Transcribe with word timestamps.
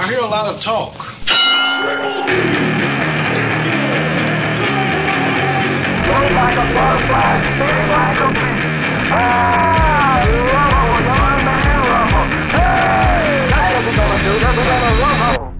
I 0.00 0.06
hear 0.06 0.20
a 0.20 0.26
lot 0.26 0.46
of 0.46 0.60
talk. 0.60 0.94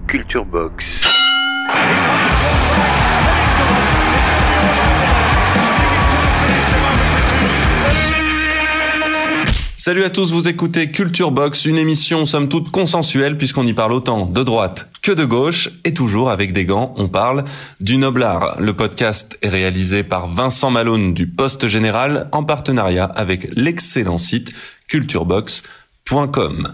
Culture 0.07 0.45
Box. 0.45 1.08
Salut 9.89 10.03
à 10.03 10.11
tous, 10.11 10.31
vous 10.33 10.47
écoutez 10.47 10.91
Culture 10.91 11.31
Box, 11.31 11.65
une 11.65 11.79
émission 11.79 12.27
somme 12.27 12.47
toute 12.47 12.69
consensuelle 12.69 13.39
puisqu'on 13.39 13.65
y 13.65 13.73
parle 13.73 13.93
autant 13.93 14.27
de 14.27 14.43
droite 14.43 14.91
que 15.01 15.11
de 15.11 15.25
gauche 15.25 15.71
et 15.83 15.95
toujours 15.95 16.29
avec 16.29 16.53
des 16.53 16.63
gants, 16.63 16.93
on 16.97 17.07
parle 17.07 17.43
du 17.79 17.97
Noblard. 17.97 18.61
Le 18.61 18.73
podcast 18.75 19.39
est 19.41 19.49
réalisé 19.49 20.03
par 20.03 20.27
Vincent 20.27 20.69
Malone 20.69 21.15
du 21.15 21.25
Poste 21.25 21.67
Général 21.67 22.29
en 22.33 22.43
partenariat 22.43 23.05
avec 23.05 23.47
l'excellent 23.55 24.19
site 24.19 24.53
culturebox.com. 24.89 26.71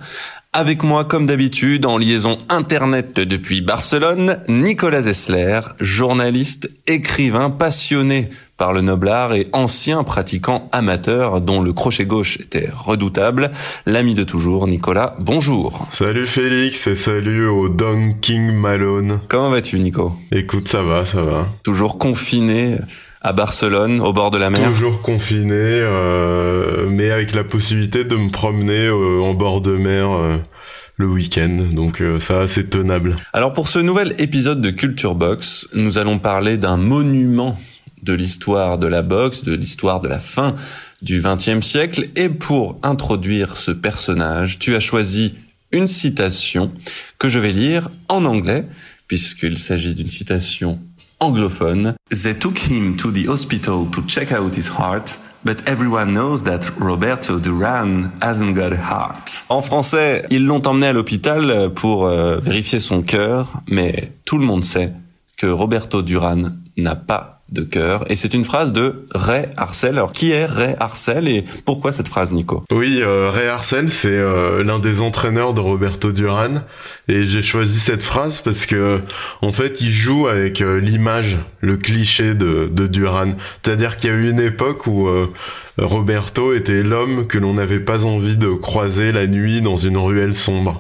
Avec 0.52 0.84
moi, 0.84 1.06
comme 1.06 1.26
d'habitude, 1.26 1.86
en 1.86 1.98
liaison 1.98 2.38
internet 2.50 3.16
depuis 3.16 3.62
Barcelone, 3.62 4.40
Nicolas 4.50 5.04
Zessler, 5.04 5.62
journaliste, 5.80 6.70
écrivain 6.86 7.50
passionné 7.50 8.30
par 8.58 8.74
le 8.74 8.82
noblard 8.82 9.34
et 9.34 9.48
ancien 9.52 10.04
pratiquant 10.04 10.70
amateur 10.72 11.42
dont 11.42 11.62
le 11.62 11.74
crochet 11.74 12.06
gauche 12.06 12.40
était 12.40 12.70
redoutable. 12.74 13.52
L'ami 13.86 14.16
de 14.16 14.24
toujours, 14.24 14.68
Nicolas, 14.68 15.16
bonjour. 15.20 15.88
Salut 15.92 16.26
Félix 16.26 16.88
et 16.88 16.96
salut 16.96 17.48
au 17.48 17.70
Don 17.70 18.14
King 18.22 18.54
Malone. 18.54 19.20
Comment 19.28 19.50
vas-tu, 19.50 19.80
Nico? 19.80 20.14
Écoute, 20.32 20.68
ça 20.68 20.84
va, 20.84 21.06
ça 21.06 21.22
va. 21.22 21.48
Toujours 21.64 21.98
confiné 21.98 22.78
à 23.22 23.34
Barcelone, 23.34 24.02
au 24.02 24.14
bord 24.14 24.32
de 24.32 24.38
la 24.38 24.50
mer? 24.50 24.70
Toujours 24.70 25.02
confiné, 25.02 25.54
euh, 25.56 26.88
mais 26.88 27.10
avec 27.10 27.34
la 27.34 27.44
possibilité 27.44 28.04
de 28.04 28.16
me 28.16 28.30
promener 28.30 28.86
euh, 28.86 29.20
en 29.22 29.34
bord 29.34 29.62
de 29.62 29.76
mer 29.76 30.12
euh, 30.12 30.38
le 30.98 31.08
week-end. 31.08 31.70
Donc 31.72 32.02
euh, 32.02 32.20
ça, 32.20 32.48
c'est 32.48 32.70
tenable. 32.70 33.18
Alors 33.34 33.52
pour 33.52 33.68
ce 33.68 33.80
nouvel 33.80 34.14
épisode 34.20 34.62
de 34.62 34.70
Culture 34.70 35.16
Box, 35.16 35.68
nous 35.74 35.98
allons 35.98 36.20
parler 36.20 36.58
d'un 36.58 36.78
monument 36.78 37.58
de 38.06 38.14
l'histoire 38.14 38.78
de 38.78 38.88
la 38.88 39.02
boxe, 39.02 39.44
de 39.44 39.54
l'histoire 39.54 40.00
de 40.00 40.08
la 40.08 40.20
fin 40.20 40.56
du 41.02 41.22
XXe 41.22 41.66
siècle. 41.66 42.08
Et 42.16 42.30
pour 42.30 42.78
introduire 42.84 43.58
ce 43.58 43.72
personnage, 43.72 44.60
tu 44.60 44.76
as 44.76 44.80
choisi 44.80 45.34
une 45.72 45.88
citation 45.88 46.72
que 47.18 47.28
je 47.28 47.40
vais 47.40 47.52
lire 47.52 47.90
en 48.08 48.24
anglais, 48.26 48.66
puisqu'il 49.08 49.58
s'agit 49.58 49.96
d'une 49.96 50.10
citation 50.10 50.80
anglophone. 51.20 51.96
They 52.12 52.38
took 52.38 52.60
him 52.70 52.96
to 52.98 53.12
the 53.12 53.28
hospital 53.28 53.88
to 53.92 54.02
check 54.08 54.32
out 54.32 54.56
his 54.56 54.70
heart. 54.70 55.20
But 55.44 55.62
everyone 55.68 56.14
knows 56.14 56.44
that 56.46 56.72
Roberto 56.80 57.38
Duran 57.38 58.12
hasn't 58.20 58.56
got 58.56 58.74
a 58.74 58.78
heart. 58.78 59.44
En 59.50 59.62
français, 59.62 60.26
ils 60.32 60.44
l'ont 60.44 60.66
emmené 60.66 60.88
à 60.88 60.94
l'hôpital 60.94 61.72
pour 61.76 62.08
euh, 62.08 62.40
vérifier 62.40 62.80
son 62.80 63.04
cœur, 63.04 63.62
mais 63.68 64.12
tout 64.26 64.40
le 64.40 64.46
monde 64.46 64.64
sait 64.64 64.92
que 65.38 65.46
Roberto 65.46 66.02
Duran 66.02 66.54
n'a 66.78 66.96
pas 66.96 67.35
de 67.50 67.62
cœur. 67.62 68.10
Et 68.10 68.16
c'est 68.16 68.34
une 68.34 68.44
phrase 68.44 68.72
de 68.72 69.06
Ray 69.14 69.48
Arcel. 69.56 69.98
Alors, 69.98 70.12
qui 70.12 70.32
est 70.32 70.46
Ray 70.46 70.76
Arcel 70.80 71.28
et 71.28 71.46
pourquoi 71.66 71.92
cette 71.92 72.08
phrase, 72.08 72.32
Nico? 72.32 72.64
Oui, 72.72 73.00
euh, 73.02 73.30
Ray 73.30 73.48
Arcel, 73.48 73.92
c'est 73.92 74.08
euh, 74.10 74.64
l'un 74.64 74.80
des 74.80 75.00
entraîneurs 75.02 75.54
de 75.54 75.62
Roberto 75.62 76.12
Duran. 76.12 76.62
Et 77.08 77.26
j'ai 77.26 77.44
choisi 77.44 77.80
cette 77.80 78.04
phrase 78.04 78.40
parce 78.40 78.66
que, 78.66 79.00
en 79.42 79.54
fait, 79.54 79.82
il 79.82 79.92
joue 79.92 80.28
avec 80.28 80.62
euh, 80.62 80.80
l'image, 80.80 81.38
le 81.62 81.78
cliché 81.78 82.34
de, 82.34 82.68
de 82.72 82.88
Duran. 82.88 83.34
C'est-à-dire 83.64 83.98
qu'il 83.98 84.10
y 84.10 84.14
a 84.14 84.16
eu 84.16 84.30
une 84.30 84.40
époque 84.40 84.88
où 84.88 85.08
Roberto 85.78 86.54
était 86.54 86.84
l'homme 86.84 87.28
que 87.28 87.38
l'on 87.38 87.54
n'avait 87.54 87.80
pas 87.80 88.06
envie 88.06 88.38
de 88.38 88.50
croiser 88.50 89.12
la 89.12 89.28
nuit 89.28 89.62
dans 89.62 89.78
une 89.78 89.98
ruelle 89.98 90.36
sombre. 90.36 90.80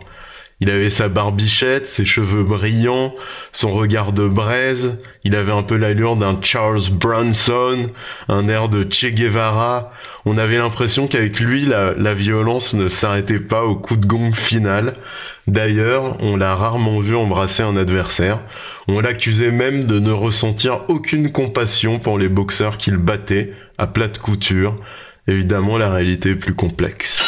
Il 0.62 0.70
avait 0.70 0.90
sa 0.90 1.10
barbichette, 1.10 1.86
ses 1.86 2.06
cheveux 2.06 2.44
brillants, 2.44 3.14
son 3.52 3.72
regard 3.72 4.14
de 4.14 4.26
braise, 4.26 4.98
il 5.26 5.36
avait 5.36 5.52
un 5.52 5.64
peu 5.64 5.76
l'allure 5.76 6.16
d'un 6.16 6.40
Charles 6.42 6.90
Bronson, 6.92 7.90
un 8.30 8.48
air 8.48 8.70
de 8.70 8.84
Che 8.90 9.08
Guevara. 9.08 9.92
On 10.24 10.38
avait 10.38 10.58
l'impression 10.58 11.08
qu'avec 11.08 11.40
lui, 11.40 11.66
la, 11.66 11.94
la 11.94 12.14
violence 12.14 12.74
ne 12.74 12.88
s'arrêtait 12.88 13.40
pas 13.40 13.64
au 13.66 13.76
coup 13.76 13.98
de 13.98 14.06
gong 14.06 14.34
final. 14.34 14.96
D'ailleurs, 15.48 16.18
on 16.22 16.38
l'a 16.38 16.56
rarement 16.56 17.00
vu 17.00 17.16
embrasser 17.16 17.62
un 17.62 17.76
adversaire. 17.76 18.40
On 18.88 19.02
l'accusait 19.02 19.52
même 19.52 19.86
de 19.86 20.00
ne 20.00 20.12
ressentir 20.12 20.82
aucune 20.88 21.32
compassion 21.32 22.00
pour 22.00 22.18
les 22.18 22.30
boxeurs 22.30 22.78
qu'il 22.78 22.98
battait 22.98 23.54
à 23.78 23.88
plate 23.88 24.20
couture. 24.20 24.76
Évidemment, 25.28 25.78
la 25.78 25.92
réalité 25.92 26.30
est 26.30 26.36
plus 26.36 26.56
complexe. 26.56 27.28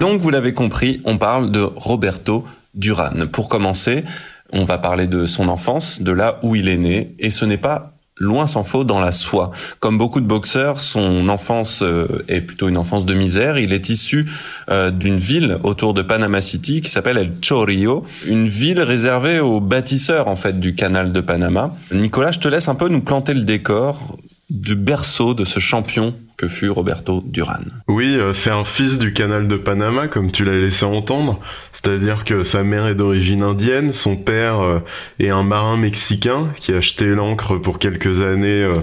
Donc, 0.00 0.20
vous 0.20 0.30
l'avez 0.30 0.54
compris, 0.54 1.00
on 1.04 1.18
parle 1.18 1.50
de 1.50 1.60
Roberto 1.60 2.44
Duran. 2.74 3.26
Pour 3.32 3.48
commencer, 3.48 4.04
on 4.52 4.64
va 4.64 4.78
parler 4.78 5.08
de 5.08 5.26
son 5.26 5.48
enfance, 5.48 6.00
de 6.02 6.12
là 6.12 6.38
où 6.42 6.54
il 6.54 6.68
est 6.68 6.78
né, 6.78 7.14
et 7.18 7.30
ce 7.30 7.44
n'est 7.44 7.56
pas 7.56 7.94
loin 8.16 8.46
s'en 8.46 8.64
faut 8.64 8.84
dans 8.84 9.00
la 9.00 9.12
soie. 9.12 9.50
Comme 9.80 9.98
beaucoup 9.98 10.20
de 10.20 10.26
boxeurs, 10.26 10.80
son 10.80 11.28
enfance 11.28 11.82
euh, 11.82 12.24
est 12.28 12.40
plutôt 12.40 12.68
une 12.68 12.76
enfance 12.76 13.04
de 13.06 13.14
misère. 13.14 13.58
Il 13.58 13.72
est 13.72 13.88
issu 13.88 14.26
euh, 14.70 14.90
d'une 14.90 15.18
ville 15.18 15.58
autour 15.62 15.94
de 15.94 16.02
Panama 16.02 16.40
City 16.40 16.80
qui 16.80 16.90
s'appelle 16.90 17.16
El 17.16 17.34
Chorrillo, 17.40 18.04
une 18.26 18.48
ville 18.48 18.80
réservée 18.80 19.40
aux 19.40 19.60
bâtisseurs 19.60 20.28
en 20.28 20.36
fait 20.36 20.58
du 20.58 20.74
canal 20.74 21.12
de 21.12 21.20
Panama. 21.20 21.76
Nicolas, 21.92 22.32
je 22.32 22.40
te 22.40 22.48
laisse 22.48 22.68
un 22.68 22.74
peu 22.74 22.88
nous 22.88 23.02
planter 23.02 23.34
le 23.34 23.44
décor 23.44 24.16
du 24.50 24.76
berceau 24.76 25.34
de 25.34 25.44
ce 25.44 25.60
champion 25.60 26.14
que 26.38 26.48
fut 26.48 26.70
Roberto 26.70 27.22
Duran. 27.26 27.64
Oui, 27.86 28.14
euh, 28.16 28.32
c'est 28.32 28.50
un 28.50 28.64
fils 28.64 28.98
du 28.98 29.12
canal 29.12 29.48
de 29.48 29.56
Panama, 29.56 30.08
comme 30.08 30.30
tu 30.30 30.44
l'as 30.44 30.56
laissé 30.56 30.84
entendre. 30.84 31.40
C'est-à-dire 31.72 32.24
que 32.24 32.44
sa 32.44 32.62
mère 32.62 32.86
est 32.86 32.94
d'origine 32.94 33.42
indienne, 33.42 33.92
son 33.92 34.16
père 34.16 34.60
euh, 34.60 34.78
est 35.18 35.30
un 35.30 35.42
marin 35.42 35.76
mexicain 35.76 36.48
qui 36.60 36.72
a 36.72 36.76
acheté 36.76 37.06
l'ancre 37.06 37.56
pour 37.56 37.78
quelques 37.78 38.22
années 38.22 38.62
euh, 38.62 38.76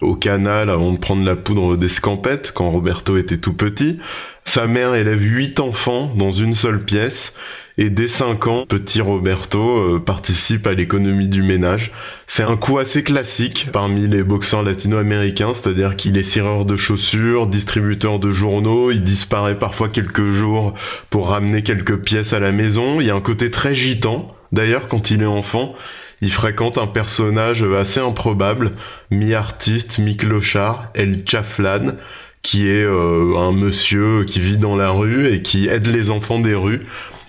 au 0.00 0.16
canal 0.16 0.70
avant 0.70 0.92
de 0.92 0.98
prendre 0.98 1.24
la 1.24 1.36
poudre 1.36 1.76
d'escampette 1.76 2.50
quand 2.52 2.70
Roberto 2.70 3.16
était 3.16 3.38
tout 3.38 3.54
petit. 3.54 4.00
Sa 4.44 4.66
mère 4.66 4.94
élève 4.94 5.22
huit 5.22 5.60
enfants 5.60 6.12
dans 6.16 6.32
une 6.32 6.54
seule 6.54 6.82
pièce. 6.84 7.36
Et 7.78 7.88
dès 7.88 8.06
5 8.06 8.46
ans, 8.48 8.66
petit 8.66 9.00
Roberto 9.00 9.78
euh, 9.78 9.98
participe 9.98 10.66
à 10.66 10.74
l'économie 10.74 11.28
du 11.28 11.42
ménage. 11.42 11.92
C'est 12.26 12.42
un 12.42 12.56
coup 12.56 12.78
assez 12.78 13.02
classique 13.02 13.68
parmi 13.72 14.06
les 14.06 14.22
boxeurs 14.22 14.62
latino-américains, 14.62 15.54
c'est-à-dire 15.54 15.96
qu'il 15.96 16.18
est 16.18 16.22
cireur 16.22 16.66
de 16.66 16.76
chaussures, 16.76 17.46
distributeur 17.46 18.18
de 18.18 18.30
journaux, 18.30 18.90
il 18.90 19.02
disparaît 19.02 19.58
parfois 19.58 19.88
quelques 19.88 20.28
jours 20.28 20.74
pour 21.08 21.28
ramener 21.30 21.62
quelques 21.62 21.96
pièces 21.96 22.34
à 22.34 22.40
la 22.40 22.52
maison. 22.52 23.00
Il 23.00 23.06
y 23.06 23.10
a 23.10 23.14
un 23.14 23.22
côté 23.22 23.50
très 23.50 23.74
gitan. 23.74 24.36
D'ailleurs, 24.52 24.88
quand 24.88 25.10
il 25.10 25.22
est 25.22 25.26
enfant, 25.26 25.74
il 26.20 26.30
fréquente 26.30 26.76
un 26.76 26.86
personnage 26.86 27.64
assez 27.64 28.00
improbable, 28.00 28.72
mi-artiste, 29.10 29.98
mi-clochard, 29.98 30.90
El 30.94 31.24
Chaflan, 31.26 31.92
qui 32.42 32.68
est 32.68 32.84
euh, 32.84 33.36
un 33.38 33.52
monsieur 33.52 34.24
qui 34.24 34.40
vit 34.40 34.58
dans 34.58 34.76
la 34.76 34.90
rue 34.90 35.32
et 35.32 35.42
qui 35.42 35.68
aide 35.68 35.86
les 35.86 36.10
enfants 36.10 36.38
des 36.38 36.54
rues 36.54 36.82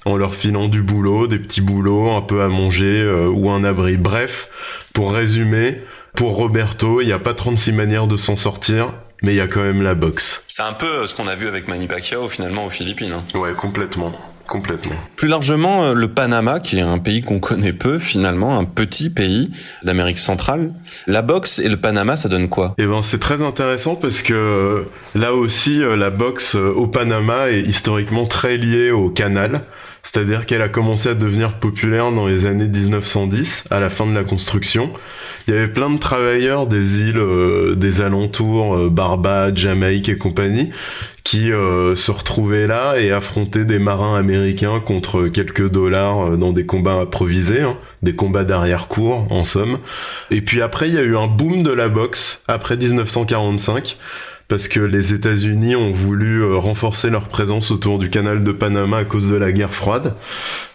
en 0.05 0.17
leur 0.17 0.35
filant 0.35 0.67
du 0.67 0.81
boulot, 0.81 1.27
des 1.27 1.39
petits 1.39 1.61
boulots, 1.61 2.11
un 2.11 2.21
peu 2.21 2.41
à 2.41 2.47
manger 2.47 3.01
euh, 3.01 3.27
ou 3.27 3.49
un 3.49 3.63
abri. 3.63 3.97
Bref, 3.97 4.49
pour 4.93 5.13
résumer, 5.13 5.77
pour 6.15 6.35
Roberto, 6.35 7.01
il 7.01 7.07
n'y 7.07 7.13
a 7.13 7.19
pas 7.19 7.33
36 7.33 7.71
manières 7.71 8.07
de 8.07 8.17
s'en 8.17 8.35
sortir, 8.35 8.91
mais 9.21 9.33
il 9.33 9.37
y 9.37 9.41
a 9.41 9.47
quand 9.47 9.63
même 9.63 9.81
la 9.81 9.95
boxe. 9.95 10.43
C'est 10.47 10.63
un 10.63 10.73
peu 10.73 10.85
euh, 10.85 11.07
ce 11.07 11.15
qu'on 11.15 11.27
a 11.27 11.35
vu 11.35 11.47
avec 11.47 11.67
Manny 11.67 11.87
Pacquiao 11.87 12.27
finalement 12.27 12.65
aux 12.65 12.69
Philippines. 12.69 13.13
Hein. 13.13 13.23
Ouais, 13.37 13.53
complètement. 13.53 14.11
Complètement. 14.45 14.95
Plus 15.15 15.29
largement, 15.29 15.85
euh, 15.85 15.93
le 15.93 16.09
Panama, 16.09 16.59
qui 16.59 16.77
est 16.77 16.81
un 16.81 16.99
pays 16.99 17.21
qu'on 17.21 17.39
connaît 17.39 17.71
peu 17.71 17.97
finalement, 17.97 18.59
un 18.59 18.65
petit 18.65 19.09
pays 19.09 19.49
d'Amérique 19.83 20.19
centrale. 20.19 20.73
La 21.07 21.21
boxe 21.21 21.59
et 21.59 21.69
le 21.69 21.77
Panama, 21.77 22.17
ça 22.17 22.27
donne 22.27 22.49
quoi? 22.49 22.75
Eh 22.77 22.85
ben, 22.85 23.01
c'est 23.01 23.21
très 23.21 23.41
intéressant 23.41 23.95
parce 23.95 24.21
que 24.21 24.85
là 25.15 25.33
aussi, 25.33 25.79
la 25.79 26.09
boxe 26.09 26.55
au 26.55 26.87
Panama 26.87 27.51
est 27.51 27.61
historiquement 27.61 28.25
très 28.25 28.57
liée 28.57 28.91
au 28.91 29.09
canal. 29.09 29.61
C'est-à-dire 30.03 30.45
qu'elle 30.45 30.61
a 30.61 30.67
commencé 30.67 31.07
à 31.07 31.13
devenir 31.13 31.53
populaire 31.53 32.11
dans 32.11 32.27
les 32.27 32.45
années 32.45 32.67
1910, 32.67 33.67
à 33.71 33.79
la 33.79 33.89
fin 33.89 34.05
de 34.05 34.13
la 34.13 34.25
construction. 34.25 34.91
Il 35.47 35.53
y 35.53 35.57
avait 35.57 35.69
plein 35.69 35.89
de 35.89 35.97
travailleurs 35.97 36.67
des 36.67 36.99
îles 36.99 37.17
euh, 37.17 37.75
des 37.75 38.01
alentours, 38.01 38.75
euh, 38.75 38.89
Barbade, 38.89 39.57
Jamaïque 39.57 40.09
et 40.09 40.17
compagnie, 40.17 40.71
qui 41.23 41.53
euh, 41.53 41.95
se 41.95 42.11
retrouvaient 42.11 42.67
là 42.67 42.95
et 42.97 43.11
affrontaient 43.11 43.63
des 43.63 43.79
marins 43.79 44.17
américains 44.17 44.81
contre 44.81 45.29
quelques 45.29 45.69
dollars 45.69 46.37
dans 46.37 46.51
des 46.51 46.65
combats 46.65 46.95
improvisés, 46.95 47.61
hein, 47.61 47.77
des 48.01 48.13
combats 48.13 48.43
d'arrière-cour 48.43 49.27
en 49.31 49.45
somme. 49.45 49.79
Et 50.31 50.41
puis 50.41 50.61
après, 50.61 50.89
il 50.89 50.95
y 50.95 50.97
a 50.97 51.03
eu 51.03 51.15
un 51.15 51.27
boom 51.27 51.63
de 51.63 51.71
la 51.71 51.87
boxe 51.87 52.43
après 52.49 52.75
1945 52.75 53.97
parce 54.47 54.67
que 54.67 54.79
les 54.79 55.13
États-Unis 55.13 55.75
ont 55.75 55.91
voulu 55.91 56.43
euh, 56.43 56.57
renforcer 56.57 57.09
leur 57.09 57.27
présence 57.27 57.71
autour 57.71 57.97
du 57.97 58.09
canal 58.09 58.43
de 58.43 58.51
Panama 58.51 58.97
à 58.97 59.03
cause 59.05 59.29
de 59.29 59.35
la 59.35 59.51
guerre 59.51 59.73
froide. 59.73 60.15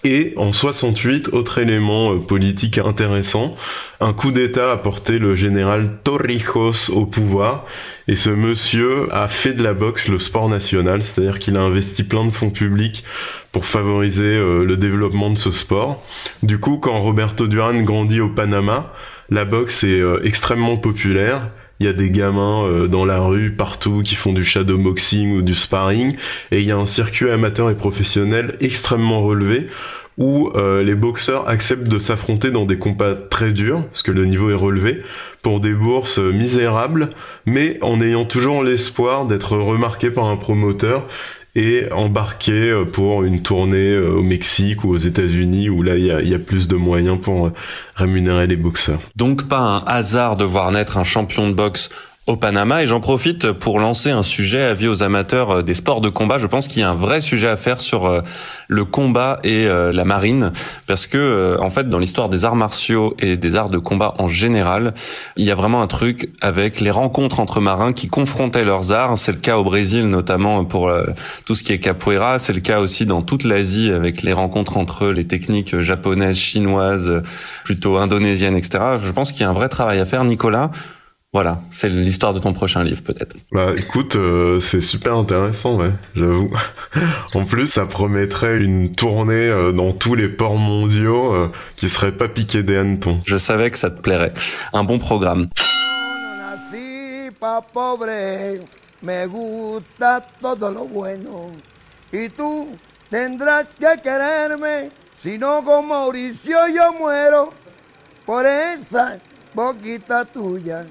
Et 0.05 0.33
en 0.37 0.53
68, 0.53 1.29
autre 1.33 1.59
élément 1.59 2.15
euh, 2.15 2.19
politique 2.19 2.79
intéressant, 2.79 3.57
un 4.01 4.13
coup 4.13 4.33
d'État 4.33 4.73
a 4.73 4.77
porté 4.79 5.19
le 5.19 5.35
général 5.35 5.99
Torrijos 6.03 6.91
au 6.91 7.05
pouvoir. 7.05 7.67
Et 8.07 8.17
ce 8.17 8.31
monsieur 8.31 9.07
a 9.13 9.29
fait 9.29 9.53
de 9.53 9.63
la 9.63 9.75
boxe 9.75 10.09
le 10.09 10.19
sport 10.19 10.49
national, 10.49 11.05
c'est-à-dire 11.05 11.39
qu'il 11.39 11.57
a 11.57 11.61
investi 11.61 12.05
plein 12.05 12.25
de 12.25 12.31
fonds 12.31 12.51
publics 12.51 13.05
pour 13.53 13.67
favoriser 13.67 14.23
euh, 14.23 14.65
le 14.65 14.77
développement 14.77 15.31
de 15.31 15.39
ce 15.39 15.51
sport. 15.51 16.03
Du 16.43 16.59
coup, 16.59 16.79
quand 16.79 16.99
Roberto 16.99 17.47
Duran 17.47 17.83
grandit 17.83 18.21
au 18.21 18.31
Panama, 18.31 18.95
la 19.31 19.45
boxe 19.45 19.85
est 19.85 20.03
extrêmement 20.25 20.79
populaire 20.79 21.51
il 21.81 21.87
y 21.87 21.89
a 21.89 21.93
des 21.93 22.11
gamins 22.11 22.65
euh, 22.65 22.89
dans 22.89 23.05
la 23.05 23.21
rue 23.21 23.53
partout 23.53 24.03
qui 24.03 24.15
font 24.15 24.33
du 24.33 24.45
shadow 24.45 24.79
boxing 24.79 25.37
ou 25.37 25.43
du 25.43 25.55
sparring. 25.55 26.17
Et 26.51 26.61
il 26.61 26.65
y 26.65 26.73
a 26.73 26.77
un 26.77 26.87
circuit 26.87 27.31
amateur 27.31 27.71
et 27.71 27.77
professionnel 27.77 28.57
extrêmement 28.61 29.23
relevé 29.23 29.69
où 30.17 30.51
euh, 30.57 30.83
les 30.83 30.97
boxeurs 30.97 31.49
acceptent 31.49 31.89
de 31.89 32.01
s'affronter 32.01 32.51
dans 32.51 32.67
des 32.67 32.79
combats 32.79 33.15
très 33.15 33.53
durs 33.53 33.85
parce 33.87 34.03
que 34.03 34.11
le 34.11 34.25
niveau 34.25 34.51
est 34.51 34.55
relevé 34.55 35.03
pour 35.43 35.61
des 35.61 35.73
bourses 35.73 36.19
misérables 36.19 37.11
mais 37.47 37.79
en 37.83 38.01
ayant 38.01 38.25
toujours 38.25 38.65
l'espoir 38.65 39.27
d'être 39.27 39.57
remarqué 39.57 40.11
par 40.11 40.25
un 40.25 40.37
promoteur 40.37 41.07
et 41.55 41.91
embarqué 41.93 42.53
euh, 42.53 42.85
pour 42.85 43.25
une 43.25 43.43
tournée 43.43 43.93
euh, 43.93 44.17
au 44.17 44.23
Mexique 44.23 44.85
ou 44.85 44.91
aux 44.91 44.99
États-Unis 44.99 45.69
où 45.69 45.83
là 45.83 45.97
il 45.97 46.05
y 46.05 46.35
a, 46.35 46.39
plus 46.39 46.69
de 46.69 46.77
moyens 46.77 47.19
pour 47.21 47.47
euh, 47.47 47.53
rémunérer 47.97 48.47
les 48.47 48.57
boxeurs. 48.57 49.01
Donc 49.17 49.49
pas 49.49 49.59
un 49.59 49.79
hasard 49.87 50.37
de 50.37 50.45
voir 50.45 50.71
naître 50.71 50.99
un 50.99 51.05
champion 51.05 51.49
de 51.49 51.55
boxe 51.55 51.91
au 52.29 52.37
Panama 52.37 52.83
et 52.83 52.87
j'en 52.87 53.01
profite 53.01 53.53
pour 53.53 53.81
lancer 53.81 54.11
un 54.11 54.23
sujet 54.23 54.63
à 54.63 54.75
vie 54.75 54.87
aux 54.87 55.03
amateurs 55.03 55.51
euh, 55.51 55.63
des 55.63 55.75
sports 55.75 56.03
de 56.03 56.11
combat. 56.11 56.39
Je 56.39 56.47
pense 56.47 56.69
qu'il 56.69 56.83
y 56.83 56.85
a 56.85 56.91
un 56.91 56.95
vrai 56.95 57.23
sujet 57.23 57.49
à 57.49 57.57
faire 57.57 57.81
sur 57.81 58.05
euh, 58.07 58.21
le 58.69 58.85
combat 58.85 59.41
et 59.45 59.67
euh, 59.67 59.93
la 59.93 60.05
marine 60.05 60.53
parce 60.87 61.07
que 61.07 61.57
en 61.61 61.71
fait 61.71 61.89
dans 61.89 61.99
l'histoire 61.99 62.29
des 62.29 62.45
arts 62.45 62.55
martiaux 62.55 63.15
et 63.19 63.37
des 63.39 63.57
arts 63.57 63.71
de 63.71 63.79
combat 63.79 64.15
en 64.19 64.29
général, 64.29 64.93
il 65.37 65.47
y 65.47 65.51
a 65.51 65.55
vraiment 65.55 65.81
un 65.81 65.87
truc 65.87 66.31
avec 66.43 66.81
les 66.81 66.91
rencontres 66.91 67.41
entre 67.41 67.61
marins 67.61 67.93
qui 67.93 68.09
confrontaient 68.09 68.65
leurs 68.65 68.93
arts. 68.93 69.17
C'est 69.17 69.33
le 69.33 69.39
cas 69.39 69.57
au 69.57 69.65
Brésil 69.65 70.07
notamment 70.09 70.65
pour 70.65 70.93
tout 71.47 71.55
ce 71.55 71.63
qui 71.63 71.73
est 71.73 71.79
capoeira, 71.79 72.39
c'est 72.39 72.53
le 72.53 72.61
cas 72.61 72.81
aussi 72.81 73.07
dans 73.07 73.23
toute 73.23 73.45
l'Asie 73.45 73.91
avec 73.91 74.23
les 74.23 74.33
rencontres 74.33 74.77
entre 74.77 75.09
les 75.09 75.27
techniques 75.27 75.81
japonaises, 75.81 76.37
chinoises, 76.37 77.23
plutôt 77.65 77.97
indonésiennes, 77.97 78.57
etc. 78.57 78.79
Je 79.01 79.13
pense 79.13 79.33
qu'il 79.33 79.43
y 79.43 79.45
a 79.45 79.51
un 79.51 79.55
vrai 79.55 79.69
travail 79.69 80.01
à 80.01 80.05
faire, 80.05 80.25
Nicolas. 80.25 80.71
Voilà, 81.35 81.61
c'est 81.71 81.91
l'histoire 81.91 82.33
de 82.33 82.39
ton 82.39 82.55
prochain 82.55 82.83
livre 82.83 83.03
peut-être. 83.03 83.37
Bah 83.53 83.75
écoute, 83.77 84.17
euh, 84.17 84.61
c'est 84.61 84.81
super 84.81 85.15
intéressant, 85.15 85.77
ouais, 85.77 85.91
j'avoue. 86.17 86.51
en 87.35 87.45
plus, 87.45 87.67
ça 87.67 87.85
promettrait 87.85 88.57
une 88.57 88.93
tournée 88.93 89.35
euh, 89.35 89.71
dans 89.71 89.93
tous 89.93 90.15
les 90.15 90.31
ports 90.31 90.57
mondiaux 90.57 91.35
euh, 91.35 91.53
qui 91.77 91.91
serait 91.91 92.17
pas 92.17 92.29
piqué 92.29 92.63
des 92.63 92.79
hannetons. 92.79 93.21
Je 93.27 93.37
savais 93.37 93.71
que 93.71 93.77
ça 93.77 93.91
te 93.91 94.01
plairait. 94.01 94.33
Un 94.73 94.85
bon 94.85 94.99
programme. 94.99 95.49
por 108.29 108.45
esa 108.45 109.17
boquita 109.55 110.25
tuya 110.27 110.85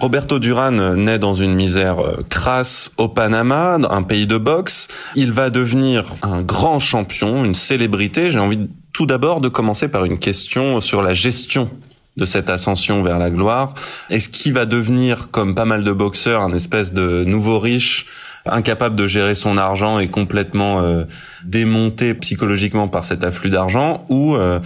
Roberto 0.00 0.40
Duran 0.40 0.72
naît 0.96 1.20
dans 1.20 1.34
une 1.34 1.54
misère 1.54 2.00
euh, 2.00 2.24
crasse 2.28 2.90
au 2.96 3.08
Panama, 3.08 3.78
un 3.88 4.02
pays 4.02 4.26
de 4.26 4.38
boxe. 4.38 4.88
Il 5.14 5.30
va 5.30 5.50
devenir 5.50 6.16
un 6.22 6.42
grand 6.42 6.80
champion, 6.80 7.44
une 7.44 7.54
célébrité. 7.54 8.32
J'ai 8.32 8.40
envie 8.40 8.68
tout 8.92 9.06
d'abord 9.06 9.40
de 9.40 9.48
commencer 9.48 9.86
par 9.86 10.04
une 10.04 10.18
question 10.18 10.80
sur 10.80 11.00
la 11.00 11.14
gestion 11.14 11.70
de 12.16 12.24
cette 12.24 12.50
ascension 12.50 13.02
vers 13.02 13.18
la 13.18 13.30
gloire. 13.30 13.74
Est-ce 14.10 14.28
qu'il 14.28 14.52
va 14.52 14.66
devenir, 14.66 15.30
comme 15.30 15.54
pas 15.54 15.64
mal 15.64 15.84
de 15.84 15.92
boxeurs, 15.92 16.42
un 16.42 16.52
espèce 16.52 16.92
de 16.92 17.24
nouveau 17.24 17.58
riche 17.58 18.06
incapable 18.48 18.96
de 18.96 19.06
gérer 19.06 19.34
son 19.34 19.58
argent 19.58 19.98
et 19.98 20.08
complètement 20.08 20.82
euh, 20.82 21.04
démonté 21.44 22.14
psychologiquement 22.14 22.88
par 22.88 23.04
cet 23.04 23.24
afflux 23.24 23.50
d'argent 23.50 24.04
ou 24.08 24.36
euh, 24.36 24.60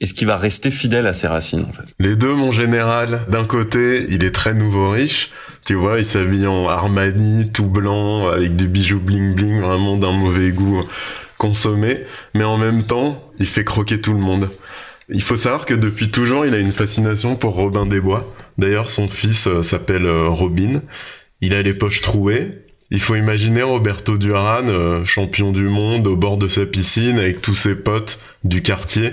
est-ce 0.00 0.14
qu'il 0.14 0.26
va 0.26 0.36
rester 0.36 0.70
fidèle 0.70 1.06
à 1.06 1.12
ses 1.12 1.28
racines 1.28 1.64
en 1.68 1.72
fait? 1.72 1.84
Les 2.00 2.16
deux 2.16 2.34
mon 2.34 2.50
général. 2.50 3.22
D'un 3.28 3.44
côté, 3.44 4.06
il 4.10 4.24
est 4.24 4.32
très 4.32 4.52
nouveau 4.52 4.90
riche. 4.90 5.30
Tu 5.64 5.74
vois, 5.74 5.98
il 5.98 6.04
s'habille 6.04 6.48
en 6.48 6.68
Armani, 6.68 7.52
tout 7.52 7.66
blanc, 7.66 8.26
avec 8.28 8.56
des 8.56 8.66
bijoux 8.66 8.98
bling 8.98 9.34
bling, 9.34 9.60
vraiment 9.60 9.96
d'un 9.96 10.10
mauvais 10.10 10.50
goût 10.50 10.82
consommé. 11.38 12.00
Mais 12.34 12.42
en 12.42 12.58
même 12.58 12.82
temps, 12.82 13.22
il 13.38 13.46
fait 13.46 13.64
croquer 13.64 14.00
tout 14.00 14.12
le 14.12 14.18
monde. 14.18 14.50
Il 15.08 15.22
faut 15.22 15.36
savoir 15.36 15.66
que 15.66 15.74
depuis 15.74 16.10
toujours, 16.10 16.46
il 16.46 16.54
a 16.54 16.58
une 16.58 16.72
fascination 16.72 17.36
pour 17.36 17.54
Robin 17.54 17.86
des 17.86 18.00
Bois. 18.00 18.34
D'ailleurs, 18.58 18.90
son 18.90 19.06
fils 19.06 19.46
euh, 19.46 19.62
s'appelle 19.62 20.08
Robin. 20.08 20.82
Il 21.40 21.54
a 21.54 21.62
les 21.62 21.74
poches 21.74 22.00
trouées, 22.00 22.61
il 22.92 23.00
faut 23.00 23.16
imaginer 23.16 23.62
Roberto 23.62 24.18
Duran, 24.18 24.68
euh, 24.68 25.06
champion 25.06 25.50
du 25.50 25.62
monde, 25.62 26.06
au 26.06 26.14
bord 26.14 26.36
de 26.36 26.46
sa 26.46 26.66
piscine 26.66 27.18
avec 27.18 27.40
tous 27.40 27.54
ses 27.54 27.74
potes 27.74 28.20
du 28.44 28.60
quartier, 28.60 29.12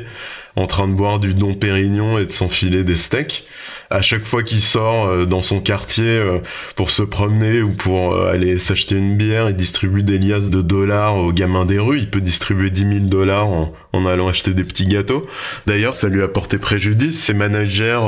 en 0.57 0.67
train 0.67 0.89
de 0.89 0.93
boire 0.93 1.21
du 1.21 1.33
Don 1.33 1.53
Pérignon 1.53 2.19
et 2.19 2.25
de 2.25 2.31
s'enfiler 2.31 2.83
des 2.83 2.97
steaks 2.97 3.45
à 3.91 4.01
chaque 4.01 4.23
fois 4.23 4.43
qu'il 4.43 4.61
sort 4.61 5.07
euh, 5.07 5.25
dans 5.25 5.41
son 5.41 5.61
quartier 5.61 6.05
euh, 6.05 6.39
pour 6.75 6.91
se 6.91 7.01
promener 7.01 7.61
ou 7.61 7.71
pour 7.71 8.13
euh, 8.13 8.31
aller 8.31 8.59
s'acheter 8.59 8.95
une 8.95 9.17
bière, 9.17 9.49
il 9.49 9.55
distribue 9.55 10.03
des 10.03 10.19
liasses 10.19 10.51
de 10.51 10.61
dollars 10.61 11.15
aux 11.15 11.33
gamins 11.33 11.65
des 11.65 11.79
rues. 11.79 11.97
Il 11.97 12.09
peut 12.09 12.21
distribuer 12.21 12.69
10 12.69 12.81
000 12.81 13.05
dollars 13.05 13.47
en, 13.47 14.05
allant 14.05 14.27
acheter 14.27 14.53
des 14.53 14.63
petits 14.63 14.85
gâteaux. 14.85 15.27
D'ailleurs, 15.65 15.95
ça 15.95 16.07
lui 16.07 16.21
a 16.21 16.27
porté 16.27 16.57
préjudice. 16.57 17.19
Ses 17.19 17.33
managers 17.33 17.99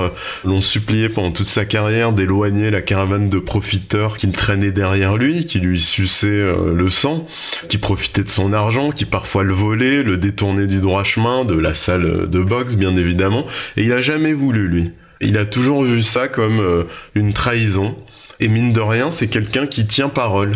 l'ont 0.46 0.62
supplié 0.62 1.10
pendant 1.10 1.32
toute 1.32 1.48
sa 1.48 1.66
carrière 1.66 2.14
d'éloigner 2.14 2.70
la 2.70 2.82
caravane 2.82 3.30
de 3.30 3.40
profiteurs 3.40 4.18
qui 4.18 4.30
traînait 4.30 4.72
derrière 4.72 5.18
lui, 5.18 5.46
qui 5.46 5.60
lui 5.60 5.82
suçaient 5.82 6.46
le 6.74 6.90
sang, 6.90 7.28
qui 7.68 7.78
profitaient 7.78 8.24
de 8.24 8.30
son 8.30 8.54
argent, 8.54 8.92
qui 8.92 9.06
parfois 9.06 9.44
le 9.44 9.54
volaient, 9.54 10.04
le 10.04 10.18
détournaient 10.18 10.68
du 10.68 10.80
droit 10.80 11.04
chemin, 11.04 11.44
de 11.44 11.58
la 11.58 11.74
salle 11.74 12.30
de 12.30 12.40
boxe, 12.42 12.76
bien 12.76 12.96
évidemment. 12.96 13.46
Et 13.76 13.84
il 13.84 13.94
a 13.94 14.02
jamais 14.02 14.34
voulu, 14.34 14.68
lui. 14.68 14.92
Il 15.22 15.38
a 15.38 15.46
toujours 15.46 15.84
vu 15.84 16.04
ça 16.04 16.28
comme 16.28 16.60
euh, 16.60 16.84
une 17.16 17.34
trahison. 17.34 17.96
Et 18.40 18.48
mine 18.48 18.74
de 18.74 18.82
rien, 18.82 19.12
c'est 19.12 19.28
quelqu'un 19.28 19.68
qui 19.68 19.86
tient 19.86 20.10
parole. 20.10 20.54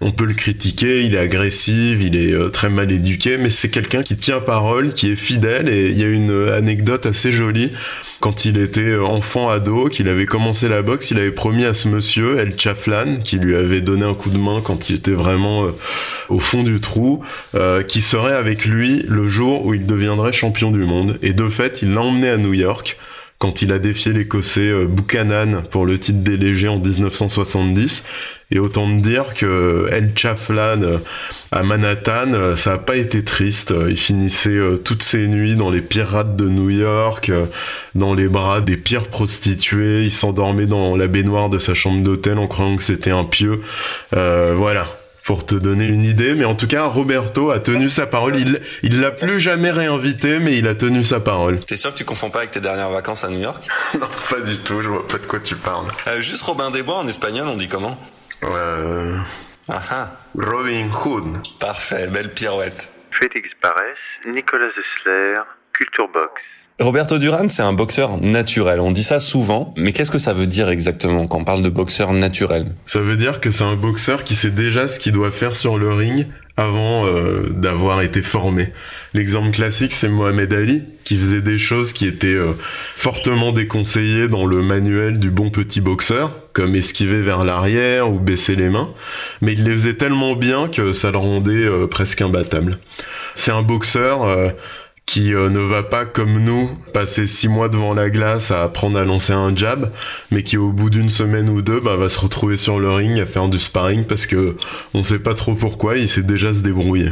On 0.00 0.12
peut 0.12 0.24
le 0.24 0.34
critiquer, 0.34 1.02
il 1.02 1.14
est 1.14 1.18
agressif, 1.18 1.98
il 2.00 2.16
est 2.16 2.32
euh, 2.32 2.48
très 2.48 2.70
mal 2.70 2.90
éduqué, 2.90 3.36
mais 3.36 3.50
c'est 3.50 3.70
quelqu'un 3.70 4.02
qui 4.02 4.16
tient 4.16 4.40
parole, 4.40 4.92
qui 4.92 5.12
est 5.12 5.16
fidèle. 5.16 5.68
Et 5.68 5.90
il 5.90 5.98
y 5.98 6.04
a 6.04 6.08
une 6.08 6.48
anecdote 6.48 7.06
assez 7.06 7.30
jolie. 7.30 7.70
Quand 8.20 8.44
il 8.44 8.58
était 8.58 8.96
enfant 8.98 9.48
ado, 9.48 9.86
qu'il 9.86 10.06
avait 10.08 10.26
commencé 10.26 10.68
la 10.68 10.82
boxe, 10.82 11.10
il 11.10 11.18
avait 11.18 11.30
promis 11.30 11.64
à 11.64 11.72
ce 11.72 11.88
monsieur, 11.88 12.38
El 12.38 12.58
Chaflan, 12.58 13.16
qui 13.24 13.38
lui 13.38 13.56
avait 13.56 13.80
donné 13.80 14.04
un 14.04 14.12
coup 14.12 14.28
de 14.28 14.36
main 14.36 14.60
quand 14.62 14.90
il 14.90 14.96
était 14.96 15.10
vraiment 15.12 15.64
euh, 15.64 15.70
au 16.28 16.38
fond 16.38 16.62
du 16.62 16.80
trou, 16.80 17.24
euh, 17.54 17.82
qui 17.82 18.02
serait 18.02 18.34
avec 18.34 18.66
lui 18.66 19.04
le 19.08 19.26
jour 19.28 19.64
où 19.64 19.72
il 19.72 19.86
deviendrait 19.86 20.34
champion 20.34 20.70
du 20.70 20.84
monde. 20.84 21.18
Et 21.22 21.32
de 21.32 21.48
fait, 21.48 21.80
il 21.80 21.94
l'a 21.94 22.02
emmené 22.02 22.28
à 22.28 22.36
New 22.36 22.52
York 22.52 22.98
quand 23.40 23.62
il 23.62 23.72
a 23.72 23.78
défié 23.78 24.12
l'écossais 24.12 24.68
euh, 24.68 24.86
Buchanan 24.86 25.62
pour 25.70 25.86
le 25.86 25.98
titre 25.98 26.18
délégué 26.18 26.68
en 26.68 26.78
1970. 26.78 28.04
Et 28.52 28.58
autant 28.58 28.88
de 28.88 29.00
dire 29.00 29.32
que 29.32 29.88
El 29.90 30.12
Chaflan 30.14 30.82
euh, 30.82 30.98
à 31.50 31.62
Manhattan, 31.62 32.34
euh, 32.34 32.56
ça 32.56 32.74
a 32.74 32.78
pas 32.78 32.96
été 32.96 33.24
triste. 33.24 33.72
Il 33.88 33.96
finissait 33.96 34.58
toutes 34.84 35.02
ses 35.02 35.26
nuits 35.26 35.56
dans 35.56 35.70
les 35.70 35.80
pirates 35.80 36.36
de 36.36 36.48
New 36.48 36.68
York, 36.68 37.32
dans 37.94 38.12
les 38.12 38.28
bras 38.28 38.60
des 38.60 38.76
pires 38.76 39.08
prostituées. 39.08 40.04
Il 40.04 40.12
s'endormait 40.12 40.66
dans 40.66 40.94
la 40.94 41.06
baignoire 41.06 41.48
de 41.48 41.58
sa 41.58 41.72
chambre 41.72 42.04
d'hôtel 42.04 42.38
en 42.38 42.46
croyant 42.46 42.76
que 42.76 42.82
c'était 42.82 43.10
un 43.10 43.24
pieu. 43.24 43.62
voilà 44.12 44.99
pour 45.30 45.46
te 45.46 45.54
donner 45.54 45.86
une 45.86 46.04
idée. 46.04 46.34
Mais 46.34 46.44
en 46.44 46.56
tout 46.56 46.66
cas, 46.66 46.86
Roberto 46.86 47.52
a 47.52 47.60
tenu 47.60 47.88
sa 47.88 48.08
parole. 48.08 48.36
Il, 48.36 48.60
il 48.82 49.00
l'a 49.00 49.12
plus 49.12 49.38
jamais 49.38 49.70
réinvité, 49.70 50.40
mais 50.40 50.58
il 50.58 50.66
a 50.66 50.74
tenu 50.74 51.04
sa 51.04 51.20
parole. 51.20 51.60
T'es 51.60 51.76
sûr 51.76 51.92
que 51.92 51.98
tu 51.98 52.04
confonds 52.04 52.30
pas 52.30 52.40
avec 52.40 52.50
tes 52.50 52.58
dernières 52.58 52.90
vacances 52.90 53.22
à 53.22 53.28
New 53.28 53.38
York? 53.38 53.68
Non, 54.00 54.08
pas 54.28 54.40
du 54.40 54.58
tout. 54.58 54.80
Je 54.80 54.88
vois 54.88 55.06
pas 55.06 55.18
de 55.18 55.26
quoi 55.26 55.38
tu 55.38 55.54
parles. 55.54 55.86
Euh, 56.08 56.20
juste 56.20 56.42
Robin 56.42 56.72
des 56.72 56.82
Bois 56.82 56.96
en 56.96 57.06
espagnol, 57.06 57.46
on 57.46 57.54
dit 57.54 57.68
comment? 57.68 57.96
Euh... 58.42 59.18
Ah 59.68 59.80
ah. 59.90 60.10
Robin 60.36 60.88
Hood. 61.04 61.46
Parfait, 61.60 62.08
belle 62.08 62.32
pirouette. 62.34 62.90
Félix 63.12 63.50
Barès, 63.62 63.98
Nicolas 64.26 64.70
Zessler, 64.70 65.42
Culture 65.72 66.08
Box. 66.12 66.42
Roberto 66.80 67.18
Duran, 67.18 67.50
c'est 67.50 67.62
un 67.62 67.74
boxeur 67.74 68.22
naturel. 68.22 68.80
On 68.80 68.90
dit 68.90 69.02
ça 69.02 69.20
souvent, 69.20 69.74
mais 69.76 69.92
qu'est-ce 69.92 70.10
que 70.10 70.18
ça 70.18 70.32
veut 70.32 70.46
dire 70.46 70.70
exactement 70.70 71.26
quand 71.26 71.40
on 71.40 71.44
parle 71.44 71.62
de 71.62 71.68
boxeur 71.68 72.14
naturel? 72.14 72.68
Ça 72.86 73.00
veut 73.00 73.18
dire 73.18 73.40
que 73.40 73.50
c'est 73.50 73.64
un 73.64 73.76
boxeur 73.76 74.24
qui 74.24 74.34
sait 74.34 74.50
déjà 74.50 74.88
ce 74.88 74.98
qu'il 74.98 75.12
doit 75.12 75.30
faire 75.30 75.54
sur 75.54 75.76
le 75.76 75.92
ring 75.92 76.26
avant 76.56 77.06
euh, 77.06 77.50
d'avoir 77.50 78.00
été 78.00 78.22
formé. 78.22 78.72
L'exemple 79.12 79.50
classique, 79.50 79.92
c'est 79.92 80.08
Mohamed 80.08 80.54
Ali, 80.54 80.82
qui 81.04 81.18
faisait 81.18 81.42
des 81.42 81.58
choses 81.58 81.92
qui 81.92 82.06
étaient 82.06 82.28
euh, 82.28 82.52
fortement 82.96 83.52
déconseillées 83.52 84.28
dans 84.28 84.46
le 84.46 84.62
manuel 84.62 85.18
du 85.18 85.30
bon 85.30 85.50
petit 85.50 85.82
boxeur, 85.82 86.32
comme 86.54 86.74
esquiver 86.74 87.20
vers 87.20 87.44
l'arrière 87.44 88.10
ou 88.10 88.18
baisser 88.18 88.56
les 88.56 88.70
mains, 88.70 88.88
mais 89.42 89.52
il 89.52 89.64
les 89.64 89.72
faisait 89.72 89.94
tellement 89.94 90.34
bien 90.34 90.68
que 90.68 90.94
ça 90.94 91.10
le 91.10 91.18
rendait 91.18 91.52
euh, 91.52 91.86
presque 91.86 92.22
imbattable. 92.22 92.78
C'est 93.34 93.52
un 93.52 93.62
boxeur 93.62 94.26
qui 95.10 95.34
euh, 95.34 95.50
ne 95.50 95.58
va 95.58 95.82
pas 95.82 96.06
comme 96.06 96.38
nous 96.38 96.70
passer 96.94 97.26
six 97.26 97.48
mois 97.48 97.68
devant 97.68 97.94
la 97.94 98.10
glace 98.10 98.52
à 98.52 98.62
apprendre 98.62 98.96
à 98.96 99.04
lancer 99.04 99.32
un 99.32 99.56
jab, 99.56 99.90
mais 100.30 100.44
qui 100.44 100.56
au 100.56 100.70
bout 100.70 100.88
d'une 100.88 101.08
semaine 101.08 101.48
ou 101.48 101.62
deux 101.62 101.80
bah, 101.80 101.96
va 101.96 102.08
se 102.08 102.20
retrouver 102.20 102.56
sur 102.56 102.78
le 102.78 102.88
ring 102.92 103.18
à 103.18 103.26
faire 103.26 103.48
du 103.48 103.58
sparring 103.58 104.04
parce 104.04 104.26
que 104.26 104.54
on 104.94 105.02
sait 105.02 105.18
pas 105.18 105.34
trop 105.34 105.54
pourquoi, 105.54 105.98
il 105.98 106.08
sait 106.08 106.22
déjà 106.22 106.54
se 106.54 106.60
débrouiller. 106.60 107.10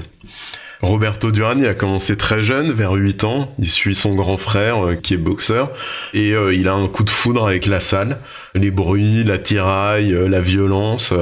Roberto 0.80 1.32
Duran, 1.32 1.60
a 1.64 1.74
commencé 1.74 2.16
très 2.16 2.40
jeune, 2.40 2.70
vers 2.70 2.92
8 2.92 3.24
ans. 3.24 3.52
Il 3.58 3.68
suit 3.68 3.96
son 3.96 4.14
grand 4.14 4.36
frère, 4.36 4.86
euh, 4.86 4.94
qui 4.94 5.14
est 5.14 5.16
boxeur, 5.16 5.72
et 6.14 6.34
euh, 6.34 6.54
il 6.54 6.68
a 6.68 6.74
un 6.74 6.86
coup 6.86 7.02
de 7.02 7.10
foudre 7.10 7.48
avec 7.48 7.66
la 7.66 7.80
salle. 7.80 8.18
Les 8.54 8.70
bruits, 8.70 9.24
la 9.24 9.38
tiraille, 9.38 10.16
la 10.28 10.40
violence, 10.40 11.12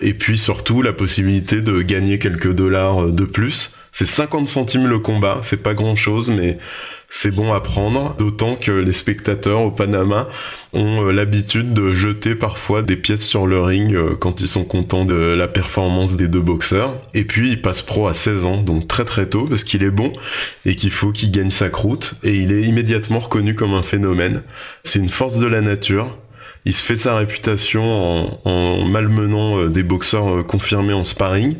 et 0.00 0.14
puis 0.14 0.38
surtout 0.38 0.80
la 0.80 0.94
possibilité 0.94 1.60
de 1.60 1.82
gagner 1.82 2.18
quelques 2.18 2.54
dollars 2.54 3.08
de 3.08 3.24
plus. 3.26 3.74
C'est 3.92 4.06
50 4.06 4.48
centimes 4.48 4.86
le 4.86 4.98
combat, 4.98 5.40
c'est 5.42 5.62
pas 5.62 5.74
grand 5.74 5.96
chose, 5.96 6.30
mais 6.30 6.58
c'est 7.14 7.34
bon 7.34 7.52
à 7.52 7.60
prendre, 7.60 8.16
d'autant 8.16 8.56
que 8.56 8.72
les 8.72 8.94
spectateurs 8.94 9.60
au 9.60 9.70
Panama 9.70 10.28
ont 10.72 11.06
euh, 11.06 11.12
l'habitude 11.12 11.74
de 11.74 11.90
jeter 11.90 12.34
parfois 12.34 12.80
des 12.80 12.96
pièces 12.96 13.26
sur 13.28 13.46
le 13.46 13.60
ring 13.60 13.94
euh, 13.94 14.16
quand 14.18 14.40
ils 14.40 14.48
sont 14.48 14.64
contents 14.64 15.04
de 15.04 15.14
la 15.14 15.46
performance 15.46 16.16
des 16.16 16.26
deux 16.26 16.40
boxeurs. 16.40 16.96
Et 17.12 17.24
puis 17.24 17.50
il 17.50 17.60
passe 17.60 17.82
pro 17.82 18.08
à 18.08 18.14
16 18.14 18.46
ans, 18.46 18.62
donc 18.62 18.88
très 18.88 19.04
très 19.04 19.28
tôt, 19.28 19.44
parce 19.46 19.62
qu'il 19.62 19.84
est 19.84 19.90
bon 19.90 20.14
et 20.64 20.74
qu'il 20.74 20.90
faut 20.90 21.12
qu'il 21.12 21.30
gagne 21.30 21.50
sa 21.50 21.68
croûte, 21.68 22.14
et 22.22 22.34
il 22.34 22.50
est 22.50 22.62
immédiatement 22.62 23.18
reconnu 23.18 23.54
comme 23.54 23.74
un 23.74 23.82
phénomène. 23.82 24.42
C'est 24.82 24.98
une 24.98 25.10
force 25.10 25.36
de 25.36 25.46
la 25.46 25.60
nature, 25.60 26.16
il 26.64 26.72
se 26.72 26.84
fait 26.84 26.96
sa 26.96 27.16
réputation 27.16 28.38
en, 28.44 28.84
malmenant 28.84 29.58
euh, 29.58 29.68
des 29.68 29.82
boxeurs 29.82 30.28
euh, 30.28 30.42
confirmés 30.42 30.92
en 30.92 31.04
sparring 31.04 31.56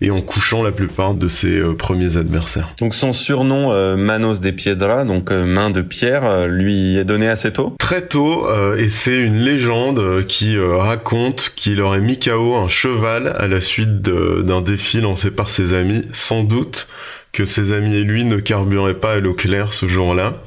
et 0.00 0.10
en 0.10 0.22
couchant 0.22 0.62
la 0.62 0.72
plupart 0.72 1.14
de 1.14 1.28
ses 1.28 1.58
euh, 1.58 1.74
premiers 1.74 2.16
adversaires. 2.16 2.72
Donc 2.78 2.94
son 2.94 3.12
surnom 3.12 3.96
Manos 3.96 4.40
de 4.40 4.50
Piedra, 4.50 5.04
donc 5.04 5.30
main 5.30 5.70
de 5.70 5.82
pierre, 5.82 6.46
lui 6.48 6.96
est 6.96 7.04
donné 7.04 7.28
assez 7.28 7.52
tôt? 7.52 7.76
Très 7.78 8.06
tôt, 8.06 8.46
et 8.76 8.88
c'est 8.88 9.18
une 9.18 9.38
légende 9.38 10.24
qui 10.26 10.58
raconte 10.58 11.52
qu'il 11.56 11.80
aurait 11.80 12.00
mis 12.00 12.18
KO 12.18 12.56
un 12.56 12.68
cheval 12.68 13.34
à 13.38 13.48
la 13.48 13.60
suite 13.60 14.02
d'un 14.02 14.60
défi 14.60 15.00
lancé 15.00 15.30
par 15.30 15.50
ses 15.50 15.74
amis, 15.74 16.04
sans 16.12 16.44
doute 16.44 16.88
que 17.32 17.44
ses 17.44 17.72
amis 17.72 17.94
et 17.94 18.02
lui 18.02 18.24
ne 18.24 18.38
carburaient 18.38 18.98
pas 18.98 19.14
à 19.14 19.20
l'eau 19.20 19.34
claire 19.34 19.72
ce 19.72 19.86
jour-là. 19.86 20.42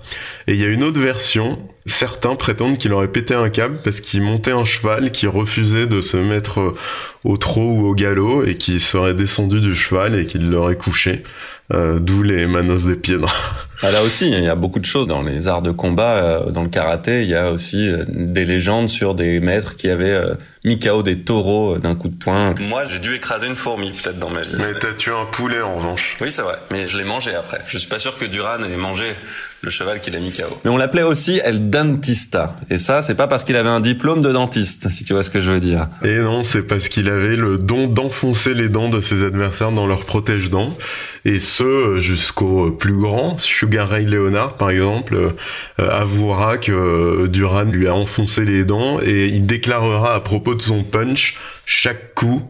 Et 0.47 0.53
il 0.53 0.59
y 0.59 0.65
a 0.65 0.69
une 0.69 0.83
autre 0.83 0.99
version 0.99 1.59
Certains 1.89 2.35
prétendent 2.35 2.77
qu'il 2.77 2.93
aurait 2.93 3.07
pété 3.07 3.33
un 3.33 3.49
câble 3.49 3.79
parce 3.83 3.99
qu'il 3.99 4.21
montait 4.21 4.51
un 4.51 4.63
cheval 4.63 5.11
qui 5.11 5.27
refusait 5.27 5.87
de 5.87 6.01
se 6.01 6.17
mettre 6.17 6.59
euh, 6.61 6.75
au 7.23 7.37
trot 7.37 7.71
ou 7.71 7.87
au 7.87 7.95
galop 7.95 8.45
et 8.45 8.55
qui 8.55 8.79
serait 8.79 9.13
descendu 9.13 9.59
du 9.59 9.75
cheval 9.75 10.15
et 10.15 10.25
qu'il 10.25 10.49
l'aurait 10.49 10.77
couché. 10.77 11.23
Euh, 11.71 11.99
d'où 11.99 12.23
les 12.23 12.47
manos 12.47 12.85
des 12.85 12.95
pièdres. 12.95 13.35
Ah, 13.81 13.91
là 13.91 14.01
aussi, 14.01 14.27
il 14.29 14.43
y 14.43 14.49
a 14.49 14.55
beaucoup 14.55 14.79
de 14.79 14.85
choses 14.85 15.07
dans 15.07 15.21
les 15.21 15.47
arts 15.47 15.61
de 15.61 15.71
combat, 15.71 16.17
euh, 16.17 16.51
dans 16.51 16.63
le 16.63 16.67
karaté. 16.67 17.21
Il 17.23 17.29
y 17.29 17.35
a 17.35 17.51
aussi 17.51 17.91
des 18.07 18.43
légendes 18.43 18.89
sur 18.89 19.13
des 19.13 19.39
maîtres 19.39 19.75
qui 19.75 19.89
avaient 19.89 20.19
mis 20.65 20.79
KO 20.79 21.03
des 21.03 21.19
taureaux 21.19 21.77
d'un 21.77 21.95
coup 21.95 22.09
de 22.09 22.15
poing. 22.15 22.55
Moi, 22.59 22.85
j'ai 22.91 22.99
dû 22.99 23.13
écraser 23.13 23.47
une 23.47 23.55
fourmi 23.55 23.91
peut-être 23.91 24.17
dans 24.19 24.31
ma 24.31 24.41
vie. 24.41 24.55
Mais 24.57 24.73
t'as 24.79 24.93
tué 24.93 25.11
un 25.11 25.25
poulet 25.25 25.61
en 25.61 25.75
revanche. 25.75 26.17
Oui, 26.19 26.31
c'est 26.31 26.41
vrai. 26.41 26.55
Mais 26.71 26.87
je 26.87 26.97
l'ai 26.97 27.03
mangé 27.03 27.35
après. 27.35 27.59
Je 27.67 27.77
suis 27.77 27.87
pas 27.87 27.99
sûr 27.99 28.17
que 28.17 28.25
Duran 28.25 28.63
ait 28.63 28.75
mangé 28.75 29.15
le 29.61 29.69
cheval 29.69 29.99
qu'il 29.99 30.15
a 30.15 30.19
mis 30.19 30.31
KO. 30.31 30.59
Mais 30.63 30.71
on 30.71 30.77
l'appelait 30.77 31.03
aussi 31.03 31.39
El 31.43 31.69
Dentista. 31.69 32.55
Et 32.69 32.77
ça, 32.77 33.01
c'est 33.01 33.15
pas 33.15 33.27
parce 33.27 33.43
qu'il 33.43 33.55
avait 33.55 33.69
un 33.69 33.81
diplôme 33.81 34.21
de 34.21 34.31
dentiste, 34.31 34.89
si 34.89 35.03
tu 35.03 35.13
vois 35.13 35.23
ce 35.23 35.29
que 35.29 35.41
je 35.41 35.51
veux 35.51 35.59
dire. 35.59 35.87
Et 36.03 36.17
non, 36.17 36.43
c'est 36.43 36.61
parce 36.61 36.87
qu'il 36.87 37.09
avait 37.09 37.35
le 37.35 37.57
don 37.57 37.87
d'enfoncer 37.87 38.53
les 38.53 38.69
dents 38.69 38.89
de 38.89 39.01
ses 39.01 39.23
adversaires 39.23 39.71
dans 39.71 39.87
leur 39.87 40.05
protège-dents. 40.05 40.77
Et 41.25 41.39
ce, 41.39 41.99
jusqu'au 41.99 42.71
plus 42.71 42.97
grand. 42.97 43.39
Sugar 43.39 43.89
Ray 43.89 44.05
Leonard, 44.05 44.55
par 44.55 44.69
exemple, 44.69 45.15
euh, 45.15 45.89
avouera 45.89 46.57
que 46.57 46.71
euh, 46.71 47.27
Duran 47.27 47.65
lui 47.65 47.87
a 47.87 47.95
enfoncé 47.95 48.45
les 48.45 48.63
dents 48.63 48.99
et 49.01 49.27
il 49.27 49.45
déclarera 49.45 50.15
à 50.15 50.19
propos 50.21 50.55
de 50.55 50.61
son 50.61 50.83
punch, 50.83 51.37
chaque 51.65 52.15
coup, 52.15 52.49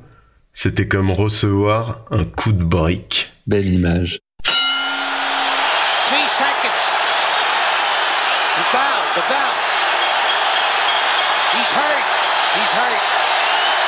c'était 0.54 0.88
comme 0.88 1.12
recevoir 1.12 2.06
un 2.12 2.26
coup 2.26 2.52
de 2.52 2.64
brique. 2.64 3.32
Belle 3.48 3.68
image. 3.68 4.20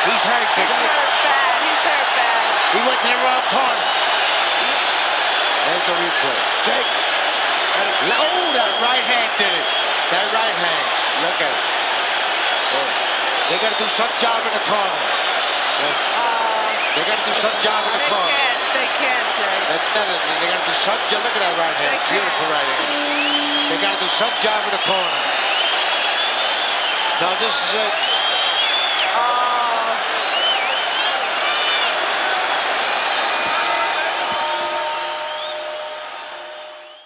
He's 0.01 0.23
hurt, 0.25 0.49
He's 0.57 0.65
hurt 0.65 1.13
bad. 1.21 1.53
He's 1.61 1.83
hurt 1.85 2.09
bad. 2.17 2.41
He 2.73 2.79
went 2.89 2.99
to 3.05 3.09
the 3.13 3.19
wrong 3.21 3.45
corner. 3.53 3.85
There's 5.61 5.85
the 5.85 5.93
replay. 5.93 6.39
Jake. 6.65 6.89
Oh, 8.09 8.49
that 8.57 8.71
right 8.81 9.05
hand 9.05 9.31
did 9.37 9.53
it. 9.53 9.67
That 10.09 10.25
right 10.33 10.57
hand. 10.57 10.85
Look 11.21 11.37
at 11.37 11.53
it. 11.53 11.65
Oh. 12.81 12.89
They 13.53 13.57
got 13.61 13.69
to 13.77 13.79
do 13.83 13.89
some 13.93 14.09
job 14.17 14.41
in 14.41 14.53
the 14.57 14.65
corner. 14.65 15.01
Yes. 15.85 16.01
Uh, 16.17 16.97
they 16.97 17.03
got 17.05 17.21
to 17.21 17.25
do 17.29 17.35
some 17.37 17.57
job 17.61 17.85
in 17.85 17.93
the 17.93 18.01
they 18.01 18.09
corner. 18.09 18.33
Can't, 18.33 18.61
they 18.73 18.89
can't, 18.97 19.27
Jay. 19.37 19.57
That's 19.69 19.89
nothing. 19.93 20.21
They 20.41 20.47
got 20.49 20.59
to 20.59 20.67
do 20.71 20.77
some 20.81 21.01
job. 21.13 21.21
Look 21.29 21.35
at 21.37 21.43
that 21.45 21.55
right 21.61 21.77
hand. 21.77 21.97
Beautiful 22.09 22.45
right 22.49 22.65
hand. 22.65 22.89
They 23.69 23.77
got 23.85 23.93
to 23.93 24.01
do 24.01 24.09
some 24.09 24.33
job 24.41 24.65
in 24.65 24.73
the 24.73 24.81
corner. 24.81 25.21
So 27.21 27.29
this 27.37 27.53
is 27.53 27.85
it. 27.85 28.20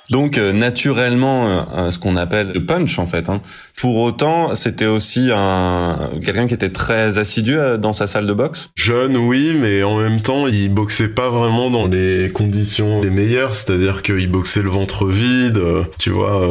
Donc 0.09 0.37
euh, 0.37 0.53
naturellement, 0.53 1.47
euh, 1.47 1.61
euh, 1.75 1.91
ce 1.91 1.99
qu'on 1.99 2.15
appelle 2.15 2.51
le 2.53 2.65
punch 2.65 2.99
en 2.99 3.07
fait. 3.07 3.29
Hein. 3.29 3.41
Pour 3.79 3.99
autant, 3.99 4.53
c'était 4.55 4.85
aussi 4.85 5.29
un 5.33 6.11
quelqu'un 6.23 6.47
qui 6.47 6.53
était 6.53 6.69
très 6.69 7.17
assidu 7.17 7.57
dans 7.79 7.93
sa 7.93 8.07
salle 8.07 8.27
de 8.27 8.33
boxe. 8.33 8.69
Jeune, 8.75 9.17
oui, 9.17 9.55
mais 9.59 9.83
en 9.83 9.97
même 9.97 10.21
temps, 10.21 10.47
il 10.47 10.73
boxait 10.73 11.09
pas 11.09 11.29
vraiment 11.29 11.69
dans 11.69 11.87
les 11.87 12.29
conditions 12.31 13.01
les 13.01 13.09
meilleures. 13.09 13.55
C'est-à-dire 13.55 14.01
qu'il 14.01 14.29
boxait 14.29 14.61
le 14.61 14.69
ventre 14.69 15.07
vide, 15.07 15.59
tu 15.99 16.09
vois, 16.09 16.47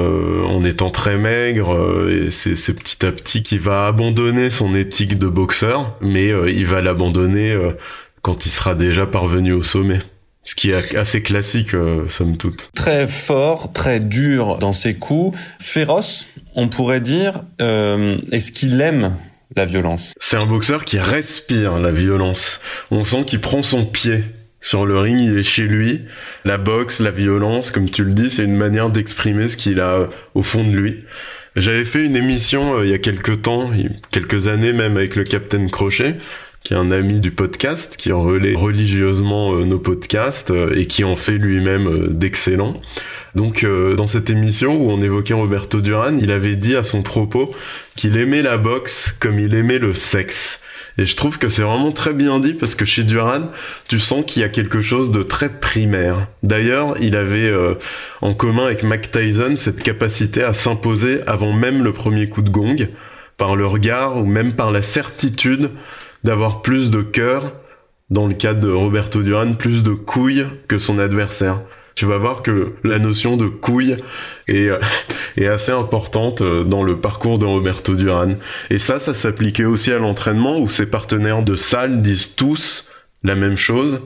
en 0.47 0.65
étant 0.65 0.91
très 0.91 1.17
maigre. 1.17 2.09
et 2.11 2.31
c'est 2.31 2.75
petit 2.75 3.07
à 3.07 3.13
petit 3.13 3.43
qu'il 3.43 3.61
va 3.61 3.87
abandonner 3.87 4.51
son 4.51 4.75
éthique 4.75 5.19
de 5.19 5.29
boxeur, 5.29 5.97
mais 6.01 6.29
il 6.49 6.67
va 6.67 6.83
l'abandonner 6.83 7.57
quand 8.23 8.45
il 8.45 8.51
sera 8.51 8.75
déjà 8.75 9.07
parvenu 9.07 9.53
au 9.53 9.63
sommet. 9.63 10.01
Ce 10.45 10.55
qui 10.55 10.71
est 10.71 10.95
assez 10.97 11.23
classique, 11.23 11.75
euh, 11.75 12.09
somme 12.11 12.37
toute. 12.37 12.71
Très 12.75 13.07
fort, 13.07 13.73
très 13.73 14.01
dur 14.01 14.59
dans 14.59 14.73
ses 14.75 14.95
coups, 14.95 15.39
féroce, 15.59 16.27
on 16.55 16.69
pourrait 16.69 17.01
dire. 17.01 17.43
Euh, 17.63 18.19
Est-ce 18.31 18.53
qu'il 18.53 18.81
aime 18.81 19.17
la 19.57 19.65
violence? 19.65 20.13
C'est 20.21 20.37
un 20.37 20.47
boxeur 20.47 20.85
qui 20.85 20.99
respire 20.99 21.79
la 21.79 21.91
violence. 21.91 22.61
On 22.91 23.05
sent 23.05 23.25
qu'il 23.25 23.41
prend 23.41 23.63
son 23.63 23.87
pied 23.87 24.23
sur 24.61 24.87
le 24.87 24.99
ring, 24.99 25.21
il 25.21 25.39
est 25.39 25.43
chez 25.43 25.65
lui. 25.65 26.03
La 26.45 26.57
boxe, 26.59 27.01
la 27.01 27.11
violence, 27.11 27.71
comme 27.71 27.91
tu 27.91 28.05
le 28.05 28.13
dis, 28.13 28.31
c'est 28.31 28.45
une 28.45 28.57
manière 28.57 28.91
d'exprimer 28.91 29.49
ce 29.49 29.57
qu'il 29.57 29.81
a 29.81 30.09
au 30.35 30.43
fond 30.43 30.65
de 30.65 30.71
lui. 30.71 31.01
J'avais 31.57 31.85
fait 31.85 32.05
une 32.05 32.17
émission 32.17 32.79
euh, 32.79 32.85
il 32.85 32.91
y 32.91 32.95
a 32.95 32.99
quelques 32.99 33.43
temps, 33.43 33.71
quelques 34.11 34.49
années 34.49 34.73
même, 34.73 34.97
avec 34.97 35.17
le 35.17 35.25
Captain 35.25 35.69
Crochet, 35.69 36.17
qui 36.65 36.75
est 36.75 36.77
un 36.77 36.91
ami 36.91 37.21
du 37.21 37.31
podcast, 37.31 37.97
qui 37.97 38.11
relaie 38.11 38.55
religieusement 38.55 39.55
euh, 39.55 39.65
nos 39.65 39.79
podcasts 39.79 40.51
euh, 40.51 40.75
et 40.75 40.87
qui 40.87 41.05
en 41.05 41.15
fait 41.15 41.39
lui-même 41.39 42.09
d'excellents. 42.09 42.81
Donc 43.35 43.67
dans 43.97 44.07
cette 44.07 44.31
émission 44.31 44.77
où 44.77 44.93
on 44.93 45.03
évoquait 45.03 45.35
Roberto 45.35 45.81
Duran, 45.81 46.17
il 46.21 46.31
avait 46.31 46.55
dit 46.55 46.77
à 46.77 46.85
son 46.85 47.03
propos 47.03 47.53
qu'il 47.97 48.17
aimait 48.17 48.43
la 48.43 48.59
boxe 48.59 49.17
comme 49.19 49.41
il 49.41 49.53
aimait 49.57 49.81
le 49.81 49.97
sexe. 49.97 50.63
Et 50.97 51.07
je 51.07 51.17
trouve 51.17 51.39
que 51.39 51.49
c'est 51.49 51.63
vraiment 51.63 51.93
très 51.93 52.13
bien 52.13 52.39
dit 52.39 52.55
parce 52.55 52.75
que 52.75 52.85
chez 52.85 53.03
Duran, 53.03 53.51
tu 53.89 53.99
sens 53.99 54.25
qu'il 54.27 54.43
y 54.43 54.45
a 54.45 54.49
quelque 54.49 54.81
chose 54.81 55.11
de 55.11 55.23
très 55.23 55.49
primaire. 55.49 56.29
D'ailleurs, 56.43 56.95
il 57.01 57.17
avait 57.17 57.49
euh, 57.49 57.75
en 58.21 58.35
commun 58.35 58.67
avec 58.67 58.85
Mac 58.85 59.11
Tyson 59.11 59.55
cette 59.57 59.83
capacité 59.83 60.43
à 60.45 60.55
s'imposer 60.55 61.21
avant 61.27 61.53
même 61.53 61.83
le 61.83 61.93
premier 61.93 62.29
coup 62.29 62.43
de 62.43 62.51
gong, 62.51 62.89
par 63.37 63.57
le 63.57 63.67
regard 63.67 64.19
ou 64.19 64.25
même 64.25 64.55
par 64.55 64.71
la 64.71 64.83
certitude 64.83 65.71
d'avoir 66.25 66.63
plus 66.63 66.91
de 66.91 67.03
cœur, 67.03 67.53
dans 68.11 68.27
le 68.27 68.35
cas 68.35 68.55
de 68.55 68.71
Roberto 68.71 69.23
Duran, 69.23 69.55
plus 69.55 69.83
de 69.83 69.93
couilles 69.93 70.47
que 70.69 70.79
son 70.79 70.99
adversaire 70.99 71.61
tu 71.95 72.07
vas 72.07 72.19
voir 72.19 72.43
que 72.43 72.73
la 72.83 72.99
notion 72.99 73.37
de 73.37 73.47
couille 73.47 73.97
est, 74.49 74.69
euh, 74.69 74.79
est 75.37 75.47
assez 75.47 75.73
importante 75.73 76.41
euh, 76.41 76.65
dans 76.65 76.83
le 76.83 77.01
parcours 77.01 77.39
de 77.39 77.47
Roberto 77.47 77.95
Duran. 77.95 78.35
Et 78.71 78.79
ça, 78.79 78.99
ça 78.99 79.15
s'appliquait 79.15 79.65
aussi 79.65 79.93
à 79.93 79.99
l'entraînement 79.99 80.59
où 80.59 80.69
ses 80.69 80.87
partenaires 80.87 81.43
de 81.43 81.57
salle 81.57 82.03
disent 82.03 82.35
tous 82.35 82.91
la 83.23 83.35
même 83.35 83.57
chose. 83.57 84.03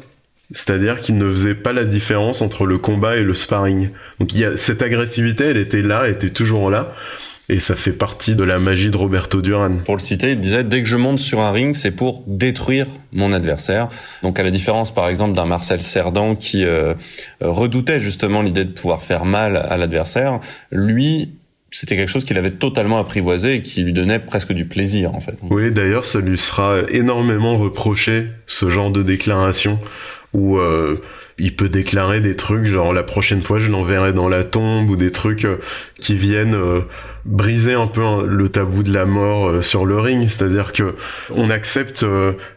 C'est-à-dire 0.52 0.98
qu'ils 0.98 1.18
ne 1.18 1.30
faisaient 1.30 1.54
pas 1.54 1.72
la 1.72 1.84
différence 1.84 2.40
entre 2.40 2.64
le 2.64 2.78
combat 2.78 3.16
et 3.16 3.22
le 3.22 3.34
sparring. 3.34 3.90
Donc 4.18 4.32
il 4.32 4.40
y 4.40 4.44
a, 4.44 4.56
cette 4.56 4.82
agressivité, 4.82 5.44
elle 5.44 5.58
était 5.58 5.82
là, 5.82 6.02
elle 6.04 6.12
était 6.12 6.30
toujours 6.30 6.70
là. 6.70 6.94
Et 7.50 7.60
ça 7.60 7.76
fait 7.76 7.92
partie 7.92 8.34
de 8.34 8.44
la 8.44 8.58
magie 8.58 8.90
de 8.90 8.96
Roberto 8.96 9.40
Duran. 9.40 9.78
Pour 9.84 9.96
le 9.96 10.02
citer, 10.02 10.32
il 10.32 10.40
disait 10.40 10.64
dès 10.64 10.82
que 10.82 10.88
je 10.88 10.96
monte 10.96 11.18
sur 11.18 11.40
un 11.40 11.50
ring, 11.50 11.74
c'est 11.74 11.92
pour 11.92 12.22
détruire 12.26 12.86
mon 13.12 13.32
adversaire. 13.32 13.88
Donc 14.22 14.38
à 14.38 14.42
la 14.42 14.50
différence, 14.50 14.92
par 14.92 15.08
exemple, 15.08 15.34
d'un 15.34 15.46
Marcel 15.46 15.80
Cerdan 15.80 16.34
qui 16.36 16.64
euh, 16.66 16.92
redoutait 17.40 18.00
justement 18.00 18.42
l'idée 18.42 18.66
de 18.66 18.72
pouvoir 18.72 19.02
faire 19.02 19.24
mal 19.24 19.56
à 19.56 19.78
l'adversaire, 19.78 20.40
lui, 20.70 21.30
c'était 21.70 21.96
quelque 21.96 22.10
chose 22.10 22.26
qu'il 22.26 22.36
avait 22.36 22.50
totalement 22.50 22.98
apprivoisé 22.98 23.54
et 23.54 23.62
qui 23.62 23.82
lui 23.82 23.94
donnait 23.94 24.18
presque 24.18 24.52
du 24.52 24.66
plaisir 24.66 25.14
en 25.14 25.20
fait. 25.20 25.38
Oui, 25.48 25.70
d'ailleurs, 25.70 26.04
ça 26.04 26.20
lui 26.20 26.36
sera 26.36 26.82
énormément 26.90 27.56
reproché 27.56 28.26
ce 28.46 28.68
genre 28.68 28.90
de 28.90 29.02
déclaration 29.02 29.78
où 30.34 30.58
euh, 30.58 31.00
il 31.38 31.54
peut 31.54 31.68
déclarer 31.68 32.20
des 32.20 32.36
trucs 32.36 32.66
genre 32.66 32.92
la 32.92 33.02
prochaine 33.02 33.42
fois 33.42 33.58
je 33.58 33.70
l'enverrai 33.70 34.12
dans 34.12 34.28
la 34.28 34.44
tombe 34.44 34.90
ou 34.90 34.96
des 34.96 35.12
trucs 35.12 35.44
euh, 35.44 35.58
qui 36.00 36.16
viennent 36.16 36.54
euh, 36.54 36.80
briser 37.28 37.74
un 37.74 37.86
peu 37.86 38.02
hein, 38.02 38.24
le 38.26 38.48
tabou 38.48 38.82
de 38.82 38.92
la 38.92 39.04
mort 39.04 39.48
euh, 39.48 39.62
sur 39.62 39.86
le 39.86 39.98
ring, 40.00 40.28
c'est-à-dire 40.28 40.72
que 40.72 40.96
on 41.30 41.50
accepte 41.50 42.04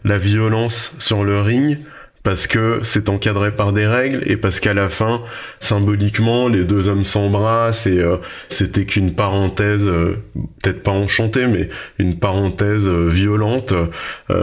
la 0.04 0.18
violence 0.18 0.96
sur 1.00 1.24
le 1.24 1.42
ring 1.42 1.78
parce 2.24 2.48
que 2.48 2.82
c'est 2.84 3.10
encadré 3.10 3.52
par 3.52 3.74
des 3.74 3.88
règles 3.88 4.22
et 4.26 4.38
parce 4.38 4.60
qu'à 4.60 4.74
la 4.74 4.90
fin, 4.90 5.22
symboliquement, 5.60 6.48
les 6.48 6.64
deux 6.64 6.88
hommes 6.88 7.06
s'embrassent 7.06 7.88
et 7.88 8.00
euh, 8.00 8.18
c'était 8.50 8.86
qu'une 8.86 9.14
parenthèse, 9.14 9.88
euh, 9.88 10.18
peut-être 10.62 10.84
pas 10.84 10.92
enchantée, 10.92 11.48
mais 11.48 11.70
une 11.98 12.20
parenthèse 12.20 12.88
euh, 12.88 13.08
violente. 13.10 13.74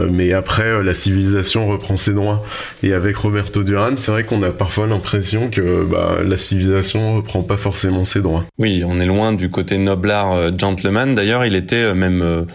mais 0.09 0.33
après, 0.33 0.83
la 0.83 0.93
civilisation 0.93 1.67
reprend 1.67 1.97
ses 1.97 2.13
droits. 2.13 2.43
Et 2.83 2.93
avec 2.93 3.15
Roberto 3.17 3.63
Duran, 3.63 3.95
c'est 3.97 4.11
vrai 4.11 4.23
qu'on 4.23 4.43
a 4.43 4.51
parfois 4.51 4.87
l'impression 4.87 5.49
que 5.49 5.83
bah, 5.83 6.17
la 6.23 6.37
civilisation 6.37 7.15
reprend 7.15 7.43
pas 7.43 7.57
forcément 7.57 8.05
ses 8.05 8.21
droits. 8.21 8.45
Oui, 8.57 8.83
on 8.85 8.99
est 8.99 9.05
loin 9.05 9.33
du 9.33 9.49
côté 9.49 9.77
noblard 9.77 10.57
gentleman. 10.57 11.15
D'ailleurs, 11.15 11.45
il 11.45 11.55
était 11.55 11.93
même 11.93 12.45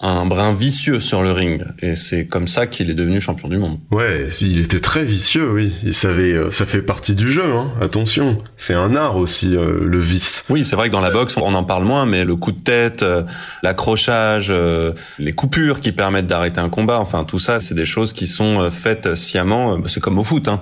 un 0.00 0.26
brin 0.26 0.52
vicieux 0.52 1.00
sur 1.00 1.22
le 1.22 1.32
ring 1.32 1.64
et 1.80 1.96
c'est 1.96 2.26
comme 2.26 2.46
ça 2.46 2.66
qu'il 2.66 2.88
est 2.90 2.94
devenu 2.94 3.20
champion 3.20 3.48
du 3.48 3.58
monde. 3.58 3.78
Ouais, 3.90 4.28
il 4.40 4.60
était 4.60 4.80
très 4.80 5.04
vicieux, 5.04 5.50
oui. 5.50 5.72
Il 5.82 5.94
savait, 5.94 6.32
euh, 6.32 6.50
ça 6.50 6.66
fait 6.66 6.82
partie 6.82 7.14
du 7.14 7.28
jeu. 7.28 7.44
Hein. 7.44 7.72
Attention, 7.80 8.40
c'est 8.56 8.74
un 8.74 8.94
art 8.94 9.16
aussi 9.16 9.56
euh, 9.56 9.78
le 9.82 9.98
vice. 9.98 10.44
Oui, 10.50 10.64
c'est 10.64 10.76
vrai 10.76 10.88
que 10.88 10.92
dans 10.92 11.00
la 11.00 11.10
boxe 11.10 11.36
on 11.36 11.54
en 11.54 11.64
parle 11.64 11.84
moins, 11.84 12.06
mais 12.06 12.24
le 12.24 12.36
coup 12.36 12.52
de 12.52 12.60
tête, 12.60 13.02
euh, 13.02 13.22
l'accrochage, 13.62 14.52
les 15.18 15.32
coupures 15.32 15.80
qui 15.80 15.92
permettent 15.92 16.26
d'arrêter 16.26 16.60
un 16.60 16.68
combat, 16.68 17.00
enfin 17.00 17.24
tout 17.24 17.38
ça, 17.38 17.58
c'est 17.58 17.74
des 17.74 17.84
choses 17.84 18.12
qui 18.12 18.26
sont 18.26 18.70
faites 18.70 19.14
sciemment. 19.14 19.78
C'est 19.86 20.00
comme 20.00 20.18
au 20.18 20.24
foot. 20.24 20.48
Hein 20.48 20.60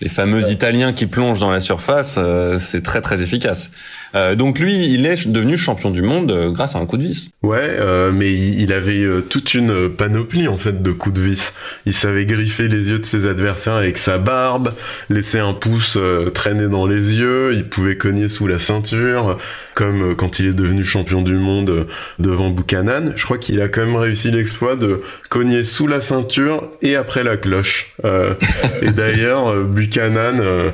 les 0.00 0.08
fameux 0.08 0.50
Italiens 0.50 0.92
qui 0.92 1.06
plongent 1.06 1.38
dans 1.38 1.52
la 1.52 1.60
surface, 1.60 2.18
euh, 2.18 2.58
c'est 2.58 2.82
très 2.82 3.00
très 3.00 3.22
efficace. 3.22 3.70
Euh, 4.16 4.34
donc 4.34 4.58
lui, 4.58 4.92
il 4.92 5.06
est 5.06 5.28
devenu 5.28 5.56
champion 5.56 5.90
du 5.90 6.02
monde 6.02 6.32
euh, 6.32 6.50
grâce 6.50 6.74
à 6.74 6.80
un 6.80 6.86
coup 6.86 6.96
de 6.96 7.04
vis. 7.04 7.30
Ouais, 7.42 7.78
mais 8.12 8.32
il 8.32 8.72
avait 8.72 9.06
toute 9.28 9.54
une 9.54 9.90
panoplie 9.90 10.48
en 10.48 10.56
fait 10.56 10.82
de 10.82 10.92
coups 10.92 11.14
de 11.14 11.20
vis. 11.20 11.52
Il 11.84 11.92
savait 11.92 12.24
griffer 12.24 12.68
les 12.68 12.88
yeux 12.88 12.98
de 12.98 13.06
ses 13.06 13.28
adversaires 13.28 13.74
avec 13.74 13.98
sa 13.98 14.18
barbe, 14.18 14.72
laisser 15.10 15.38
un 15.38 15.52
pouce 15.52 15.98
traîner 16.32 16.68
dans 16.68 16.86
les 16.86 17.18
yeux, 17.18 17.52
il 17.54 17.68
pouvait 17.68 17.96
cogner 17.96 18.30
sous 18.30 18.46
la 18.46 18.58
ceinture, 18.58 19.36
comme 19.74 20.16
quand 20.16 20.38
il 20.38 20.46
est 20.46 20.52
devenu 20.54 20.84
champion 20.84 21.20
du 21.20 21.34
monde 21.34 21.86
devant 22.18 22.48
Buchanan. 22.48 23.12
Je 23.14 23.24
crois 23.24 23.38
qu'il 23.38 23.60
a 23.60 23.68
quand 23.68 23.84
même 23.84 23.96
réussi 23.96 24.30
l'exploit 24.30 24.76
de 24.76 25.02
cogner 25.28 25.64
sous 25.64 25.86
la 25.86 26.00
ceinture 26.00 26.70
et 26.80 26.96
après 26.96 27.24
la 27.24 27.36
cloche. 27.36 27.94
et 28.82 28.90
d'ailleurs, 28.90 29.54
Buchanan, 29.84 30.40
euh, 30.40 30.70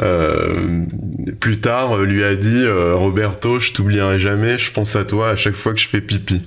euh, 0.00 0.84
plus 1.40 1.60
tard, 1.60 1.98
euh, 1.98 2.04
lui 2.04 2.24
a 2.24 2.34
dit 2.36 2.64
Roberto, 2.66 3.58
je 3.58 3.72
t'oublierai 3.72 4.18
jamais, 4.18 4.58
je 4.58 4.72
pense 4.72 4.96
à 4.96 5.04
toi 5.04 5.30
à 5.30 5.36
chaque 5.36 5.54
fois 5.54 5.74
que 5.74 5.80
je 5.80 5.88
fais 5.88 6.00
pipi. 6.00 6.42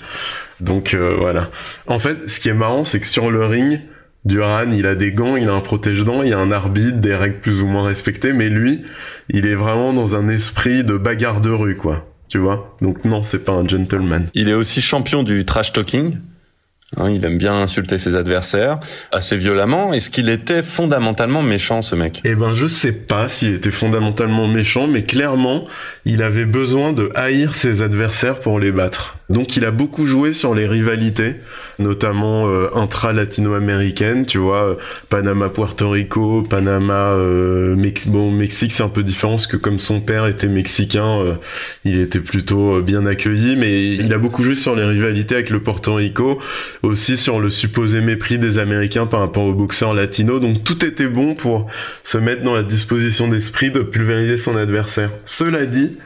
Donc 0.62 0.96
voilà. 0.96 1.52
En 1.88 2.00
fait, 2.00 2.30
ce 2.30 2.40
qui 2.40 2.50
est 2.50 2.54
marrant, 2.54 2.86
c'est 2.86 3.00
que 3.00 3.08
sur 3.08 3.30
le 3.30 3.46
ring, 3.46 3.82
Duran, 4.24 4.72
il 4.72 4.88
a 4.88 4.96
des 4.96 5.12
gants, 5.12 5.36
il 5.36 5.50
a 5.50 5.54
un 5.54 5.62
protège-dents, 5.62 6.24
il 6.24 6.34
a 6.34 6.40
un 6.40 6.52
arbitre, 6.52 6.98
des 6.98 7.14
règles 7.14 7.40
plus 7.40 7.62
ou 7.62 7.68
moins 7.68 7.86
respectées, 7.86 8.34
mais 8.34 8.50
lui, 8.50 8.82
il 9.30 9.46
est 9.46 9.54
vraiment 9.54 9.94
dans 9.94 10.16
un 10.16 10.28
esprit 10.30 10.84
de 10.84 10.98
bagarre 10.98 11.42
de 11.42 11.52
rue, 11.52 11.76
quoi. 11.76 12.08
Tu 12.28 12.40
vois? 12.40 12.76
Donc 12.82 13.06
non, 13.06 13.24
c'est 13.24 13.46
pas 13.46 13.52
un 13.52 13.66
gentleman. 13.66 14.30
Il 14.34 14.50
est 14.50 14.54
aussi 14.54 14.82
champion 14.82 15.22
du 15.22 15.46
trash 15.46 15.74
talking. 15.74 16.18
Hein, 16.98 17.10
il 17.10 17.24
aime 17.26 17.38
bien 17.38 17.54
insulter 17.54 17.98
ses 17.98 18.16
adversaires 18.16 18.80
assez 19.12 19.38
violemment. 19.38 19.94
Est-ce 19.94 20.10
qu'il 20.10 20.30
était 20.30 20.64
fondamentalement 20.64 21.42
méchant, 21.42 21.82
ce 21.82 21.96
mec? 21.96 22.22
Eh 22.24 22.36
ben, 22.36 22.54
je 22.54 22.68
sais 22.68 22.94
pas 22.94 23.30
s'il 23.30 23.54
était 23.54 23.72
fondamentalement 23.72 24.48
méchant, 24.48 24.88
mais 24.88 25.04
clairement, 25.04 25.66
il 26.06 26.22
avait 26.22 26.46
besoin 26.46 26.94
de 26.94 27.10
haïr 27.16 27.56
ses 27.56 27.82
adversaires 27.82 28.40
pour 28.40 28.60
les 28.60 28.72
battre. 28.72 29.18
Donc, 29.30 29.58
il 29.58 29.66
a 29.66 29.72
beaucoup 29.72 30.06
joué 30.06 30.34
sur 30.34 30.54
les 30.54 30.68
rivalités, 30.68 31.36
notamment 31.80 32.48
euh, 32.48 32.70
intra-latino-américaines, 32.76 34.28
tu 34.28 34.38
vois, 34.38 34.64
euh, 34.64 34.76
Panama-Puerto 35.10 35.90
Rico, 35.90 36.44
Panama, 36.44 37.14
euh, 37.14 37.76
bon, 38.06 38.32
Mexique, 38.32 38.72
c'est 38.72 38.84
un 38.84 38.90
peu 38.90 39.02
différent 39.02 39.34
parce 39.34 39.48
que 39.48 39.58
comme 39.58 39.80
son 39.80 40.00
père 40.00 40.28
était 40.28 40.48
mexicain, 40.48 41.20
euh, 41.20 41.34
il 41.86 42.00
était 42.00 42.20
plutôt 42.20 42.82
bien 42.82 43.08
accueilli, 43.08 43.56
mais 43.56 43.88
il 43.88 44.14
a 44.14 44.20
beaucoup 44.20 44.44
joué 44.44 44.56
sur 44.56 44.76
les 44.76 44.86
rivalités 44.86 45.36
avec 45.36 45.50
le 45.50 45.62
Porto 45.62 45.96
Rico 45.96 46.40
aussi 46.86 47.18
sur 47.18 47.40
le 47.40 47.50
supposé 47.50 48.02
mépris 48.02 48.40
des 48.40 48.60
Américains 48.60 49.06
par 49.06 49.20
rapport 49.20 49.44
aux 49.44 49.54
boxeurs 49.54 49.94
latinos. 49.94 50.42
Donc 50.42 50.64
tout 50.64 50.86
était 50.86 51.08
bon 51.08 51.36
pour 51.36 51.70
se 52.04 52.18
mettre 52.18 52.44
dans 52.44 52.54
la 52.54 52.64
disposition 52.64 53.28
d'esprit 53.28 53.72
de 53.72 53.82
pulvériser 53.82 54.38
son 54.38 54.56
adversaire. 54.56 55.12
Cela 55.26 55.66
dit, 55.66 55.98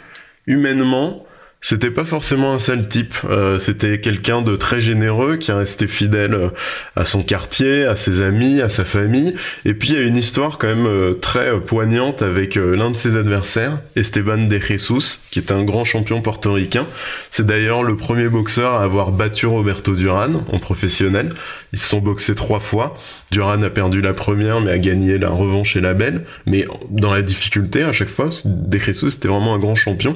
humainement, 0.48 1.26
c'était 1.62 1.92
pas 1.92 2.06
forcément 2.06 2.54
un 2.54 2.60
sale 2.60 2.88
type. 2.88 3.16
Euh, 3.30 3.60
c'était 3.60 4.00
quelqu'un 4.00 4.42
de 4.42 4.56
très 4.56 4.80
généreux 4.80 5.36
qui 5.36 5.52
est 5.52 5.54
resté 5.54 5.88
fidèle 5.88 6.34
euh, 6.34 6.50
à 6.96 7.04
son 7.04 7.22
quartier, 7.22 7.84
à 7.84 7.98
ses 7.98 8.22
amis, 8.22 8.62
à 8.62 8.70
sa 8.70 8.86
famille. 8.86 9.36
Et 9.66 9.74
puis 9.74 9.90
il 9.90 9.96
y 9.96 9.98
a 9.98 10.02
une 10.02 10.16
histoire 10.16 10.58
quand 10.58 10.68
même 10.68 10.88
euh, 10.88 11.14
très 11.16 11.60
poignante 11.60 12.22
avec 12.22 12.56
l'un 12.56 12.92
de 12.92 12.96
ses 12.96 13.18
adversaires, 13.18 13.80
Esteban 13.98 14.48
de 14.48 14.58
Jesus, 14.58 15.20
qui 15.32 15.40
est 15.40 15.52
un 15.52 15.64
grand 15.64 15.84
champion 15.84 16.22
portoricain. 16.22 16.86
C'est 17.30 17.46
d'ailleurs 17.46 17.84
le 17.84 17.98
premier 17.98 18.30
boxeur 18.30 18.76
à 18.76 18.84
avoir 18.84 19.12
battu 19.12 19.46
Roberto 19.46 19.96
Duran 19.96 20.46
en 20.52 20.60
professionnel. 20.60 21.32
Ils 21.72 21.80
se 21.80 21.88
sont 21.88 22.00
boxés 22.00 22.36
trois 22.36 22.60
fois. 22.60 22.98
Duran 23.32 23.62
a 23.62 23.70
perdu 23.70 24.02
la 24.02 24.14
première, 24.14 24.60
mais 24.60 24.72
a 24.72 24.80
gagné 24.80 25.20
la 25.20 25.30
revanche 25.30 25.76
et 25.76 25.82
la 25.82 25.94
belle. 25.94 26.26
Mais 26.48 26.66
dans 26.90 27.14
la 27.14 27.22
difficulté, 27.22 27.84
à 27.84 27.94
chaque 27.94 28.10
fois, 28.10 28.30
De 28.46 28.78
Jesus 28.78 29.10
était 29.10 29.28
vraiment 29.28 29.54
un 29.54 29.60
grand 29.60 29.76
champion. 29.76 30.14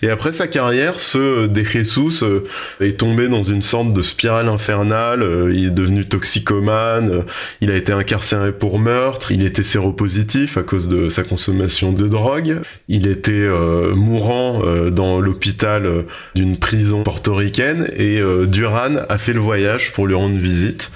Et 0.00 0.08
après 0.08 0.32
sa 0.32 0.46
carrière, 0.46 0.98
ce 1.00 1.46
De 1.46 1.62
Jesus 1.62 2.24
euh, 2.24 2.48
est 2.80 2.98
tombé 2.98 3.28
dans 3.28 3.42
une 3.42 3.60
sorte 3.60 3.92
de 3.92 4.02
spirale 4.02 4.48
infernale. 4.48 5.22
Euh, 5.22 5.52
il 5.54 5.66
est 5.66 5.70
devenu 5.70 6.06
toxicomane. 6.06 7.10
Euh, 7.10 7.22
il 7.60 7.70
a 7.70 7.76
été 7.76 7.92
incarcéré 7.92 8.52
pour 8.52 8.78
meurtre. 8.78 9.30
Il 9.30 9.44
était 9.44 9.62
séropositif 9.62 10.56
à 10.56 10.62
cause 10.62 10.88
de 10.88 11.10
sa 11.10 11.22
consommation 11.22 11.92
de 11.92 12.08
drogue. 12.08 12.60
Il 12.88 13.06
était 13.06 13.48
mourant 13.94 14.62
dans 14.90 15.20
l'hôpital 15.20 16.04
d'une 16.34 16.58
prison 16.58 17.02
portoricaine. 17.02 17.88
Et 17.96 18.20
Duran 18.46 18.96
a 19.08 19.18
fait 19.18 19.32
le 19.32 19.40
voyage 19.40 19.92
pour 19.92 20.06
lui 20.06 20.14
rendre 20.14 20.38
visite. 20.38 20.90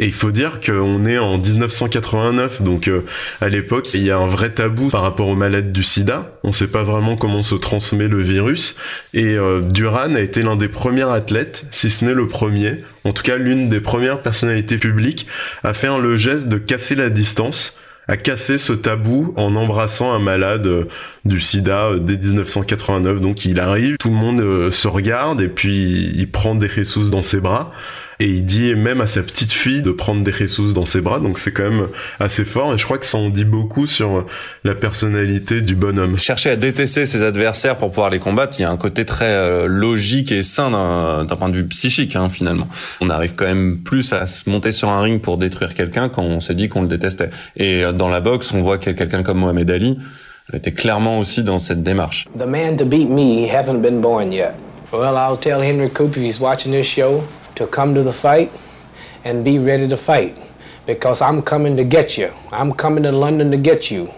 Et 0.00 0.06
il 0.06 0.14
faut 0.14 0.30
dire 0.30 0.60
qu'on 0.64 1.04
est 1.04 1.18
en 1.18 1.36
1989, 1.36 2.62
donc 2.62 2.88
euh, 2.88 3.04
à 3.42 3.50
l'époque, 3.50 3.92
il 3.92 4.02
y 4.02 4.10
a 4.10 4.16
un 4.16 4.26
vrai 4.26 4.50
tabou 4.50 4.88
par 4.88 5.02
rapport 5.02 5.28
aux 5.28 5.36
malades 5.36 5.72
du 5.72 5.82
sida. 5.84 6.32
On 6.42 6.48
ne 6.48 6.54
sait 6.54 6.68
pas 6.68 6.84
vraiment 6.84 7.16
comment 7.16 7.42
se 7.42 7.54
transmet 7.54 8.08
le 8.08 8.22
virus. 8.22 8.76
Et 9.12 9.34
euh, 9.34 9.60
Duran 9.60 10.14
a 10.14 10.20
été 10.20 10.40
l'un 10.40 10.56
des 10.56 10.68
premiers 10.68 11.10
athlètes, 11.10 11.66
si 11.70 11.90
ce 11.90 12.06
n'est 12.06 12.14
le 12.14 12.26
premier, 12.28 12.78
en 13.04 13.12
tout 13.12 13.22
cas 13.22 13.36
l'une 13.36 13.68
des 13.68 13.80
premières 13.80 14.22
personnalités 14.22 14.78
publiques, 14.78 15.26
à 15.64 15.74
faire 15.74 15.98
le 15.98 16.16
geste 16.16 16.48
de 16.48 16.56
casser 16.56 16.94
la 16.94 17.10
distance 17.10 17.76
à 18.08 18.16
casser 18.16 18.58
ce 18.58 18.72
tabou 18.72 19.32
en 19.36 19.54
embrassant 19.54 20.12
un 20.12 20.18
malade 20.18 20.66
euh, 20.66 20.84
du 21.24 21.40
sida 21.40 21.90
dès 22.00 22.16
1989. 22.16 23.20
Donc 23.20 23.44
il 23.44 23.60
arrive, 23.60 23.98
tout 24.00 24.08
le 24.08 24.16
monde 24.16 24.72
se 24.72 24.88
regarde 24.88 25.40
et 25.40 25.48
puis 25.48 26.10
il 26.16 26.28
prend 26.28 26.56
des 26.56 26.68
Jesus 26.68 27.10
dans 27.10 27.22
ses 27.22 27.38
bras 27.38 27.72
et 28.20 28.26
il 28.26 28.44
dit 28.44 28.74
même 28.74 29.00
à 29.00 29.06
sa 29.06 29.22
petite 29.22 29.52
fille 29.52 29.80
de 29.80 29.90
prendre 29.90 30.22
des 30.22 30.30
Jesus 30.30 30.74
dans 30.74 30.84
ses 30.84 31.00
bras, 31.00 31.20
donc 31.20 31.38
c'est 31.38 31.52
quand 31.52 31.62
même 31.62 31.88
assez 32.18 32.44
fort, 32.44 32.74
et 32.74 32.78
je 32.78 32.84
crois 32.84 32.98
que 32.98 33.06
ça 33.06 33.16
en 33.16 33.30
dit 33.30 33.46
beaucoup 33.46 33.86
sur 33.86 34.26
la 34.62 34.74
personnalité 34.74 35.62
du 35.62 35.74
bonhomme. 35.74 36.16
Chercher 36.16 36.50
à 36.50 36.56
détester 36.56 37.06
ses 37.06 37.22
adversaires 37.22 37.78
pour 37.78 37.88
pouvoir 37.88 38.10
les 38.10 38.18
combattre, 38.18 38.58
il 38.58 38.62
y 38.62 38.64
a 38.66 38.70
un 38.70 38.76
côté 38.76 39.06
très 39.06 39.34
euh, 39.34 39.66
logique 39.66 40.32
et 40.32 40.42
sain 40.42 40.70
d'un 40.70 41.36
point 41.36 41.48
de 41.48 41.56
vue 41.56 41.66
psychique, 41.68 42.14
hein, 42.14 42.28
finalement. 42.28 42.68
On 43.00 43.08
arrive 43.08 43.34
quand 43.34 43.46
même 43.46 43.78
plus 43.78 44.12
à 44.12 44.26
se 44.26 44.48
monter 44.50 44.70
sur 44.70 44.90
un 44.90 45.00
ring 45.00 45.22
pour 45.22 45.38
détruire 45.38 45.72
quelqu'un 45.72 46.10
quand 46.10 46.22
on 46.22 46.40
s'est 46.40 46.54
dit 46.54 46.68
qu'on 46.68 46.82
le 46.82 46.88
détestait. 46.88 47.30
Et 47.56 47.84
euh, 47.84 47.92
dans 47.92 48.08
la 48.08 48.20
boxe, 48.20 48.52
on 48.52 48.60
voit 48.60 48.76
que 48.76 48.90
quelqu'un 48.90 49.22
comme 49.22 49.38
Mohamed 49.38 49.70
Ali 49.70 49.98
était 50.52 50.72
clairement 50.72 51.18
aussi 51.18 51.42
dans 51.42 51.58
cette 51.58 51.82
démarche. 51.82 52.26
The 52.38 52.46
man 52.46 52.76
to 52.76 52.84
beat 52.84 53.08
me 53.08 53.48
haven't 53.48 53.80
been 53.80 54.02
born 54.02 54.30
yet. 54.30 54.54
Well, 54.92 55.16
I'll 55.16 55.38
tell 55.38 55.62
Henry 55.62 55.88
Coop 55.88 56.16
if 56.16 56.22
he's 56.22 56.40
watching 56.40 56.72
this 56.72 56.86
show 56.86 57.22
to 57.60 57.66
come 57.66 57.94
to 57.94 58.02
the 58.02 58.12
fight 58.12 58.50
and 59.24 59.44
be 59.44 59.58
ready 59.58 59.86
to 59.86 59.96
fight 59.96 60.36
because 60.86 61.20
I'm 61.20 61.42
coming 61.42 61.76
to 61.76 61.84
get 61.84 62.16
you. 62.16 62.32
I'm 62.50 62.72
coming 62.72 63.02
to 63.04 63.12
London 63.12 63.50
to 63.50 63.58
get 63.58 63.90
you. 63.90 64.12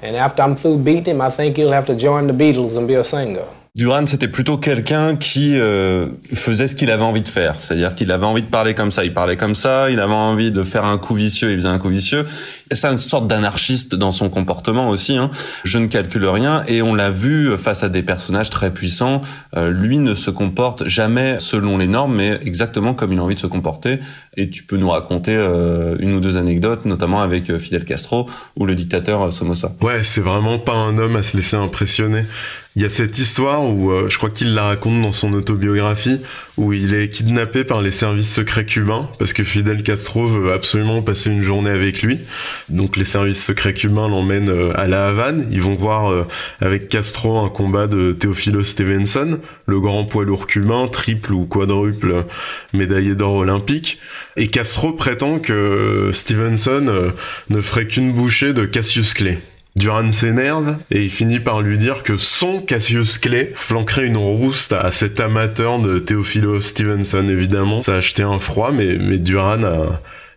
And 0.00 0.16
after 0.16 0.42
I'm 0.42 0.56
through 0.56 0.78
beating 0.78 1.16
him, 1.16 1.20
I 1.20 1.30
think 1.30 1.56
he'll 1.56 1.72
have 1.72 1.86
to 1.86 1.94
join 1.94 2.26
the 2.26 2.32
Beatles 2.32 2.78
and 2.78 2.88
be 2.88 2.94
a 2.94 3.04
singer. 3.04 3.46
Duran, 3.74 4.06
c'était 4.06 4.28
plutôt 4.28 4.58
quelqu'un 4.58 5.16
qui 5.16 5.58
euh, 5.58 6.10
faisait 6.34 6.68
ce 6.68 6.74
qu'il 6.74 6.90
avait 6.90 7.04
envie 7.04 7.22
de 7.22 7.28
faire. 7.28 7.54
C'est-à-dire 7.58 7.94
qu'il 7.94 8.12
avait 8.12 8.26
envie 8.26 8.42
de 8.42 8.48
parler 8.48 8.74
comme 8.74 8.90
ça, 8.90 9.02
il 9.02 9.14
parlait 9.14 9.38
comme 9.38 9.54
ça, 9.54 9.90
il 9.90 9.98
avait 9.98 10.12
envie 10.12 10.50
de 10.50 10.62
faire 10.62 10.84
un 10.84 10.98
coup 10.98 11.14
vicieux, 11.14 11.52
il 11.52 11.56
faisait 11.56 11.68
un 11.68 11.78
coup 11.78 11.88
vicieux. 11.88 12.26
C'est 12.70 12.86
une 12.88 12.98
sorte 12.98 13.28
d'anarchiste 13.28 13.94
dans 13.94 14.12
son 14.12 14.28
comportement 14.28 14.90
aussi. 14.90 15.16
Hein. 15.16 15.30
Je 15.64 15.78
ne 15.78 15.86
calcule 15.86 16.26
rien 16.26 16.64
et 16.68 16.82
on 16.82 16.94
l'a 16.94 17.10
vu 17.10 17.56
face 17.56 17.82
à 17.82 17.88
des 17.88 18.02
personnages 18.02 18.50
très 18.50 18.74
puissants. 18.74 19.22
Euh, 19.56 19.70
lui 19.70 19.96
ne 19.96 20.14
se 20.14 20.30
comporte 20.30 20.86
jamais 20.86 21.36
selon 21.38 21.78
les 21.78 21.86
normes, 21.86 22.14
mais 22.14 22.38
exactement 22.42 22.92
comme 22.92 23.14
il 23.14 23.18
a 23.20 23.22
envie 23.22 23.36
de 23.36 23.40
se 23.40 23.46
comporter. 23.46 24.00
Et 24.36 24.50
tu 24.50 24.64
peux 24.64 24.76
nous 24.76 24.90
raconter 24.90 25.34
euh, 25.34 25.96
une 25.98 26.12
ou 26.12 26.20
deux 26.20 26.36
anecdotes, 26.36 26.84
notamment 26.84 27.22
avec 27.22 27.56
Fidel 27.56 27.86
Castro 27.86 28.28
ou 28.54 28.66
le 28.66 28.74
dictateur 28.74 29.32
Somoza. 29.32 29.72
Ouais, 29.80 30.04
c'est 30.04 30.20
vraiment 30.20 30.58
pas 30.58 30.74
un 30.74 30.98
homme 30.98 31.16
à 31.16 31.22
se 31.22 31.38
laisser 31.38 31.56
impressionner. 31.56 32.26
Il 32.74 32.80
y 32.80 32.86
a 32.86 32.90
cette 32.90 33.18
histoire 33.18 33.64
où 33.66 33.90
euh, 33.90 34.08
je 34.08 34.16
crois 34.16 34.30
qu'il 34.30 34.54
la 34.54 34.64
raconte 34.64 35.02
dans 35.02 35.12
son 35.12 35.34
autobiographie 35.34 36.22
où 36.56 36.72
il 36.72 36.94
est 36.94 37.10
kidnappé 37.10 37.64
par 37.64 37.82
les 37.82 37.90
services 37.90 38.32
secrets 38.32 38.64
cubains 38.64 39.10
parce 39.18 39.34
que 39.34 39.44
Fidel 39.44 39.82
Castro 39.82 40.26
veut 40.26 40.52
absolument 40.54 41.02
passer 41.02 41.28
une 41.28 41.42
journée 41.42 41.68
avec 41.68 42.00
lui. 42.00 42.20
Donc 42.70 42.96
les 42.96 43.04
services 43.04 43.44
secrets 43.44 43.74
cubains 43.74 44.08
l'emmènent 44.08 44.48
euh, 44.48 44.72
à 44.74 44.86
la 44.86 45.08
Havane. 45.08 45.48
Ils 45.50 45.60
vont 45.60 45.74
voir 45.74 46.10
euh, 46.10 46.26
avec 46.62 46.88
Castro 46.88 47.38
un 47.40 47.50
combat 47.50 47.86
de 47.88 48.12
Teofilo 48.12 48.62
Stevenson, 48.62 49.40
le 49.66 49.80
grand 49.80 50.06
poids 50.06 50.24
lourd 50.24 50.46
cubain, 50.46 50.88
triple 50.88 51.34
ou 51.34 51.44
quadruple 51.44 52.24
médaillé 52.72 53.14
d'or 53.14 53.34
olympique. 53.34 53.98
Et 54.38 54.48
Castro 54.48 54.94
prétend 54.94 55.40
que 55.40 56.08
Stevenson 56.14 57.12
ne 57.50 57.60
ferait 57.60 57.86
qu'une 57.86 58.12
bouchée 58.12 58.54
de 58.54 58.64
Cassius 58.64 59.12
Clay. 59.12 59.40
Duran 59.74 60.12
s'énerve 60.12 60.76
et 60.90 61.02
il 61.02 61.10
finit 61.10 61.40
par 61.40 61.62
lui 61.62 61.78
dire 61.78 62.02
que 62.02 62.16
son 62.18 62.60
Cassius 62.60 63.18
Clay 63.18 63.52
flanquerait 63.54 64.06
une 64.06 64.18
rouste 64.18 64.72
à 64.72 64.90
cet 64.90 65.18
amateur 65.18 65.78
de 65.78 65.98
Theophilo 65.98 66.60
Stevenson. 66.60 67.26
Évidemment, 67.28 67.82
ça 67.82 67.94
a 67.94 67.96
acheté 67.96 68.22
un 68.22 68.38
froid, 68.38 68.70
mais, 68.70 68.98
mais 68.98 69.18
Duran 69.18 69.64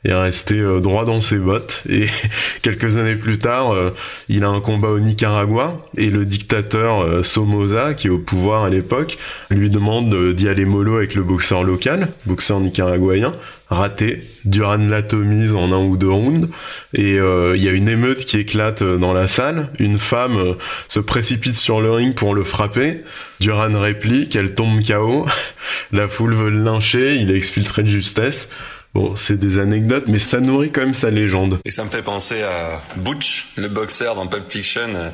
est 0.05 0.13
resté 0.13 0.59
euh, 0.59 0.79
droit 0.79 1.05
dans 1.05 1.21
ses 1.21 1.37
bottes 1.37 1.83
et 1.89 2.05
quelques 2.61 2.97
années 2.97 3.15
plus 3.15 3.39
tard 3.39 3.71
euh, 3.71 3.91
il 4.29 4.43
a 4.43 4.49
un 4.49 4.61
combat 4.61 4.89
au 4.89 4.99
Nicaragua 4.99 5.85
et 5.97 6.09
le 6.09 6.25
dictateur 6.25 7.01
euh, 7.01 7.23
Somoza 7.23 7.93
qui 7.93 8.07
est 8.07 8.11
au 8.11 8.19
pouvoir 8.19 8.63
à 8.63 8.69
l'époque 8.69 9.17
lui 9.49 9.69
demande 9.69 10.33
d'y 10.33 10.47
aller 10.47 10.65
mollo 10.65 10.97
avec 10.97 11.15
le 11.15 11.23
boxeur 11.23 11.63
local 11.63 12.09
boxeur 12.25 12.59
nicaraguayen 12.59 13.33
raté. 13.69 14.23
Duran 14.45 14.77
l'atomise 14.77 15.55
en 15.55 15.71
un 15.71 15.83
ou 15.83 15.97
deux 15.97 16.09
rounds. 16.09 16.49
Et 16.93 17.17
euh, 17.19 17.55
il 17.55 17.63
y 17.63 17.69
a 17.69 17.71
une 17.71 17.89
émeute 17.89 18.25
qui 18.25 18.37
éclate 18.37 18.81
euh, 18.81 18.97
dans 18.97 19.13
la 19.13 19.27
salle. 19.27 19.69
Une 19.79 19.99
femme 19.99 20.37
euh, 20.37 20.53
se 20.87 20.99
précipite 20.99 21.55
sur 21.55 21.81
le 21.81 21.91
ring 21.91 22.13
pour 22.13 22.35
le 22.35 22.43
frapper. 22.43 23.03
Duran 23.39 23.79
réplique, 23.79 24.35
elle 24.35 24.53
tombe 24.53 24.81
KO. 24.85 25.25
la 25.91 26.07
foule 26.07 26.35
veut 26.35 26.49
le 26.49 26.63
lyncher, 26.63 27.15
il 27.15 27.31
est 27.31 27.37
exfiltré 27.37 27.83
de 27.83 27.87
justesse. 27.87 28.49
Bon, 28.93 29.17
c'est 29.17 29.37
des 29.37 29.59
anecdotes, 29.59 30.05
mais 30.07 30.19
ça 30.19 30.39
nourrit 30.39 30.71
quand 30.71 30.81
même 30.81 30.93
sa 30.93 31.09
légende. 31.09 31.59
Et 31.65 31.71
ça 31.71 31.83
me 31.83 31.89
fait 31.89 32.01
penser 32.01 32.43
à 32.43 32.81
Butch, 32.95 33.49
le 33.57 33.67
boxeur 33.67 34.15
dans 34.15 34.25
Pulp 34.25 34.49
Fiction 34.49 35.11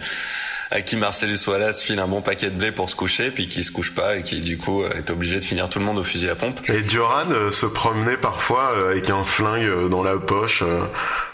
à 0.71 0.81
qui 0.81 0.95
Marcellus 0.95 1.37
Wallace 1.47 1.81
file 1.81 1.99
un 1.99 2.07
bon 2.07 2.21
paquet 2.21 2.49
de 2.49 2.55
blé 2.55 2.71
pour 2.71 2.89
se 2.89 2.95
coucher, 2.95 3.29
puis 3.29 3.47
qui 3.47 3.63
se 3.63 3.71
couche 3.71 3.93
pas 3.93 4.15
et 4.15 4.23
qui 4.23 4.39
du 4.39 4.57
coup 4.57 4.85
est 4.85 5.09
obligé 5.09 5.37
de 5.37 5.43
finir 5.43 5.67
tout 5.67 5.79
le 5.79 5.85
monde 5.85 5.97
au 5.97 6.03
fusil 6.03 6.29
à 6.29 6.35
pompe. 6.35 6.61
Et 6.69 6.81
Duran 6.81 7.29
euh, 7.29 7.51
se 7.51 7.65
promenait 7.65 8.15
parfois 8.15 8.71
euh, 8.75 8.91
avec 8.91 9.09
un 9.09 9.25
flingue 9.25 9.63
euh, 9.63 9.89
dans 9.89 10.01
la 10.01 10.17
poche, 10.17 10.63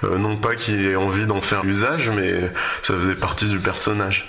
non 0.04 0.38
pas 0.38 0.56
qu'il 0.56 0.86
ait 0.86 0.96
envie 0.96 1.28
d'en 1.28 1.42
faire 1.42 1.64
usage, 1.66 2.10
mais 2.10 2.52
ça 2.82 2.96
faisait 2.96 3.16
partie 3.16 3.46
du 3.46 3.60
personnage. 3.60 4.28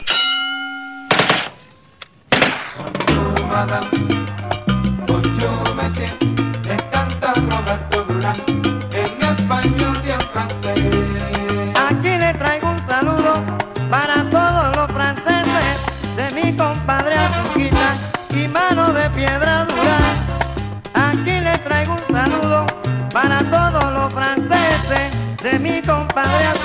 compadre 25.89 26.58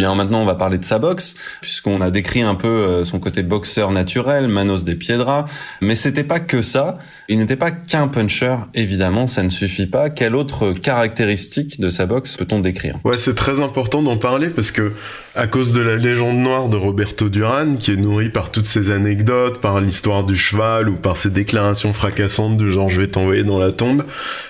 bien 0.00 0.14
maintenant 0.14 0.40
on 0.40 0.46
va 0.46 0.54
parler 0.54 0.78
de 0.78 0.84
sa 0.84 0.98
boxe 0.98 1.34
puisqu'on 1.60 2.00
a 2.00 2.10
décrit 2.10 2.40
un 2.40 2.54
peu 2.54 2.68
euh, 2.68 3.04
son 3.04 3.18
côté 3.18 3.42
boxeur 3.42 3.90
naturel, 3.90 4.48
Manos 4.48 4.82
des 4.82 4.94
Piedras, 4.94 5.44
mais 5.82 5.94
c'était 5.94 6.24
pas 6.24 6.40
que 6.40 6.62
ça. 6.62 6.96
Il 7.28 7.38
n'était 7.38 7.56
pas 7.56 7.70
qu'un 7.70 8.08
puncher, 8.08 8.56
évidemment, 8.74 9.26
ça 9.26 9.42
ne 9.42 9.50
suffit 9.50 9.86
pas. 9.86 10.08
Quelle 10.08 10.34
autre 10.34 10.72
caractéristique 10.72 11.80
de 11.80 11.90
sa 11.90 12.06
boxe 12.06 12.38
peut-on 12.38 12.60
décrire? 12.60 12.96
Ouais, 13.04 13.18
c'est 13.18 13.34
très 13.34 13.60
important 13.60 14.02
d'en 14.02 14.16
parler 14.16 14.48
parce 14.48 14.70
que 14.70 14.92
à 15.34 15.46
cause 15.46 15.74
de 15.74 15.82
la 15.82 15.96
légende 15.96 16.38
noire 16.38 16.68
de 16.68 16.76
Roberto 16.76 17.28
Duran, 17.28 17.76
qui 17.76 17.92
est 17.92 17.96
nourrie 17.96 18.30
par 18.30 18.50
toutes 18.50 18.66
ces 18.66 18.90
anecdotes, 18.90 19.60
par 19.60 19.80
l'histoire 19.80 20.24
du 20.24 20.34
cheval 20.34 20.88
ou 20.88 20.96
par 20.96 21.18
ses 21.18 21.30
déclarations 21.30 21.92
fracassantes 21.92 22.56
du 22.56 22.72
genre 22.72 22.88
je 22.88 23.02
vais 23.02 23.08
t'envoyer 23.08 23.44
dans 23.44 23.58
la 23.58 23.70
tombe, 23.70 24.04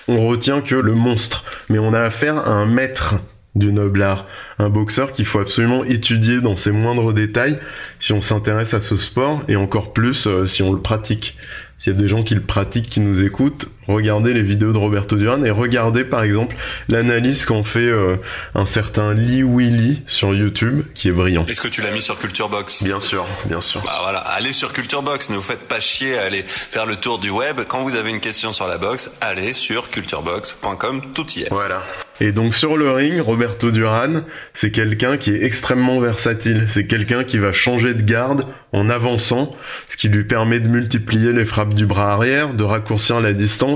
on 0.07 0.25
retient 0.25 0.61
que 0.61 0.75
le 0.75 0.93
monstre. 0.93 1.43
Mais 1.69 1.77
on 1.77 1.93
a 1.93 2.01
affaire 2.01 2.37
à 2.37 2.51
un 2.51 2.65
maître 2.65 3.15
du 3.55 3.71
noble 3.73 4.01
art. 4.01 4.27
Un 4.59 4.69
boxeur 4.69 5.13
qu'il 5.13 5.25
faut 5.25 5.39
absolument 5.39 5.83
étudier 5.83 6.41
dans 6.41 6.55
ses 6.55 6.71
moindres 6.71 7.13
détails 7.13 7.59
si 7.99 8.13
on 8.13 8.21
s'intéresse 8.21 8.73
à 8.73 8.81
ce 8.81 8.97
sport 8.97 9.43
et 9.47 9.55
encore 9.55 9.93
plus 9.93 10.27
euh, 10.27 10.45
si 10.45 10.63
on 10.63 10.71
le 10.71 10.79
pratique. 10.79 11.37
S'il 11.77 11.93
y 11.93 11.95
a 11.95 11.99
des 11.99 12.07
gens 12.07 12.23
qui 12.23 12.35
le 12.35 12.41
pratiquent, 12.41 12.89
qui 12.89 12.99
nous 12.99 13.23
écoutent, 13.23 13.67
regardez 13.87 14.33
les 14.33 14.43
vidéos 14.43 14.73
de 14.73 14.77
Roberto 14.77 15.15
Duran 15.15 15.43
et 15.43 15.51
regardez 15.51 16.03
par 16.03 16.23
exemple 16.23 16.55
l'analyse 16.89 17.45
qu'en 17.45 17.63
fait 17.63 17.79
euh, 17.79 18.17
un 18.55 18.65
certain 18.65 19.13
Lee 19.13 19.43
Willy 19.43 20.01
sur 20.07 20.33
YouTube 20.33 20.83
qui 20.93 21.09
est 21.09 21.11
brillant. 21.11 21.45
Est-ce 21.47 21.61
que 21.61 21.67
tu 21.67 21.81
l'as 21.81 21.91
mis 21.91 22.01
sur 22.01 22.17
Culture 22.17 22.49
Box 22.49 22.83
Bien 22.83 22.99
sûr, 22.99 23.25
bien 23.45 23.61
sûr. 23.61 23.81
Bah 23.81 23.99
voilà, 24.03 24.19
allez 24.19 24.53
sur 24.53 24.73
Culture 24.73 25.01
Box, 25.01 25.29
ne 25.29 25.35
vous 25.35 25.41
faites 25.41 25.67
pas 25.67 25.79
chier 25.79 26.17
à 26.17 26.23
aller 26.23 26.43
faire 26.45 26.85
le 26.85 26.95
tour 26.95 27.19
du 27.19 27.29
web. 27.29 27.61
Quand 27.67 27.81
vous 27.81 27.95
avez 27.95 28.09
une 28.09 28.19
question 28.19 28.53
sur 28.53 28.67
la 28.67 28.77
box, 28.77 29.11
allez 29.21 29.53
sur 29.53 29.87
culturebox.com, 29.87 31.01
tout 31.13 31.27
y 31.35 31.43
est. 31.43 31.49
Voilà. 31.49 31.81
Et 32.19 32.31
donc 32.31 32.53
sur 32.53 32.77
le 32.77 32.91
ring, 32.91 33.19
Roberto 33.19 33.71
Duran, 33.71 34.21
c'est 34.53 34.69
quelqu'un 34.69 35.17
qui 35.17 35.31
est 35.31 35.43
extrêmement 35.43 35.99
versatile. 35.99 36.67
C'est 36.69 36.85
quelqu'un 36.85 37.23
qui 37.23 37.39
va 37.39 37.51
changer 37.51 37.95
de 37.95 38.03
garde 38.03 38.45
en 38.73 38.89
avançant, 38.89 39.55
ce 39.89 39.97
qui 39.97 40.07
lui 40.07 40.23
permet 40.23 40.59
de 40.59 40.67
multiplier 40.67 41.33
les 41.33 41.45
frappes 41.45 41.73
du 41.73 41.85
bras 41.87 42.13
arrière, 42.13 42.53
de 42.53 42.63
raccourcir 42.63 43.19
la 43.21 43.33
distance, 43.33 43.70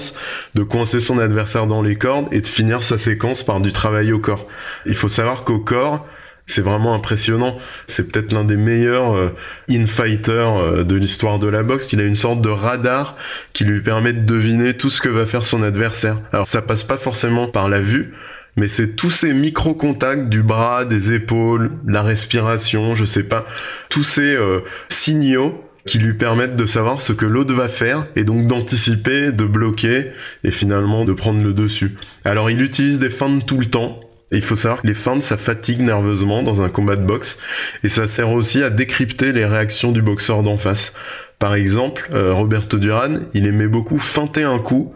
de 0.56 0.64
coincer 0.64 1.00
son 1.00 1.20
adversaire 1.20 1.68
dans 1.68 1.82
les 1.82 1.96
cordes 1.96 2.28
et 2.32 2.42
de 2.42 2.48
finir 2.48 2.84
sa 2.84 2.98
séquence 2.98 3.44
par 3.44 3.62
du 3.62 3.74
travail 3.74 4.12
au 4.12 4.20
corps. 4.20 4.48
Il 4.86 4.96
faut 4.96 5.10
savoir 5.10 5.44
qu'au 5.44 5.60
corps, 5.60 6.06
c'est 6.46 6.62
vraiment 6.62 6.94
impressionnant. 6.94 7.58
C'est 7.88 8.12
peut-être 8.12 8.32
l'un 8.32 8.44
des 8.44 8.56
meilleurs 8.56 9.16
euh, 9.16 9.36
in-fighters 9.70 10.58
euh, 10.58 10.84
de 10.84 10.96
l'histoire 10.96 11.40
de 11.40 11.48
la 11.48 11.64
boxe. 11.64 11.94
Il 11.94 12.00
a 12.00 12.04
une 12.04 12.16
sorte 12.16 12.42
de 12.42 12.50
radar 12.50 13.18
qui 13.54 13.64
lui 13.64 13.82
permet 13.82 14.14
de 14.14 14.26
deviner 14.26 14.76
tout 14.76 14.90
ce 14.90 15.02
que 15.02 15.10
va 15.10 15.26
faire 15.26 15.44
son 15.44 15.64
adversaire. 15.64 16.20
Alors 16.32 16.48
ça 16.48 16.62
passe 16.62 16.84
pas 16.84 16.98
forcément 16.98 17.48
par 17.48 17.68
la 17.68 17.82
vue, 17.82 18.14
mais 18.58 18.68
c'est 18.68 18.96
tous 18.96 19.10
ces 19.10 19.34
micro-contacts 19.34 20.30
du 20.30 20.44
bras, 20.44 20.86
des 20.86 21.14
épaules, 21.14 21.72
la 21.88 22.04
respiration, 22.04 22.94
je 22.94 23.06
sais 23.06 23.24
pas, 23.24 23.46
tous 23.90 24.04
ces 24.04 24.36
euh, 24.36 24.60
signaux 24.90 25.62
qui 25.86 26.00
lui 26.00 26.14
permettent 26.14 26.56
de 26.56 26.66
savoir 26.66 27.00
ce 27.00 27.14
que 27.14 27.26
l'autre 27.26 27.54
va 27.54 27.68
faire 27.70 28.08
et 28.16 28.24
donc 28.24 28.48
d'anticiper, 28.48 29.32
de 29.32 29.44
bloquer 29.44 30.08
et 30.44 30.52
finalement 30.52 31.06
de 31.06 31.14
prendre 31.14 31.44
le 31.44 31.54
dessus. 31.54 31.96
Alors 32.24 32.50
il 32.50 32.62
utilise 32.62 33.00
des 33.00 33.10
feintes 33.10 33.46
tout 33.46 33.60
le 33.60 33.68
temps, 33.68 34.00
et 34.32 34.38
il 34.38 34.42
faut 34.42 34.56
savoir 34.56 34.82
que 34.82 34.88
les 34.88 34.96
feintes, 34.96 35.22
ça 35.22 35.38
fatigue 35.38 35.82
nerveusement 35.82 36.42
dans 36.42 36.64
un 36.64 36.70
combat 36.70 36.96
de 36.96 37.06
boxe, 37.06 37.40
et 37.84 37.90
ça 37.90 38.08
sert 38.08 38.32
aussi 38.32 38.64
à 38.64 38.72
décrypter 38.72 39.32
les 39.32 39.46
réactions 39.46 39.92
du 39.92 40.02
boxeur 40.02 40.42
d'en 40.42 40.58
face. 40.58 40.94
Par 41.38 41.54
exemple, 41.54 42.10
euh, 42.14 42.34
Roberto 42.34 42.80
Duran, 42.80 43.20
il 43.34 43.46
aimait 43.46 43.68
beaucoup 43.68 44.00
feinter 44.00 44.44
un 44.44 44.58
coup 44.58 44.94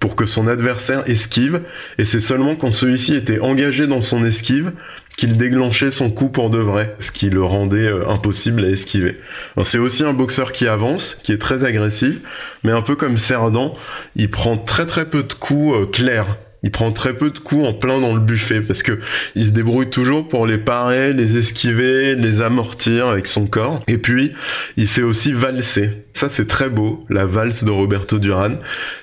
pour 0.00 0.16
que 0.16 0.26
son 0.26 0.48
adversaire 0.48 1.08
esquive, 1.08 1.62
et 1.98 2.04
c'est 2.04 2.20
seulement 2.20 2.56
quand 2.56 2.72
celui-ci 2.72 3.14
était 3.14 3.38
engagé 3.38 3.86
dans 3.86 4.02
son 4.02 4.24
esquive 4.24 4.72
qu'il 5.16 5.36
déclenchait 5.36 5.90
son 5.90 6.10
coup 6.10 6.28
pour 6.28 6.50
de 6.50 6.58
vrai, 6.58 6.96
ce 6.98 7.12
qui 7.12 7.30
le 7.30 7.42
rendait 7.42 7.86
euh, 7.86 8.08
impossible 8.08 8.64
à 8.64 8.68
esquiver. 8.68 9.18
C'est 9.62 9.78
aussi 9.78 10.04
un 10.04 10.12
boxeur 10.12 10.52
qui 10.52 10.66
avance, 10.66 11.16
qui 11.22 11.32
est 11.32 11.38
très 11.38 11.64
agressif, 11.64 12.20
mais 12.62 12.72
un 12.72 12.82
peu 12.82 12.96
comme 12.96 13.18
Cerdan, 13.18 13.74
il 14.16 14.30
prend 14.30 14.56
très 14.56 14.86
très 14.86 15.08
peu 15.08 15.22
de 15.22 15.32
coups 15.32 15.76
euh, 15.76 15.86
clairs 15.86 16.36
il 16.64 16.70
prend 16.70 16.90
très 16.92 17.12
peu 17.12 17.30
de 17.30 17.38
coups 17.38 17.66
en 17.66 17.74
plein 17.74 18.00
dans 18.00 18.14
le 18.14 18.20
buffet 18.20 18.62
parce 18.62 18.82
que 18.82 18.98
il 19.34 19.44
se 19.44 19.50
débrouille 19.50 19.90
toujours 19.90 20.26
pour 20.26 20.46
les 20.46 20.56
parer, 20.56 21.12
les 21.12 21.36
esquiver, 21.36 22.14
les 22.14 22.40
amortir 22.40 23.06
avec 23.06 23.26
son 23.26 23.46
corps. 23.46 23.82
Et 23.86 23.98
puis, 23.98 24.32
il 24.78 24.88
sait 24.88 25.02
aussi 25.02 25.34
valser. 25.34 25.90
Ça, 26.14 26.30
c'est 26.30 26.48
très 26.48 26.70
beau, 26.70 27.04
la 27.10 27.26
valse 27.26 27.64
de 27.64 27.70
Roberto 27.70 28.18
Duran. 28.18 28.52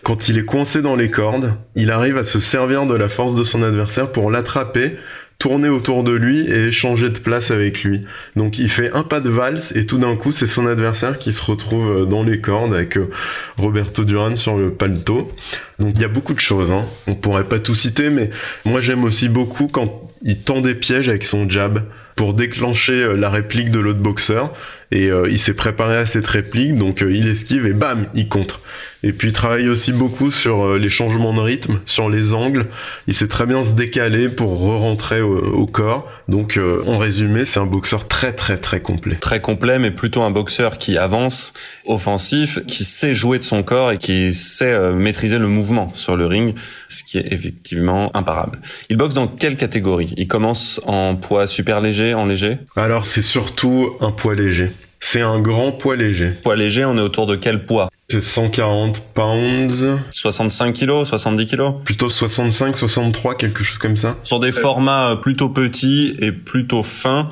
Quand 0.01 0.27
il 0.27 0.39
est 0.39 0.45
coincé 0.45 0.81
dans 0.81 0.95
les 0.95 1.11
cordes, 1.11 1.53
il 1.75 1.91
arrive 1.91 2.17
à 2.17 2.23
se 2.23 2.39
servir 2.39 2.87
de 2.87 2.95
la 2.95 3.09
force 3.09 3.35
de 3.35 3.43
son 3.43 3.61
adversaire 3.61 4.11
pour 4.11 4.31
l'attraper 4.31 4.97
tourner 5.41 5.69
autour 5.69 6.03
de 6.03 6.11
lui 6.11 6.41
et 6.41 6.67
échanger 6.67 7.09
de 7.09 7.17
place 7.17 7.49
avec 7.49 7.83
lui. 7.83 8.03
Donc 8.35 8.59
il 8.59 8.69
fait 8.69 8.91
un 8.93 9.01
pas 9.01 9.19
de 9.19 9.29
valse 9.31 9.75
et 9.75 9.87
tout 9.87 9.97
d'un 9.97 10.15
coup 10.15 10.31
c'est 10.31 10.45
son 10.45 10.67
adversaire 10.67 11.17
qui 11.17 11.33
se 11.33 11.43
retrouve 11.43 11.89
euh, 11.89 12.05
dans 12.05 12.21
les 12.21 12.39
cordes 12.39 12.75
avec 12.75 12.95
euh, 12.95 13.09
Roberto 13.57 14.03
Duran 14.03 14.37
sur 14.37 14.55
le 14.55 14.69
palto. 14.69 15.31
Donc 15.79 15.93
il 15.95 16.01
y 16.01 16.05
a 16.05 16.09
beaucoup 16.09 16.35
de 16.35 16.39
choses, 16.39 16.71
hein. 16.71 16.85
on 17.07 17.15
pourrait 17.15 17.45
pas 17.45 17.57
tout 17.57 17.73
citer, 17.73 18.11
mais 18.11 18.29
moi 18.65 18.81
j'aime 18.81 19.03
aussi 19.03 19.29
beaucoup 19.29 19.67
quand 19.67 20.11
il 20.21 20.37
tend 20.37 20.61
des 20.61 20.75
pièges 20.75 21.09
avec 21.09 21.23
son 21.23 21.49
jab 21.49 21.85
pour 22.15 22.35
déclencher 22.35 23.01
euh, 23.01 23.15
la 23.15 23.31
réplique 23.31 23.71
de 23.71 23.79
l'autre 23.79 23.97
boxeur 23.99 24.53
et 24.91 25.09
il 25.29 25.39
s'est 25.39 25.53
préparé 25.53 25.95
à 25.95 26.05
cette 26.05 26.27
réplique 26.27 26.77
donc 26.77 26.99
il 26.99 27.25
esquive 27.29 27.65
et 27.65 27.71
bam 27.71 28.07
il 28.13 28.27
contre 28.27 28.59
et 29.03 29.13
puis 29.13 29.29
il 29.29 29.33
travaille 29.33 29.67
aussi 29.67 29.91
beaucoup 29.91 30.29
sur 30.29 30.63
euh, 30.63 30.77
les 30.77 30.89
changements 30.89 31.33
de 31.33 31.39
rythme, 31.39 31.79
sur 31.85 32.09
les 32.09 32.33
angles. 32.33 32.67
Il 33.07 33.13
sait 33.13 33.27
très 33.27 33.45
bien 33.45 33.63
se 33.63 33.73
décaler 33.73 34.29
pour 34.29 34.59
re-rentrer 34.59 35.21
au, 35.21 35.65
corps. 35.65 36.07
Donc 36.27 36.57
euh, 36.57 36.83
en 36.85 36.97
résumé, 36.97 37.45
c'est 37.45 37.59
un 37.59 37.65
boxeur 37.65 38.07
très 38.07 38.33
très 38.33 38.57
très 38.57 38.81
complet. 38.81 39.15
Très 39.15 39.41
complet, 39.41 39.79
mais 39.79 39.91
plutôt 39.91 40.21
un 40.21 40.31
boxeur 40.31 40.77
qui 40.77 40.97
avance, 40.97 41.53
offensif, 41.85 42.59
qui 42.67 42.83
sait 42.83 43.13
jouer 43.13 43.39
de 43.39 43.43
son 43.43 43.63
corps 43.63 43.91
et 43.91 43.97
qui 43.97 44.33
sait 44.33 44.73
euh, 44.73 44.93
maîtriser 44.93 45.39
le 45.39 45.47
mouvement 45.47 45.91
sur 45.95 46.15
le 46.15 46.25
ring, 46.25 46.55
ce 46.87 47.03
qui 47.03 47.17
est 47.17 47.33
effectivement 47.33 48.15
imparable. 48.15 48.59
Il 48.89 48.97
boxe 48.97 49.15
dans 49.15 49.27
quelle 49.27 49.55
catégorie? 49.55 50.13
Il 50.17 50.27
commence 50.27 50.79
en 50.85 51.15
poids 51.15 51.47
super 51.47 51.81
léger, 51.81 52.13
en 52.13 52.27
léger? 52.27 52.57
Alors 52.75 53.07
c'est 53.07 53.23
surtout 53.23 53.93
un 53.99 54.11
poids 54.11 54.35
léger. 54.35 54.71
C'est 55.03 55.21
un 55.21 55.41
grand 55.41 55.71
poids 55.71 55.95
léger. 55.95 56.33
Poids 56.43 56.55
léger, 56.55 56.85
on 56.85 56.95
est 56.95 57.01
autour 57.01 57.25
de 57.25 57.35
quel 57.35 57.65
poids? 57.65 57.89
C'est 58.11 58.21
140 58.21 59.13
pounds. 59.13 59.85
65 60.11 60.73
kilos, 60.73 61.07
70 61.07 61.45
kilos 61.45 61.75
Plutôt 61.85 62.09
65, 62.09 62.75
63, 62.75 63.35
quelque 63.35 63.63
chose 63.63 63.77
comme 63.77 63.95
ça. 63.95 64.17
Sur 64.23 64.41
des 64.41 64.51
formats 64.51 65.11
euh, 65.11 65.15
plutôt 65.15 65.47
petits 65.47 66.13
et 66.19 66.33
plutôt 66.33 66.83
fins, 66.83 67.29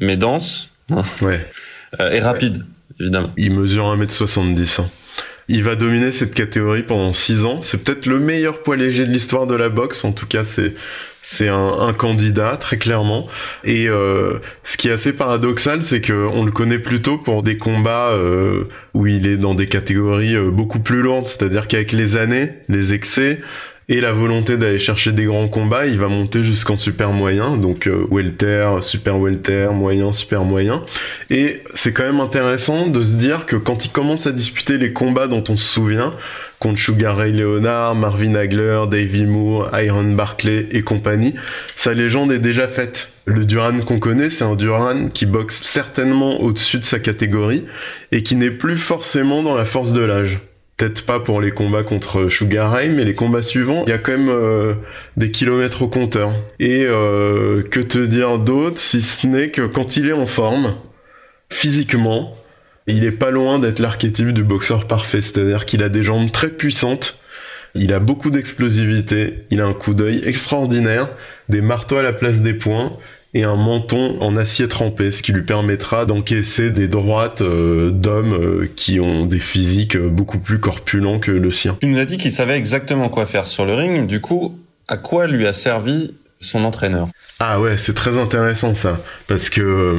mais 0.00 0.16
denses. 0.16 0.70
Ouais. 1.20 1.48
Euh, 1.98 2.12
et 2.12 2.20
rapides, 2.20 2.64
évidemment. 3.00 3.32
Il 3.36 3.50
mesure 3.50 3.86
1m70. 3.96 4.80
Hein. 4.80 4.88
Il 5.48 5.64
va 5.64 5.74
dominer 5.74 6.12
cette 6.12 6.32
catégorie 6.32 6.84
pendant 6.84 7.12
6 7.12 7.44
ans. 7.44 7.62
C'est 7.64 7.82
peut-être 7.82 8.06
le 8.06 8.20
meilleur 8.20 8.62
poids 8.62 8.76
léger 8.76 9.06
de 9.06 9.10
l'histoire 9.10 9.48
de 9.48 9.56
la 9.56 9.68
boxe. 9.68 10.04
En 10.04 10.12
tout 10.12 10.28
cas, 10.28 10.44
c'est 10.44 10.76
c'est 11.22 11.48
un, 11.48 11.66
un, 11.66 11.92
candidat 11.92 12.56
très 12.56 12.78
clairement. 12.78 13.26
Et 13.64 13.88
euh, 13.88 14.38
ce 14.64 14.76
qui 14.76 14.88
est 14.88 14.92
assez 14.92 15.12
paradoxal, 15.12 15.82
c'est 15.82 16.00
que 16.00 16.28
on 16.32 16.44
le 16.44 16.52
connaît 16.52 16.78
plutôt 16.78 17.18
pour 17.18 17.42
des 17.42 17.58
combats 17.58 18.10
euh, 18.10 18.64
où 18.94 19.06
il 19.06 19.26
est 19.26 19.36
dans 19.36 19.54
des 19.54 19.68
catégories 19.68 20.34
euh, 20.34 20.50
beaucoup 20.50 20.80
plus 20.80 21.02
lourdes. 21.02 21.28
C'est-à-dire 21.28 21.68
qu'avec 21.68 21.92
les 21.92 22.16
années, 22.16 22.52
les 22.68 22.94
excès 22.94 23.40
et 23.90 24.00
la 24.00 24.12
volonté 24.12 24.56
d'aller 24.56 24.78
chercher 24.78 25.10
des 25.10 25.24
grands 25.24 25.48
combats, 25.48 25.84
il 25.84 25.98
va 25.98 26.06
monter 26.06 26.44
jusqu'en 26.44 26.76
super 26.76 27.10
moyen, 27.10 27.56
donc 27.56 27.88
euh, 27.88 28.06
welter, 28.08 28.78
super 28.82 29.18
welter, 29.18 29.70
moyen, 29.72 30.12
super 30.12 30.44
moyen. 30.44 30.84
Et 31.28 31.64
c'est 31.74 31.92
quand 31.92 32.04
même 32.04 32.20
intéressant 32.20 32.86
de 32.86 33.02
se 33.02 33.14
dire 33.14 33.46
que 33.46 33.56
quand 33.56 33.84
il 33.84 33.90
commence 33.90 34.28
à 34.28 34.32
disputer 34.32 34.78
les 34.78 34.92
combats 34.92 35.26
dont 35.26 35.42
on 35.48 35.56
se 35.56 35.66
souvient, 35.66 36.14
contre 36.60 36.78
Sugar 36.78 37.24
Leonard, 37.24 37.94
Marvin 37.94 38.34
Hagler, 38.34 38.82
Davey 38.88 39.24
Moore, 39.24 39.70
Iron 39.80 40.12
Barclay 40.12 40.68
et 40.70 40.82
compagnie, 40.82 41.34
sa 41.74 41.94
légende 41.94 42.32
est 42.32 42.38
déjà 42.38 42.68
faite. 42.68 43.08
Le 43.24 43.46
Duran 43.46 43.80
qu'on 43.80 43.98
connaît, 43.98 44.28
c'est 44.28 44.44
un 44.44 44.56
Duran 44.56 45.08
qui 45.08 45.24
boxe 45.24 45.62
certainement 45.64 46.40
au-dessus 46.42 46.78
de 46.78 46.84
sa 46.84 46.98
catégorie 46.98 47.64
et 48.12 48.22
qui 48.22 48.36
n'est 48.36 48.50
plus 48.50 48.76
forcément 48.76 49.42
dans 49.42 49.54
la 49.54 49.64
force 49.64 49.92
de 49.92 50.02
l'âge. 50.02 50.38
Peut-être 50.76 51.04
pas 51.06 51.20
pour 51.20 51.40
les 51.40 51.50
combats 51.50 51.82
contre 51.82 52.28
Sugar 52.28 52.74
mais 52.74 53.04
les 53.04 53.14
combats 53.14 53.42
suivants, 53.42 53.84
il 53.86 53.90
y 53.90 53.94
a 53.94 53.98
quand 53.98 54.12
même 54.12 54.28
euh, 54.28 54.74
des 55.16 55.30
kilomètres 55.30 55.82
au 55.82 55.88
compteur. 55.88 56.32
Et 56.58 56.84
euh, 56.86 57.62
que 57.62 57.80
te 57.80 57.98
dire 57.98 58.38
d'autre 58.38 58.78
si 58.78 59.00
ce 59.00 59.26
n'est 59.26 59.50
que 59.50 59.62
quand 59.62 59.96
il 59.96 60.08
est 60.08 60.14
en 60.14 60.26
forme, 60.26 60.74
physiquement, 61.50 62.36
il 62.86 63.04
est 63.04 63.12
pas 63.12 63.30
loin 63.30 63.58
d'être 63.58 63.78
l'archétype 63.78 64.32
du 64.32 64.42
boxeur 64.42 64.86
parfait, 64.86 65.22
c'est-à-dire 65.22 65.66
qu'il 65.66 65.82
a 65.82 65.88
des 65.88 66.02
jambes 66.02 66.30
très 66.32 66.50
puissantes, 66.50 67.18
il 67.74 67.92
a 67.92 68.00
beaucoup 68.00 68.30
d'explosivité, 68.30 69.44
il 69.50 69.60
a 69.60 69.66
un 69.66 69.74
coup 69.74 69.94
d'œil 69.94 70.22
extraordinaire, 70.24 71.08
des 71.48 71.60
marteaux 71.60 71.96
à 71.96 72.02
la 72.02 72.12
place 72.12 72.40
des 72.40 72.54
poings 72.54 72.96
et 73.32 73.44
un 73.44 73.54
menton 73.54 74.20
en 74.20 74.36
acier 74.36 74.68
trempé, 74.68 75.12
ce 75.12 75.22
qui 75.22 75.32
lui 75.32 75.42
permettra 75.42 76.04
d'encaisser 76.04 76.70
des 76.70 76.88
droites 76.88 77.42
euh, 77.42 77.90
d'hommes 77.90 78.34
euh, 78.34 78.70
qui 78.74 78.98
ont 78.98 79.24
des 79.24 79.38
physiques 79.38 79.96
euh, 79.96 80.08
beaucoup 80.08 80.38
plus 80.38 80.58
corpulents 80.58 81.20
que 81.20 81.30
le 81.30 81.50
sien. 81.52 81.76
Tu 81.80 81.86
nous 81.86 81.98
as 81.98 82.04
dit 82.04 82.16
qu'il 82.16 82.32
savait 82.32 82.56
exactement 82.56 83.08
quoi 83.08 83.26
faire 83.26 83.46
sur 83.46 83.64
le 83.64 83.74
ring, 83.74 84.08
du 84.08 84.20
coup, 84.20 84.58
à 84.88 84.96
quoi 84.96 85.28
lui 85.28 85.46
a 85.46 85.52
servi 85.52 86.14
son 86.40 86.64
entraîneur 86.64 87.08
Ah 87.38 87.60
ouais, 87.60 87.78
c'est 87.78 87.94
très 87.94 88.18
intéressant 88.18 88.74
ça, 88.74 89.00
parce 89.26 89.50
que 89.50 89.98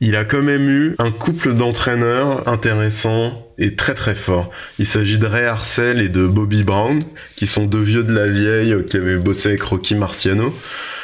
il 0.00 0.14
a 0.16 0.24
quand 0.24 0.42
même 0.42 0.68
eu 0.68 0.94
un 0.98 1.10
couple 1.10 1.54
d'entraîneurs 1.54 2.46
intéressants 2.48 3.46
et 3.58 3.76
très 3.76 3.94
très 3.94 4.14
forts. 4.14 4.50
Il 4.78 4.86
s'agit 4.86 5.16
de 5.16 5.26
Ray 5.26 5.46
Arcel 5.46 6.00
et 6.00 6.10
de 6.10 6.26
Bobby 6.26 6.64
Brown, 6.64 7.04
qui 7.36 7.46
sont 7.46 7.64
deux 7.64 7.82
vieux 7.82 8.04
de 8.04 8.12
la 8.12 8.28
vieille 8.28 8.84
qui 8.84 8.98
avaient 8.98 9.16
bossé 9.16 9.50
avec 9.50 9.62
Rocky 9.62 9.94
Marciano. 9.94 10.54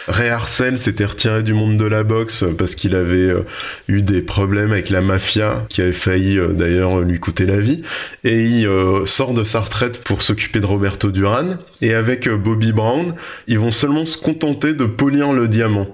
Ray 0.09 0.31
Arcel 0.31 0.79
s'était 0.79 1.05
retiré 1.05 1.43
du 1.45 1.55
monde 1.55 1.77
de 1.77 1.85
la 1.85 2.03
boxe 2.03 2.45
parce 2.59 2.75
qu'il 2.75 2.97
avait 2.97 3.29
euh, 3.29 3.47
eu 3.87 4.03
des 4.03 4.21
problèmes 4.21 4.73
avec 4.73 4.91
la 4.91 5.01
mafia 5.01 5.65
qui 5.69 5.81
avait 5.81 5.93
failli 5.93 6.38
euh, 6.38 6.49
d'ailleurs 6.49 7.01
lui 7.01 7.21
coûter 7.21 7.47
la 7.47 7.61
vie. 7.61 7.83
Et 8.25 8.43
il 8.43 8.67
euh, 8.67 9.07
sort 9.07 9.33
de 9.33 9.45
sa 9.45 9.61
retraite 9.61 10.03
pour 10.03 10.23
s'occuper 10.23 10.59
de 10.59 10.67
Roberto 10.67 11.12
Duran. 11.12 11.57
Et 11.83 11.95
avec 11.95 12.29
Bobby 12.29 12.73
Brown 12.73 13.15
ils 13.47 13.61
vont 13.61 13.71
seulement 13.71 14.07
se 14.07 14.19
contenter 14.19 14.75
de 14.75 14.85
polir 14.85 15.33
le 15.33 15.47
diamant 15.47 15.87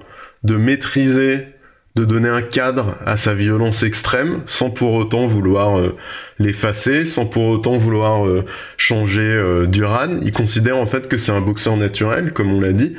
de 0.43 0.57
maîtriser 0.57 1.47
de 1.97 2.05
donner 2.05 2.29
un 2.29 2.43
cadre 2.43 2.97
à 3.05 3.17
sa 3.17 3.35
violence 3.35 3.83
extrême 3.83 4.43
sans 4.47 4.71
pour 4.71 4.95
autant 4.95 5.27
vouloir 5.27 5.81
l'effacer, 6.39 7.05
sans 7.05 7.27
pour 7.27 7.47
autant 7.47 7.77
vouloir 7.77 8.25
changer 8.77 9.65
Duran. 9.67 10.21
Il 10.23 10.33
considère 10.33 10.77
en 10.77 10.87
fait 10.87 11.09
que 11.09 11.19
c'est 11.19 11.33
un 11.33 11.41
boxeur 11.41 11.77
naturel, 11.77 12.33
comme 12.33 12.53
on 12.53 12.61
l'a 12.61 12.73
dit, 12.73 12.95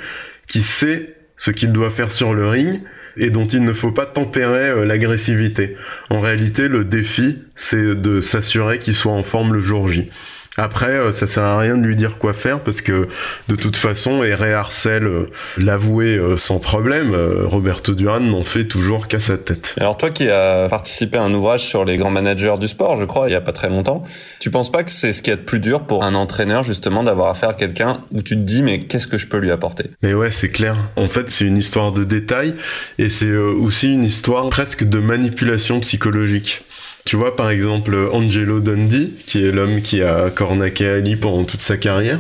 qui 0.50 0.62
sait 0.62 1.16
ce 1.38 1.52
qu'il 1.52 1.72
doit 1.72 1.92
faire 1.92 2.12
sur 2.12 2.34
le 2.34 2.50
ring 2.50 2.82
et 3.16 3.30
dont 3.30 3.48
il 3.48 3.64
ne 3.64 3.72
faut 3.72 3.92
pas 3.92 4.06
tempérer 4.06 4.86
l'agressivité. 4.86 5.78
En 6.10 6.20
réalité, 6.20 6.68
le 6.68 6.84
défi, 6.84 7.40
c'est 7.56 7.96
de 7.96 8.20
s'assurer 8.20 8.80
qu'il 8.80 8.96
soit 8.96 9.14
en 9.14 9.24
forme 9.24 9.54
le 9.54 9.62
jour 9.62 9.88
J. 9.88 10.12
Après, 10.58 10.92
euh, 10.92 11.12
ça 11.12 11.28
sert 11.28 11.44
à 11.44 11.60
rien 11.60 11.78
de 11.78 11.86
lui 11.86 11.96
dire 11.96 12.18
quoi 12.18 12.34
faire 12.34 12.60
parce 12.60 12.82
que 12.82 13.08
de 13.48 13.56
toute 13.56 13.76
façon, 13.76 14.24
et 14.24 14.34
Arcel 14.34 15.06
euh, 15.06 15.30
l'avouait 15.58 16.18
euh, 16.18 16.38
sans 16.38 16.60
problème, 16.60 17.16
Roberto 17.46 17.94
Duran 17.94 18.20
n'en 18.20 18.44
fait 18.44 18.66
toujours 18.66 19.08
qu'à 19.08 19.20
sa 19.20 19.38
tête. 19.38 19.74
Alors 19.80 19.98
toi 19.98 20.10
qui 20.10 20.30
as 20.30 20.68
participé 20.70 21.18
à 21.18 21.24
un 21.24 21.34
ouvrage 21.34 21.62
sur 21.62 21.86
les 21.86 21.98
grands 21.98 22.12
managers 22.12 22.56
du 22.60 22.68
sport, 22.68 22.98
je 22.98 23.06
crois, 23.06 23.30
il 23.30 23.32
y 23.32 23.36
a 23.36 23.42
pas 23.42 23.52
très 23.52 23.70
longtemps, 23.70 24.04
tu 24.40 24.52
penses 24.52 24.72
pas 24.72 24.84
que 24.84 24.92
c'est 24.92 25.14
ce 25.14 25.22
qui 25.22 25.32
est 25.32 25.38
de 25.38 25.42
plus 25.42 25.60
dur 25.60 25.82
pour 25.82 26.04
un 26.04 26.16
entraîneur 26.16 26.64
justement 26.64 27.04
d'avoir 27.04 27.30
affaire 27.30 27.50
à 27.50 27.54
quelqu'un 27.54 28.04
où 28.12 28.22
tu 28.22 28.36
te 28.36 28.42
dis 28.42 28.64
mais 28.64 28.80
qu'est-ce 28.80 29.08
que 29.08 29.18
je 29.18 29.28
peux 29.28 29.38
lui 29.38 29.52
apporter? 29.52 29.86
Mais 30.02 30.14
ouais, 30.14 30.32
c'est 30.32 30.50
clair. 30.50 30.90
En 30.96 31.08
fait, 31.08 31.30
c'est 31.30 31.46
une 31.46 31.58
histoire 31.58 31.92
de 31.92 32.04
détails 32.04 32.56
et 32.98 33.10
c'est 33.10 33.34
aussi 33.36 33.94
une 33.94 34.04
histoire 34.04 34.50
presque 34.50 34.84
de 34.84 35.00
manipulation 35.00 35.80
psychologique. 35.80 36.62
Tu 37.06 37.16
vois, 37.16 37.36
par 37.36 37.50
exemple, 37.50 37.96
Angelo 38.12 38.60
Dundee, 38.60 39.14
qui 39.26 39.44
est 39.44 39.52
l'homme 39.52 39.82
qui 39.82 40.04
a 40.04 40.30
cornaqué 40.30 40.88
Ali 40.88 41.16
pendant 41.16 41.44
toute 41.44 41.62
sa 41.62 41.78
carrière, 41.78 42.20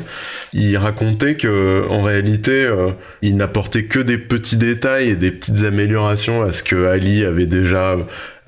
il 0.53 0.75
racontait 0.77 1.35
que, 1.35 1.85
en 1.89 2.01
réalité, 2.01 2.65
euh, 2.65 2.91
il 3.21 3.35
n'apportait 3.35 3.85
que 3.85 3.99
des 3.99 4.17
petits 4.17 4.57
détails 4.57 5.09
et 5.09 5.15
des 5.15 5.31
petites 5.31 5.63
améliorations 5.63 6.41
à 6.41 6.53
ce 6.53 6.63
que 6.63 6.85
Ali 6.85 7.23
avait 7.23 7.45
déjà 7.45 7.97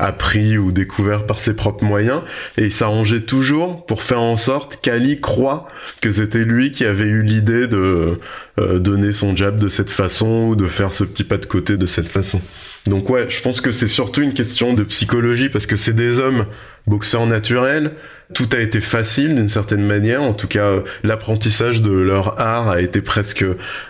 appris 0.01 0.57
ou 0.57 0.71
découvert 0.71 1.27
par 1.27 1.41
ses 1.41 1.55
propres 1.55 1.83
moyens, 1.83 2.21
et 2.57 2.65
il 2.65 2.73
s'arrangeait 2.73 3.21
toujours 3.21 3.85
pour 3.85 4.01
faire 4.01 4.21
en 4.21 4.35
sorte 4.35 4.81
qu'Ali 4.81 5.21
croit 5.21 5.67
que 6.01 6.11
c'était 6.11 6.43
lui 6.43 6.71
qui 6.71 6.85
avait 6.85 7.05
eu 7.05 7.21
l'idée 7.21 7.67
de 7.67 8.17
euh, 8.59 8.79
donner 8.79 9.11
son 9.11 9.35
jab 9.35 9.59
de 9.59 9.69
cette 9.69 9.91
façon 9.91 10.47
ou 10.47 10.55
de 10.55 10.65
faire 10.65 10.91
ce 10.91 11.03
petit 11.03 11.23
pas 11.23 11.37
de 11.37 11.45
côté 11.45 11.77
de 11.77 11.85
cette 11.85 12.07
façon. 12.07 12.41
Donc 12.87 13.09
ouais, 13.09 13.27
je 13.29 13.41
pense 13.41 13.61
que 13.61 13.71
c'est 13.71 13.87
surtout 13.87 14.21
une 14.21 14.33
question 14.33 14.73
de 14.73 14.83
psychologie 14.83 15.49
parce 15.49 15.65
que 15.65 15.75
c'est 15.75 15.93
des 15.93 16.19
hommes 16.19 16.45
boxeurs 16.87 17.27
naturels. 17.27 17.91
Tout 18.33 18.49
a 18.53 18.59
été 18.59 18.81
facile 18.81 19.35
d'une 19.35 19.49
certaine 19.49 19.85
manière. 19.85 20.23
En 20.23 20.33
tout 20.33 20.47
cas, 20.47 20.75
l'apprentissage 21.03 21.81
de 21.81 21.91
leur 21.91 22.39
art 22.39 22.69
a 22.69 22.81
été 22.81 23.01
presque 23.01 23.45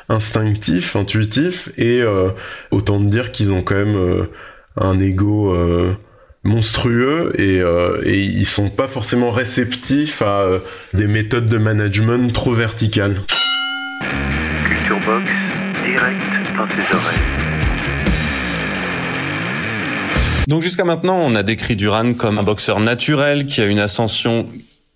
instinctif, 0.09 0.95
intuitif. 0.95 1.69
Et 1.77 2.01
euh, 2.01 2.29
autant 2.71 2.99
de 2.99 3.09
dire 3.09 3.31
qu'ils 3.31 3.53
ont 3.53 3.61
quand 3.61 3.75
même 3.75 3.95
euh, 3.95 4.23
un 4.77 4.99
ego 4.99 5.53
euh, 5.53 5.93
monstrueux 6.43 7.33
et, 7.39 7.61
ils 8.13 8.45
sont 8.45 8.69
pas 8.69 8.87
forcément 8.87 9.29
réceptifs 9.29 10.21
à 10.23 10.47
des 10.95 11.07
méthodes 11.07 11.47
de 11.47 11.57
management 11.57 12.33
trop 12.33 12.53
verticales. 12.53 13.21
Culture 14.67 14.99
Box, 15.05 15.29
direct 15.85 16.21
dans 16.57 16.67
tes 16.67 16.95
oreilles. 16.95 17.50
Donc 20.51 20.63
jusqu'à 20.63 20.83
maintenant, 20.83 21.15
on 21.15 21.33
a 21.35 21.43
décrit 21.43 21.77
Duran 21.77 22.13
comme 22.13 22.37
un 22.37 22.43
boxeur 22.43 22.81
naturel 22.81 23.45
qui 23.45 23.61
a 23.61 23.65
une 23.67 23.79
ascension 23.79 24.47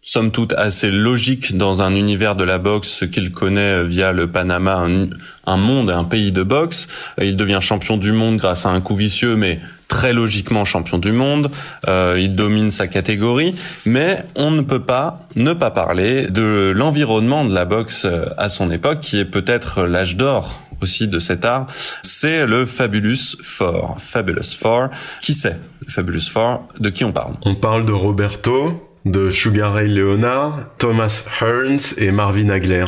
somme 0.02 0.30
toute 0.30 0.52
assez 0.52 0.92
logique 0.92 1.56
dans 1.56 1.82
un 1.82 1.96
univers 1.96 2.36
de 2.36 2.44
la 2.44 2.58
boxe, 2.58 3.06
qu'il 3.10 3.32
connaît 3.32 3.86
via 3.86 4.12
le 4.12 4.30
Panama, 4.30 4.86
un, 4.86 5.08
un, 5.46 5.56
monde, 5.56 5.92
un 5.92 6.04
pays 6.04 6.34
de 6.34 6.44
boxe. 6.44 6.90
Il 7.22 7.38
devient 7.38 7.60
champion 7.62 7.96
du 7.96 8.12
monde 8.12 8.36
grâce 8.36 8.66
à 8.66 8.70
un 8.70 8.82
coup 8.82 8.98
vicieux, 8.98 9.38
mais 9.38 9.62
très 9.88 10.12
logiquement 10.12 10.66
champion 10.66 10.98
du 10.98 11.14
monde. 11.14 11.50
Euh, 11.88 12.18
il 12.20 12.36
domine 12.36 12.70
sa 12.70 12.88
catégorie, 12.88 13.56
mais 13.86 14.26
on 14.36 14.52
ne 14.52 14.62
peut 14.62 14.82
pas 14.82 15.20
ne 15.38 15.54
pas 15.54 15.72
parler 15.72 16.28
de 16.28 16.74
l'environnement 16.76 17.46
de 17.46 17.54
la 17.54 17.64
boxe 17.64 18.06
à 18.38 18.50
son 18.50 18.72
époque, 18.72 19.00
qui 19.00 19.20
est 19.22 19.26
peut-être 19.26 19.84
l'âge 19.84 20.18
d'or 20.18 20.65
aussi 20.82 21.08
de 21.08 21.20
cet 21.20 21.46
art, 21.46 21.68
c'est 22.02 22.46
le 22.46 22.66
Fabulous 22.66 23.38
Four. 23.42 23.98
Fabulous 24.00 24.56
Four. 24.58 24.90
Qui 25.22 25.34
c'est 25.34 25.60
le 25.86 25.92
Fabulous 25.92 26.30
Four? 26.32 26.68
De 26.80 26.90
qui 26.90 27.04
on 27.04 27.12
parle? 27.12 27.36
On 27.44 27.56
parle 27.56 27.86
de 27.86 27.92
Roberto, 27.92 28.90
de 29.06 29.30
Sugar 29.30 29.74
Ray 29.74 29.90
Leonard, 29.90 30.66
Thomas 30.78 31.24
Hearns 31.42 31.94
et 31.98 32.12
Marvin 32.12 32.50
Hagler. 32.50 32.86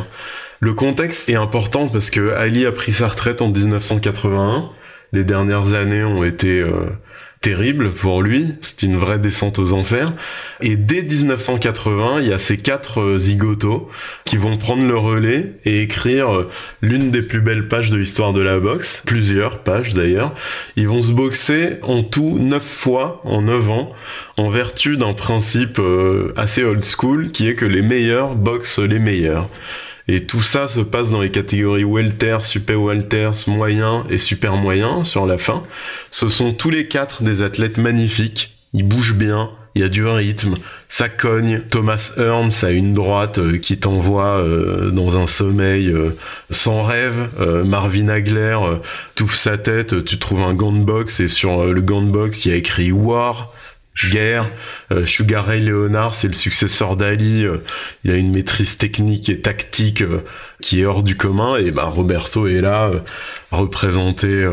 Le 0.59 0.73
contexte 0.73 1.29
est 1.29 1.35
important 1.35 1.87
parce 1.87 2.09
que 2.09 2.33
Ali 2.33 2.65
a 2.65 2.71
pris 2.71 2.91
sa 2.91 3.07
retraite 3.07 3.41
en 3.41 3.49
1981. 3.49 4.69
Les 5.13 5.23
dernières 5.23 5.73
années 5.73 6.03
ont 6.03 6.23
été 6.23 6.59
euh, 6.59 6.89
terrible 7.47 7.93
pour 7.93 8.21
lui, 8.21 8.55
c'est 8.59 8.83
une 8.83 8.97
vraie 8.97 9.19
descente 9.19 9.57
aux 9.57 9.71
enfers. 9.71 10.11
Et 10.59 10.75
dès 10.75 11.01
1980, 11.01 12.19
il 12.19 12.27
y 12.27 12.33
a 12.33 12.39
ces 12.39 12.57
quatre 12.57 12.99
euh, 12.99 13.17
zigotos 13.17 13.89
qui 14.25 14.35
vont 14.35 14.57
prendre 14.57 14.85
le 14.85 14.97
relais 14.97 15.53
et 15.63 15.81
écrire 15.81 16.35
euh, 16.35 16.49
l'une 16.81 17.09
des 17.09 17.25
plus 17.25 17.39
belles 17.39 17.69
pages 17.69 17.89
de 17.89 17.95
l'histoire 17.95 18.33
de 18.33 18.41
la 18.41 18.59
boxe, 18.59 19.01
plusieurs 19.05 19.59
pages 19.59 19.93
d'ailleurs. 19.93 20.35
Ils 20.75 20.89
vont 20.89 21.01
se 21.01 21.13
boxer 21.13 21.77
en 21.83 22.03
tout 22.03 22.37
neuf 22.37 22.67
fois 22.67 23.21
en 23.23 23.43
neuf 23.43 23.69
ans, 23.69 23.95
en 24.35 24.49
vertu 24.49 24.97
d'un 24.97 25.13
principe 25.13 25.79
euh, 25.79 26.33
assez 26.35 26.65
old 26.65 26.83
school 26.83 27.31
qui 27.31 27.47
est 27.47 27.55
que 27.55 27.63
les 27.63 27.81
meilleurs 27.81 28.35
boxent 28.35 28.79
les 28.79 28.99
meilleurs. 28.99 29.49
Et 30.07 30.25
tout 30.25 30.41
ça 30.41 30.67
se 30.67 30.79
passe 30.79 31.11
dans 31.11 31.19
les 31.19 31.31
catégories 31.31 31.83
welter, 31.83 32.37
super 32.41 32.81
welter, 32.81 33.31
moyen 33.47 34.05
et 34.09 34.17
super 34.17 34.55
moyen 34.55 35.03
sur 35.03 35.25
la 35.25 35.37
fin. 35.37 35.63
Ce 36.11 36.29
sont 36.29 36.53
tous 36.53 36.69
les 36.69 36.87
quatre 36.87 37.23
des 37.23 37.41
athlètes 37.41 37.77
magnifiques. 37.77 38.57
Ils 38.73 38.87
bougent 38.87 39.15
bien, 39.15 39.49
il 39.75 39.81
y 39.81 39.83
a 39.83 39.89
du 39.89 40.05
rythme, 40.05 40.55
ça 40.89 41.07
cogne. 41.07 41.61
Thomas 41.69 42.13
Hearns 42.17 42.63
a 42.63 42.71
une 42.71 42.93
droite 42.93 43.37
euh, 43.37 43.57
qui 43.57 43.77
t'envoie 43.77 44.39
euh, 44.39 44.89
dans 44.91 45.17
un 45.17 45.27
sommeil 45.27 45.89
euh, 45.89 46.17
sans 46.49 46.81
rêve. 46.81 47.29
Marvin 47.65 48.07
Hagler 48.07 48.57
touffe 49.15 49.35
sa 49.35 49.57
tête, 49.57 50.03
tu 50.03 50.17
trouves 50.17 50.41
un 50.41 50.53
gant 50.53 50.71
de 50.71 50.83
boxe 50.83 51.19
et 51.19 51.27
sur 51.27 51.65
le 51.65 51.81
gant 51.81 52.01
de 52.01 52.09
boxe 52.09 52.45
il 52.45 52.51
y 52.51 52.53
a 52.53 52.57
écrit 52.57 52.91
War 52.91 53.53
guerre. 54.05 54.45
Euh, 54.91 55.05
Sugar 55.05 55.45
Ray 55.45 55.61
Leonard, 55.61 56.15
c'est 56.15 56.27
le 56.27 56.33
successeur 56.33 56.95
d'Ali. 56.95 57.45
Euh, 57.45 57.57
il 58.03 58.11
a 58.11 58.15
une 58.15 58.31
maîtrise 58.31 58.77
technique 58.77 59.29
et 59.29 59.41
tactique 59.41 60.01
euh, 60.01 60.23
qui 60.61 60.81
est 60.81 60.85
hors 60.85 61.03
du 61.03 61.17
commun. 61.17 61.57
Et 61.57 61.71
bah, 61.71 61.85
Roberto 61.85 62.47
est 62.47 62.61
là, 62.61 62.91
représenter 63.51 64.45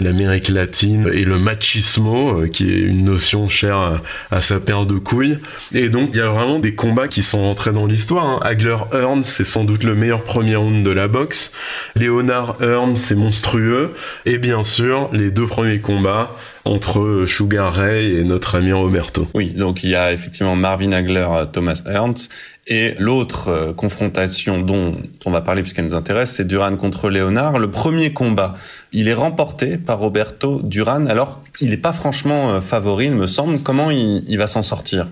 l'Amérique 0.00 0.48
latine 0.48 1.10
et 1.12 1.24
le 1.24 1.38
machismo, 1.38 2.44
qui 2.50 2.72
est 2.72 2.80
une 2.80 3.04
notion 3.04 3.48
chère 3.48 4.00
à, 4.30 4.40
sa 4.40 4.60
paire 4.60 4.86
de 4.86 4.98
couilles. 4.98 5.38
Et 5.74 5.90
donc, 5.90 6.10
il 6.12 6.18
y 6.18 6.22
a 6.22 6.30
vraiment 6.30 6.58
des 6.58 6.74
combats 6.74 7.08
qui 7.08 7.22
sont 7.22 7.42
rentrés 7.42 7.72
dans 7.72 7.86
l'histoire. 7.86 8.26
Hein. 8.26 8.40
Hagler 8.42 8.78
Hearns, 8.92 9.22
c'est 9.22 9.44
sans 9.44 9.64
doute 9.64 9.84
le 9.84 9.94
meilleur 9.94 10.24
premier 10.24 10.56
round 10.56 10.84
de 10.84 10.90
la 10.90 11.06
boxe. 11.06 11.52
Leonard 11.94 12.56
Hearns, 12.62 12.96
c'est 12.96 13.14
monstrueux. 13.14 13.94
Et 14.24 14.38
bien 14.38 14.64
sûr, 14.64 15.10
les 15.12 15.30
deux 15.30 15.46
premiers 15.46 15.80
combats, 15.80 16.34
entre 16.66 17.24
Sugar 17.26 17.72
Ray 17.72 18.16
et 18.16 18.24
notre 18.24 18.56
ami 18.56 18.72
Roberto. 18.72 19.26
Oui, 19.34 19.50
donc 19.50 19.84
il 19.84 19.90
y 19.90 19.94
a 19.94 20.12
effectivement 20.12 20.56
Marvin 20.56 20.92
Hagler, 20.92 21.26
euh, 21.30 21.44
Thomas 21.46 21.82
Ernst, 21.86 22.32
et 22.66 22.94
l'autre 22.98 23.48
euh, 23.48 23.72
confrontation 23.72 24.60
dont 24.60 24.96
on 25.24 25.30
va 25.30 25.40
parler 25.40 25.62
puisqu'elle 25.62 25.86
nous 25.86 25.94
intéresse, 25.94 26.32
c'est 26.32 26.46
Duran 26.46 26.76
contre 26.76 27.08
Léonard. 27.08 27.58
Le 27.58 27.70
premier 27.70 28.12
combat, 28.12 28.54
il 28.92 29.08
est 29.08 29.14
remporté 29.14 29.78
par 29.78 29.98
Roberto 29.98 30.60
Duran, 30.62 31.06
alors 31.06 31.40
il 31.60 31.70
n'est 31.70 31.76
pas 31.76 31.92
franchement 31.92 32.54
euh, 32.54 32.60
favori, 32.60 33.06
il 33.06 33.14
me 33.14 33.26
semble. 33.26 33.60
Comment 33.60 33.90
il, 33.90 34.36
va 34.36 34.46
s'en 34.46 34.62
sortir? 34.62 35.08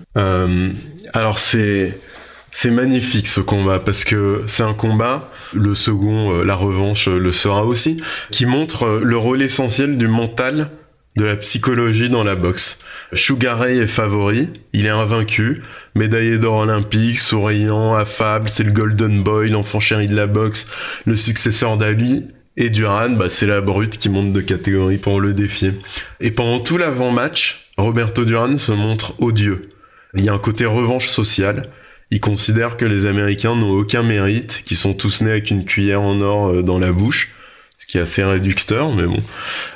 Alors 1.13 1.39
c'est... 1.39 1.97
C'est 2.57 2.71
magnifique 2.71 3.27
ce 3.27 3.41
combat 3.41 3.79
parce 3.79 4.05
que 4.05 4.43
c'est 4.47 4.63
un 4.63 4.73
combat, 4.73 5.29
le 5.53 5.75
second, 5.75 6.41
la 6.41 6.55
revanche 6.55 7.09
le 7.09 7.33
sera 7.33 7.65
aussi, 7.65 7.97
qui 8.31 8.45
montre 8.45 9.01
le 9.03 9.17
rôle 9.17 9.41
essentiel 9.41 9.97
du 9.97 10.07
mental 10.07 10.69
de 11.15 11.23
la 11.23 11.37
psychologie 11.37 12.09
dans 12.09 12.23
la 12.23 12.35
boxe. 12.35 12.77
Sugar 13.13 13.59
Ray 13.59 13.79
est 13.79 13.87
favori, 13.87 14.49
il 14.73 14.85
est 14.85 14.89
invaincu, 14.89 15.61
médaillé 15.95 16.37
d'or 16.37 16.57
olympique, 16.57 17.19
souriant, 17.19 17.95
affable, 17.95 18.49
c'est 18.49 18.63
le 18.63 18.71
Golden 18.71 19.23
Boy, 19.23 19.49
l'enfant 19.49 19.79
chéri 19.79 20.07
de 20.07 20.15
la 20.15 20.27
boxe, 20.27 20.67
le 21.05 21.15
successeur 21.15 21.77
d'Ali, 21.77 22.25
et 22.57 22.69
Duran, 22.69 23.11
bah, 23.11 23.29
c'est 23.29 23.47
la 23.47 23.61
brute 23.61 23.97
qui 23.97 24.09
monte 24.09 24.31
de 24.31 24.41
catégorie 24.41 24.97
pour 24.97 25.19
le 25.19 25.33
défier. 25.33 25.73
Et 26.19 26.31
pendant 26.31 26.59
tout 26.59 26.77
l'avant-match, 26.77 27.69
Roberto 27.77 28.23
Duran 28.23 28.57
se 28.57 28.71
montre 28.71 29.21
odieux. 29.21 29.69
Il 30.15 30.23
y 30.23 30.29
a 30.29 30.33
un 30.33 30.39
côté 30.39 30.65
revanche 30.65 31.09
sociale. 31.09 31.69
Il 32.11 32.21
considère 32.21 32.77
que 32.77 32.85
les 32.85 33.05
Américains 33.05 33.55
n'ont 33.55 33.71
aucun 33.71 34.03
mérite, 34.03 34.63
qu'ils 34.63 34.77
sont 34.77 34.93
tous 34.93 35.21
nés 35.21 35.31
avec 35.31 35.51
une 35.51 35.65
cuillère 35.65 36.01
en 36.01 36.21
or 36.21 36.47
euh, 36.47 36.61
dans 36.61 36.79
la 36.79 36.93
bouche 36.93 37.33
qui 37.87 37.97
est 37.97 38.01
assez 38.01 38.23
réducteur, 38.23 38.93
mais 38.95 39.05
bon. 39.05 39.21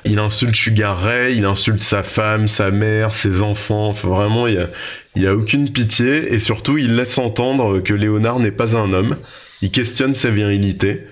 Il 0.06 0.20
insulte 0.20 0.56
Sugar 0.56 1.00
Ray, 1.00 1.38
il 1.38 1.46
insulte 1.46 1.82
sa 1.82 2.04
femme, 2.04 2.48
sa 2.48 2.72
mère, 2.72 3.14
ses 3.14 3.42
enfants. 3.42 3.92
Vraiment, 3.92 4.48
il 4.48 4.68
y 5.16 5.28
a, 5.28 5.30
a 5.30 5.34
aucune 5.34 5.72
pitié 5.72 6.34
et 6.34 6.40
surtout, 6.40 6.78
il 6.78 6.96
laisse 6.96 7.18
entendre 7.18 7.80
que 7.80 7.94
Léonard 7.94 8.40
n'est 8.40 8.52
pas 8.52 8.76
un 8.76 8.94
homme. 8.94 9.18
Il 9.62 9.72
questionne 9.72 10.16
sa 10.16 10.32
virilité. 10.32 11.04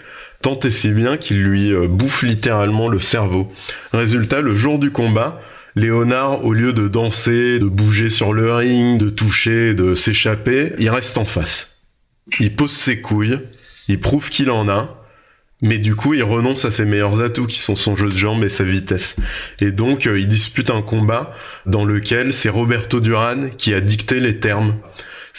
tant 0.41 0.59
et 0.59 0.71
si 0.71 0.89
bien 0.89 1.17
qu'il 1.17 1.43
lui 1.43 1.71
euh, 1.71 1.87
bouffe 1.87 2.23
littéralement 2.23 2.87
le 2.87 2.99
cerveau. 2.99 3.51
Résultat, 3.93 4.41
le 4.41 4.55
jour 4.55 4.79
du 4.79 4.91
combat, 4.91 5.41
Léonard, 5.75 6.43
au 6.43 6.53
lieu 6.53 6.73
de 6.73 6.87
danser, 6.87 7.59
de 7.59 7.65
bouger 7.65 8.09
sur 8.09 8.33
le 8.33 8.51
ring, 8.51 8.99
de 8.99 9.09
toucher, 9.11 9.75
de 9.75 9.93
s'échapper, 9.93 10.73
il 10.79 10.89
reste 10.89 11.19
en 11.19 11.25
face. 11.25 11.75
Il 12.39 12.55
pose 12.55 12.71
ses 12.71 12.99
couilles, 12.99 13.39
il 13.87 13.99
prouve 13.99 14.29
qu'il 14.29 14.49
en 14.49 14.67
a, 14.67 14.96
mais 15.61 15.79
du 15.79 15.95
coup, 15.95 16.13
il 16.13 16.23
renonce 16.23 16.65
à 16.65 16.71
ses 16.71 16.85
meilleurs 16.85 17.21
atouts 17.21 17.47
qui 17.47 17.59
sont 17.59 17.75
son 17.75 17.95
jeu 17.95 18.09
de 18.09 18.15
jambes 18.15 18.43
et 18.43 18.49
sa 18.49 18.63
vitesse. 18.63 19.15
Et 19.59 19.71
donc, 19.71 20.05
euh, 20.05 20.19
il 20.19 20.27
dispute 20.27 20.69
un 20.69 20.81
combat 20.81 21.35
dans 21.65 21.83
lequel 21.83 22.33
c'est 22.33 22.49
Roberto 22.49 22.99
Duran 22.99 23.49
qui 23.57 23.73
a 23.73 23.81
dicté 23.81 24.19
les 24.19 24.39
termes. 24.39 24.75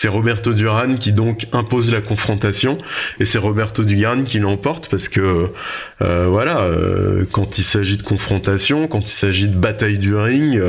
C'est 0.00 0.06
Roberto 0.06 0.52
Duran 0.52 0.94
qui 0.94 1.10
donc 1.10 1.48
impose 1.50 1.90
la 1.90 2.00
confrontation 2.00 2.78
et 3.18 3.24
c'est 3.24 3.38
Roberto 3.38 3.82
Duran 3.82 4.22
qui 4.22 4.38
l'emporte 4.38 4.86
parce 4.88 5.08
que 5.08 5.48
euh, 6.02 6.26
voilà, 6.28 6.60
euh, 6.60 7.24
quand 7.32 7.58
il 7.58 7.64
s'agit 7.64 7.96
de 7.96 8.04
confrontation, 8.04 8.86
quand 8.86 9.00
il 9.00 9.10
s'agit 9.10 9.48
de 9.48 9.56
bataille 9.56 9.98
du 9.98 10.14
ring, 10.14 10.62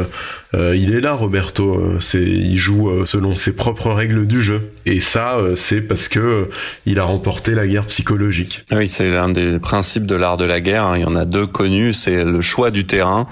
euh, 0.56 0.76
il 0.76 0.96
est 0.96 1.00
là 1.00 1.14
Roberto. 1.14 1.80
C'est 2.00 2.24
il 2.24 2.58
joue 2.58 3.06
selon 3.06 3.36
ses 3.36 3.56
propres 3.56 3.92
règles 3.92 4.26
du 4.26 4.42
jeu 4.42 4.72
et 4.88 5.00
ça 5.00 5.38
c'est 5.56 5.82
parce 5.82 6.08
que 6.08 6.50
il 6.88 7.00
a 7.00 7.04
remporté 7.04 7.54
la 7.54 7.68
guerre 7.68 7.86
psychologique. 7.86 8.66
Oui, 8.72 8.90
c'est 8.90 9.12
l'un 9.12 9.30
des 9.30 9.60
principes 9.60 10.08
de 10.08 10.16
l'art 10.16 10.38
de 10.38 10.46
la 10.46 10.60
guerre. 10.60 10.86
Hein. 10.86 10.98
Il 10.98 11.02
y 11.04 11.06
en 11.06 11.16
a 11.16 11.26
deux 11.26 11.46
connus, 11.46 11.94
c'est 11.94 12.24
le 12.24 12.42
choix 12.42 12.72
du 12.72 12.88
terrain 12.88 13.28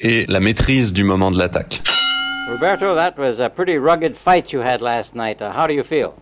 et 0.00 0.24
la 0.26 0.40
maîtrise 0.40 0.92
du 0.92 1.04
moment 1.04 1.30
de 1.30 1.38
l'attaque. 1.38 1.82
Roberto, 2.50 2.96
that 2.96 3.16
was 3.16 3.38
a 3.38 3.48
pretty 3.48 3.78
rugged 3.78 4.16
fight 4.16 4.52
you 4.52 4.58
had 4.58 4.82
last 4.82 5.14
night. 5.14 5.40
Uh, 5.40 5.52
how 5.52 5.68
do 5.68 5.72
you 5.72 5.84
feel? 5.84 6.16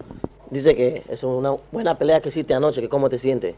Dice 0.52 0.76
que 0.76 1.02
es 1.08 1.24
una 1.24 1.56
buena 1.72 1.96
pelea 1.96 2.20
que 2.20 2.28
hiciste 2.28 2.52
anoche, 2.52 2.82
que 2.82 2.88
cómo 2.90 3.08
te 3.08 3.16
sientes. 3.16 3.56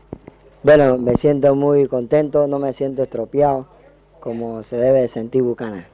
Bueno, 0.63 0.97
me 0.97 1.17
siento 1.17 1.57
muy 1.57 1.89
contento, 1.89 2.47
no 2.47 2.61
me 2.61 2.73
siento 2.73 3.03
estropeado, 3.03 3.67
como 4.21 4.63
se 4.63 4.77
debe 4.77 5.09
sentir 5.09 5.43
Buchanan. 5.43 5.85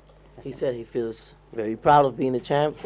He 0.44 0.52
said 0.52 0.74
he 0.74 0.84
feels 0.84 1.34
very 1.52 1.76
proud 1.76 2.04
of 2.04 2.14
being 2.14 2.34
the 2.34 2.40
champ. 2.40 2.76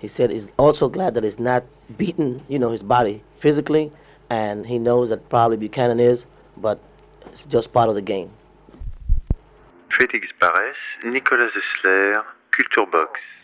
He 0.00 0.08
said 0.08 0.30
he's 0.30 0.48
also 0.56 0.88
glad 0.88 1.14
that 1.14 1.24
it's 1.24 1.38
not 1.38 1.62
beaten, 1.96 2.42
you 2.48 2.58
know, 2.58 2.70
his 2.70 2.82
body 2.82 3.22
physically, 3.38 3.92
and 4.30 4.66
he 4.66 4.80
knows 4.80 5.10
that 5.10 5.28
probably 5.28 5.56
Buchanan 5.56 6.00
is, 6.00 6.26
but 6.56 6.80
it's 7.26 7.46
just 7.46 7.72
part 7.72 7.88
of 7.88 7.94
the 7.94 8.02
game. 8.02 8.30
Félix 9.90 10.32
Barès, 10.40 10.74
Nicolas 11.04 11.52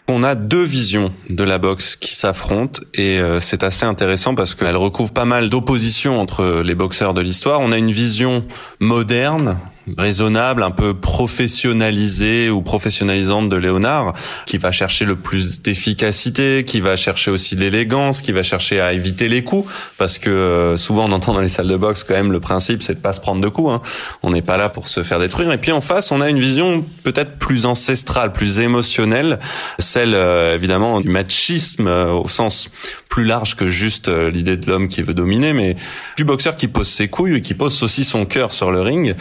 On 0.08 0.22
a 0.22 0.34
deux 0.34 0.62
visions 0.62 1.14
de 1.30 1.44
la 1.44 1.58
boxe 1.58 1.96
qui 1.96 2.14
s'affrontent 2.14 2.82
et 2.92 3.18
euh, 3.18 3.40
c'est 3.40 3.64
assez 3.64 3.86
intéressant 3.86 4.34
parce 4.34 4.54
qu'elle 4.54 4.76
recouvre 4.76 5.14
pas 5.14 5.24
mal 5.24 5.48
d'opposition 5.48 6.20
entre 6.20 6.62
les 6.62 6.74
boxeurs 6.74 7.14
de 7.14 7.22
l'histoire. 7.22 7.60
On 7.60 7.72
a 7.72 7.78
une 7.78 7.90
vision 7.90 8.44
moderne 8.80 9.58
raisonnable, 9.98 10.62
un 10.62 10.70
peu 10.70 10.94
professionnalisée 10.94 12.50
ou 12.50 12.62
professionnalisante 12.62 13.48
de 13.48 13.56
Léonard, 13.56 14.14
qui 14.46 14.58
va 14.58 14.72
chercher 14.72 15.04
le 15.04 15.16
plus 15.16 15.62
d'efficacité, 15.62 16.64
qui 16.64 16.80
va 16.80 16.96
chercher 16.96 17.30
aussi 17.30 17.56
l'élégance, 17.56 18.20
qui 18.22 18.32
va 18.32 18.42
chercher 18.42 18.80
à 18.80 18.92
éviter 18.92 19.28
les 19.28 19.44
coups, 19.44 19.70
parce 19.98 20.18
que 20.18 20.30
euh, 20.30 20.76
souvent 20.76 21.04
on 21.08 21.12
entend 21.12 21.34
dans 21.34 21.40
les 21.40 21.48
salles 21.48 21.68
de 21.68 21.76
boxe 21.76 22.04
quand 22.04 22.14
même 22.14 22.32
le 22.32 22.40
principe 22.40 22.82
c'est 22.82 22.94
de 22.94 23.00
pas 23.00 23.12
se 23.12 23.20
prendre 23.20 23.40
de 23.40 23.48
coups. 23.48 23.72
Hein. 23.72 23.82
On 24.22 24.30
n'est 24.30 24.42
pas 24.42 24.56
là 24.56 24.68
pour 24.68 24.88
se 24.88 25.02
faire 25.02 25.18
détruire. 25.18 25.52
Et 25.52 25.58
puis 25.58 25.72
en 25.72 25.80
face, 25.80 26.12
on 26.12 26.20
a 26.20 26.30
une 26.30 26.40
vision 26.40 26.84
peut-être 27.02 27.38
plus 27.38 27.66
ancestrale, 27.66 28.32
plus 28.32 28.60
émotionnelle, 28.60 29.38
celle 29.78 30.14
euh, 30.14 30.54
évidemment 30.54 31.00
du 31.00 31.08
machisme 31.08 31.88
euh, 31.88 32.12
au 32.12 32.28
sens 32.28 32.70
plus 33.08 33.24
large 33.24 33.54
que 33.54 33.68
juste 33.68 34.08
l'idée 34.08 34.56
de 34.56 34.66
l'homme 34.68 34.88
qui 34.88 35.02
veut 35.02 35.14
dominer, 35.14 35.52
mais 35.52 35.76
du 36.16 36.24
boxeur 36.24 36.56
qui 36.56 36.66
pose 36.66 36.88
ses 36.88 37.06
couilles 37.06 37.36
et 37.36 37.42
qui 37.42 37.54
pose 37.54 37.80
aussi 37.84 38.02
son 38.02 38.24
cœur 38.24 38.52
sur 38.52 38.72
le 38.72 38.80
ring 38.80 39.14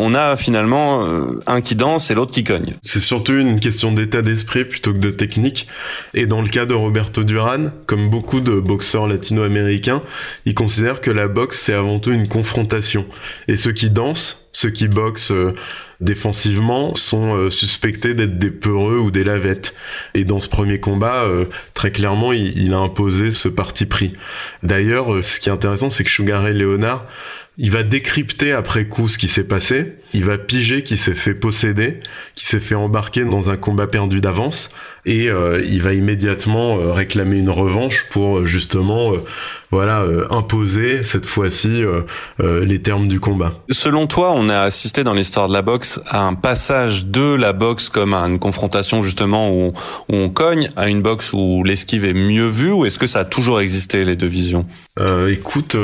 on 0.00 0.14
a 0.14 0.36
finalement 0.36 1.06
euh, 1.06 1.40
un 1.46 1.60
qui 1.60 1.74
danse 1.74 2.10
et 2.10 2.14
l'autre 2.14 2.32
qui 2.32 2.42
cogne. 2.42 2.74
C'est 2.80 3.00
surtout 3.00 3.34
une 3.34 3.60
question 3.60 3.92
d'état 3.92 4.22
d'esprit 4.22 4.64
plutôt 4.64 4.92
que 4.92 4.98
de 4.98 5.10
technique. 5.10 5.66
Et 6.14 6.26
dans 6.26 6.40
le 6.40 6.48
cas 6.48 6.64
de 6.64 6.72
Roberto 6.72 7.22
Duran, 7.22 7.70
comme 7.86 8.08
beaucoup 8.08 8.40
de 8.40 8.58
boxeurs 8.58 9.06
latino-américains, 9.06 10.02
il 10.46 10.54
considère 10.54 11.02
que 11.02 11.10
la 11.10 11.28
boxe 11.28 11.60
c'est 11.60 11.74
avant 11.74 11.98
tout 11.98 12.12
une 12.12 12.28
confrontation. 12.28 13.04
Et 13.46 13.56
ceux 13.56 13.72
qui 13.72 13.90
dansent, 13.90 14.48
ceux 14.52 14.70
qui 14.70 14.88
boxent 14.88 15.32
euh, 15.32 15.54
défensivement 16.00 16.94
sont 16.96 17.36
euh, 17.36 17.50
suspectés 17.50 18.14
d'être 18.14 18.38
des 18.38 18.50
peureux 18.50 18.96
ou 18.96 19.10
des 19.10 19.22
lavettes. 19.22 19.74
Et 20.14 20.24
dans 20.24 20.40
ce 20.40 20.48
premier 20.48 20.80
combat, 20.80 21.26
très 21.74 21.92
clairement, 21.92 22.32
il, 22.32 22.72
a 22.72 22.78
imposé 22.78 23.32
ce 23.32 23.48
parti 23.48 23.84
pris. 23.84 24.14
D'ailleurs, 24.62 25.22
ce 25.22 25.38
qui 25.40 25.50
est 25.50 25.52
intéressant, 25.52 25.90
c'est 25.90 26.04
que 26.04 26.10
Sugar 26.10 26.42
Ray 26.42 26.54
Leonard 26.54 27.04
il 27.62 27.70
va 27.70 27.82
décrypter 27.82 28.52
après 28.52 28.86
coup 28.86 29.08
ce 29.08 29.18
qui 29.18 29.28
s'est 29.28 29.46
passé, 29.46 29.98
il 30.12 30.24
va 30.24 30.38
piger 30.38 30.82
qu'il 30.82 30.98
s'est 30.98 31.14
fait 31.14 31.34
posséder, 31.34 32.00
qu'il 32.34 32.46
s'est 32.46 32.60
fait 32.60 32.74
embarquer 32.74 33.24
dans 33.24 33.50
un 33.50 33.56
combat 33.56 33.86
perdu 33.86 34.20
d'avance, 34.20 34.70
et 35.06 35.28
euh, 35.28 35.62
il 35.64 35.82
va 35.82 35.94
immédiatement 35.94 36.78
euh, 36.78 36.92
réclamer 36.92 37.38
une 37.38 37.50
revanche 37.50 38.06
pour 38.10 38.38
euh, 38.38 38.46
justement 38.46 39.12
voilà 39.70 40.04
imposer 40.30 41.04
cette 41.04 41.26
fois-ci 41.26 41.84
les 42.40 42.82
termes 42.82 43.06
du 43.06 43.20
combat. 43.20 43.54
Selon 43.70 44.08
toi, 44.08 44.32
on 44.32 44.48
a 44.48 44.62
assisté 44.62 45.04
dans 45.04 45.14
l'histoire 45.14 45.46
de 45.46 45.52
la 45.52 45.62
boxe 45.62 46.00
à 46.08 46.22
un 46.22 46.34
passage 46.34 47.06
de 47.06 47.34
la 47.34 47.52
boxe 47.52 47.88
comme 47.88 48.12
à 48.12 48.22
une 48.22 48.40
confrontation 48.40 49.04
justement 49.04 49.52
où, 49.52 49.72
on 50.08 50.28
cogne 50.28 50.70
à 50.76 50.88
une 50.88 51.02
boxe 51.02 51.32
où 51.32 51.62
l'esquive 51.62 52.04
est 52.04 52.14
mieux 52.14 52.48
vue 52.48 52.72
ou 52.72 52.84
est-ce 52.84 52.98
que 52.98 53.06
ça 53.06 53.20
a 53.20 53.24
toujours 53.24 53.60
existé 53.60 54.04
les 54.04 54.16
deux 54.16 54.26
visions? 54.26 54.66
Écoute, 55.28 55.76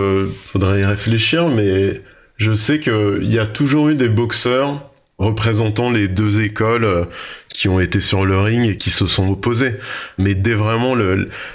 faudrait 0.47 0.81
y 0.81 0.85
réfléchir, 0.85 1.49
mais 1.49 2.01
je 2.37 2.55
sais 2.55 2.80
qu'il 2.80 3.32
y 3.32 3.39
a 3.39 3.47
toujours 3.47 3.89
eu 3.89 3.95
des 3.95 4.09
boxeurs 4.09 4.80
représentant 5.18 5.91
les 5.91 6.09
deux 6.09 6.43
écoles 6.43 6.84
euh, 6.84 7.05
qui 7.49 7.68
ont 7.68 7.80
été 7.80 8.01
sur 8.01 8.26
le 8.26 8.39
ring 8.39 8.66
et 8.66 8.76
qui 8.76 8.91
se 8.91 9.07
sont 9.07 9.30
opposées. 9.30 9.76
Mais 10.18 10.34
dès 10.34 10.53
vraiment 10.53 10.95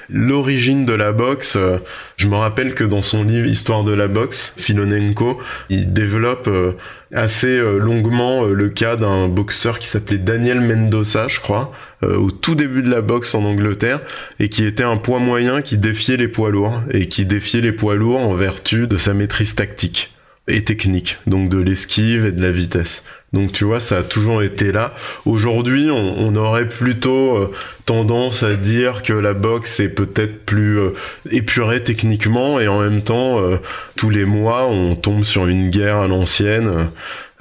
l'origine 0.09 0.85
de 0.85 0.93
la 0.93 1.11
boxe, 1.11 1.55
euh, 1.57 1.77
je 2.17 2.27
me 2.27 2.35
rappelle 2.35 2.73
que 2.73 2.83
dans 2.83 3.03
son 3.03 3.23
livre 3.23 3.45
Histoire 3.45 3.83
de 3.83 3.93
la 3.93 4.07
boxe, 4.07 4.53
Filonenko, 4.57 5.39
il 5.69 5.93
développe 5.93 6.47
euh, 6.47 6.73
assez 7.13 7.59
longuement 7.59 8.45
le 8.45 8.69
cas 8.69 8.95
d'un 8.95 9.27
boxeur 9.27 9.79
qui 9.79 9.87
s'appelait 9.87 10.17
Daniel 10.17 10.61
Mendoza, 10.61 11.27
je 11.27 11.41
crois, 11.41 11.73
au 12.03 12.31
tout 12.31 12.55
début 12.55 12.83
de 12.83 12.89
la 12.89 13.01
boxe 13.01 13.35
en 13.35 13.43
Angleterre, 13.43 13.99
et 14.39 14.47
qui 14.47 14.63
était 14.63 14.85
un 14.85 14.95
poids 14.95 15.19
moyen 15.19 15.61
qui 15.61 15.77
défiait 15.77 16.15
les 16.15 16.29
poids 16.29 16.51
lourds, 16.51 16.81
et 16.89 17.09
qui 17.09 17.25
défiait 17.25 17.59
les 17.59 17.73
poids 17.73 17.95
lourds 17.95 18.21
en 18.21 18.33
vertu 18.33 18.87
de 18.87 18.95
sa 18.95 19.13
maîtrise 19.13 19.55
tactique 19.55 20.13
et 20.47 20.63
technique, 20.63 21.17
donc 21.27 21.49
de 21.49 21.57
l'esquive 21.57 22.25
et 22.25 22.31
de 22.31 22.41
la 22.41 22.51
vitesse. 22.51 23.03
Donc 23.33 23.53
tu 23.53 23.63
vois, 23.63 23.79
ça 23.79 23.99
a 23.99 24.03
toujours 24.03 24.43
été 24.43 24.73
là. 24.73 24.93
Aujourd'hui, 25.25 25.89
on, 25.89 26.35
aurait 26.35 26.67
plutôt 26.67 27.37
euh, 27.37 27.53
tendance 27.85 28.43
à 28.43 28.55
dire 28.55 29.03
que 29.03 29.13
la 29.13 29.33
boxe 29.33 29.79
est 29.79 29.89
peut-être 29.89 30.45
plus 30.45 30.79
euh, 30.79 30.93
épurée 31.29 31.81
techniquement 31.81 32.59
et 32.59 32.67
en 32.67 32.81
même 32.81 33.03
temps, 33.03 33.39
euh, 33.39 33.57
tous 33.95 34.09
les 34.09 34.25
mois, 34.25 34.67
on 34.67 34.95
tombe 34.95 35.23
sur 35.23 35.47
une 35.47 35.69
guerre 35.69 35.97
à 35.97 36.07
l'ancienne 36.07 36.89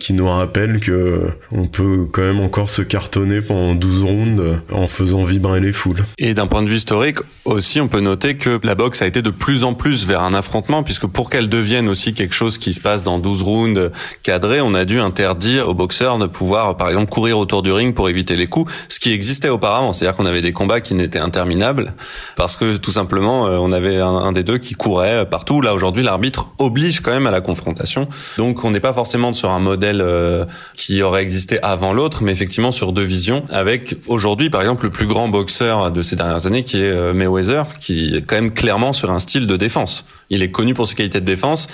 qui 0.00 0.12
nous 0.14 0.28
rappelle 0.28 0.80
que 0.80 1.28
on 1.52 1.68
peut 1.68 2.06
quand 2.10 2.22
même 2.22 2.40
encore 2.40 2.70
se 2.70 2.82
cartonner 2.82 3.42
pendant 3.42 3.74
12 3.74 4.02
rounds 4.02 4.60
en 4.72 4.88
faisant 4.88 5.24
vibrer 5.24 5.60
les 5.60 5.72
foules. 5.72 6.04
Et 6.18 6.34
d'un 6.34 6.46
point 6.46 6.62
de 6.62 6.68
vue 6.68 6.76
historique 6.76 7.18
aussi, 7.44 7.80
on 7.80 7.88
peut 7.88 8.00
noter 8.00 8.36
que 8.36 8.58
la 8.64 8.74
boxe 8.74 9.02
a 9.02 9.06
été 9.06 9.22
de 9.22 9.30
plus 9.30 9.64
en 9.64 9.74
plus 9.74 10.06
vers 10.06 10.22
un 10.22 10.34
affrontement 10.34 10.82
puisque 10.82 11.06
pour 11.06 11.30
qu'elle 11.30 11.48
devienne 11.48 11.88
aussi 11.88 12.14
quelque 12.14 12.34
chose 12.34 12.58
qui 12.58 12.72
se 12.72 12.80
passe 12.80 13.02
dans 13.02 13.18
12 13.18 13.42
rounds 13.42 13.90
cadrés, 14.22 14.60
on 14.60 14.74
a 14.74 14.84
dû 14.84 14.98
interdire 14.98 15.68
aux 15.68 15.74
boxeurs 15.74 16.18
de 16.18 16.26
pouvoir 16.26 16.76
par 16.76 16.88
exemple 16.88 17.10
courir 17.10 17.38
autour 17.38 17.62
du 17.62 17.70
ring 17.70 17.94
pour 17.94 18.08
éviter 18.08 18.36
les 18.36 18.46
coups, 18.46 18.72
ce 18.88 18.98
qui 18.98 19.12
existait 19.12 19.50
auparavant, 19.50 19.92
c'est-à-dire 19.92 20.16
qu'on 20.16 20.26
avait 20.26 20.42
des 20.42 20.52
combats 20.52 20.80
qui 20.80 20.94
n'étaient 20.94 21.18
interminables 21.18 21.94
parce 22.36 22.56
que 22.56 22.78
tout 22.78 22.92
simplement 22.92 23.46
euh, 23.46 23.58
on 23.58 23.72
avait 23.72 23.98
un, 23.98 24.32
des 24.32 24.42
deux 24.42 24.58
qui 24.58 24.74
courait 24.74 25.28
partout. 25.28 25.60
Là 25.60 25.74
aujourd'hui, 25.74 26.02
l'arbitre 26.02 26.48
oblige 26.58 27.00
quand 27.00 27.10
même 27.10 27.26
à 27.26 27.30
la 27.30 27.40
confrontation. 27.40 28.08
Donc 28.38 28.64
on 28.64 28.70
n'est 28.70 28.80
pas 28.80 28.94
forcément 28.94 29.32
sur 29.32 29.50
un 29.50 29.58
modèle 29.58 29.89
euh, 30.00 30.44
qui 30.74 31.02
aurait 31.02 31.22
existé 31.22 31.58
avant 31.62 31.92
l'autre, 31.92 32.22
mais 32.22 32.32
effectivement 32.32 32.70
sur 32.70 32.92
deux 32.92 33.02
visions, 33.02 33.44
avec 33.50 33.96
aujourd'hui 34.06 34.50
par 34.50 34.60
exemple 34.60 34.84
le 34.84 34.90
plus 34.90 35.06
grand 35.06 35.28
boxeur 35.28 35.90
de 35.90 36.02
ces 36.02 36.16
dernières 36.16 36.46
années 36.46 36.62
qui 36.62 36.80
est 36.80 36.90
euh, 36.90 37.12
Mayweather, 37.12 37.78
qui 37.78 38.16
est 38.16 38.22
quand 38.22 38.36
même 38.36 38.52
clairement 38.52 38.92
sur 38.92 39.10
un 39.10 39.18
style 39.18 39.46
de 39.46 39.56
défense. 39.56 40.06
Il 40.30 40.42
est 40.42 40.50
connu 40.50 40.74
pour 40.74 40.86
ses 40.86 40.94
qualités 40.94 41.20
de 41.20 41.26
défense. 41.26 41.68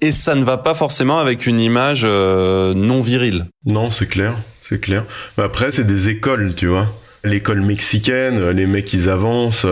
Et 0.00 0.12
ça 0.12 0.34
ne 0.34 0.44
va 0.44 0.56
pas 0.56 0.74
forcément 0.74 1.18
avec 1.18 1.46
une 1.46 1.58
image 1.58 2.02
euh, 2.04 2.72
non 2.72 3.02
virile. 3.02 3.46
Non, 3.66 3.90
c'est 3.90 4.06
clair, 4.06 4.36
c'est 4.62 4.80
clair. 4.80 5.04
Après, 5.36 5.72
c'est 5.72 5.86
des 5.86 6.08
écoles, 6.08 6.54
tu 6.54 6.68
vois. 6.68 6.86
L'école 7.24 7.60
mexicaine, 7.60 8.50
les 8.50 8.66
mecs, 8.66 8.92
ils 8.92 9.10
avancent. 9.10 9.66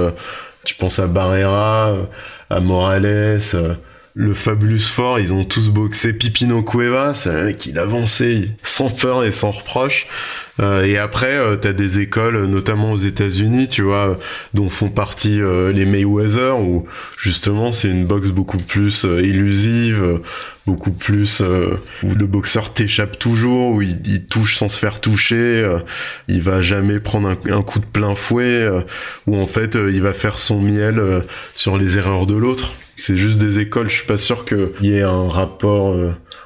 Tu 0.64 0.74
penses 0.74 0.98
à 0.98 1.06
Barrera, 1.06 1.94
à 2.50 2.60
Morales, 2.60 3.38
le 4.18 4.32
Fabulous 4.32 4.78
Fort, 4.78 5.20
ils 5.20 5.34
ont 5.34 5.44
tous 5.44 5.68
boxé 5.68 6.14
Pipino 6.14 6.62
Cueva, 6.62 7.12
c'est 7.12 7.28
un 7.28 7.44
mec 7.44 7.66
il 7.66 7.78
avançait 7.78 8.48
sans 8.62 8.88
peur 8.88 9.24
et 9.24 9.30
sans 9.30 9.50
reproche. 9.50 10.06
Euh, 10.58 10.84
et 10.84 10.96
après, 10.96 11.36
euh, 11.36 11.56
t'as 11.56 11.74
des 11.74 12.00
écoles, 12.00 12.46
notamment 12.46 12.92
aux 12.92 12.96
États-Unis, 12.96 13.68
tu 13.68 13.82
vois, 13.82 14.18
dont 14.54 14.70
font 14.70 14.88
partie 14.88 15.38
euh, 15.38 15.70
les 15.70 15.84
Mayweather, 15.84 16.58
où 16.58 16.86
justement 17.18 17.72
c'est 17.72 17.88
une 17.88 18.06
boxe 18.06 18.30
beaucoup 18.30 18.56
plus 18.56 19.04
illusive, 19.04 20.22
beaucoup 20.66 20.90
plus 20.90 21.40
euh, 21.40 21.78
où 22.02 22.14
le 22.14 22.26
boxeur 22.26 22.74
t'échappe 22.74 23.18
toujours, 23.18 23.72
où 23.72 23.82
il, 23.82 24.24
touche 24.26 24.56
sans 24.56 24.68
se 24.68 24.78
faire 24.78 25.00
toucher, 25.00 25.36
euh, 25.36 25.78
il 26.28 26.42
va 26.42 26.60
jamais 26.60 26.98
prendre 26.98 27.28
un, 27.28 27.62
coup 27.62 27.78
de 27.78 27.84
plein 27.84 28.14
fouet, 28.14 28.62
euh, 28.62 28.80
où 29.26 29.36
en 29.36 29.46
fait 29.46 29.76
il 29.76 30.02
va 30.02 30.12
faire 30.12 30.38
son 30.38 30.60
miel 30.60 31.24
sur 31.54 31.78
les 31.78 31.98
erreurs 31.98 32.26
de 32.26 32.34
l'autre. 32.34 32.72
C'est 32.96 33.16
juste 33.16 33.38
des 33.38 33.60
écoles, 33.60 33.88
je 33.88 33.96
suis 33.96 34.06
pas 34.06 34.16
sûr 34.16 34.44
qu'il 34.44 34.70
y 34.80 34.94
ait 34.94 35.02
un 35.02 35.28
rapport. 35.28 35.96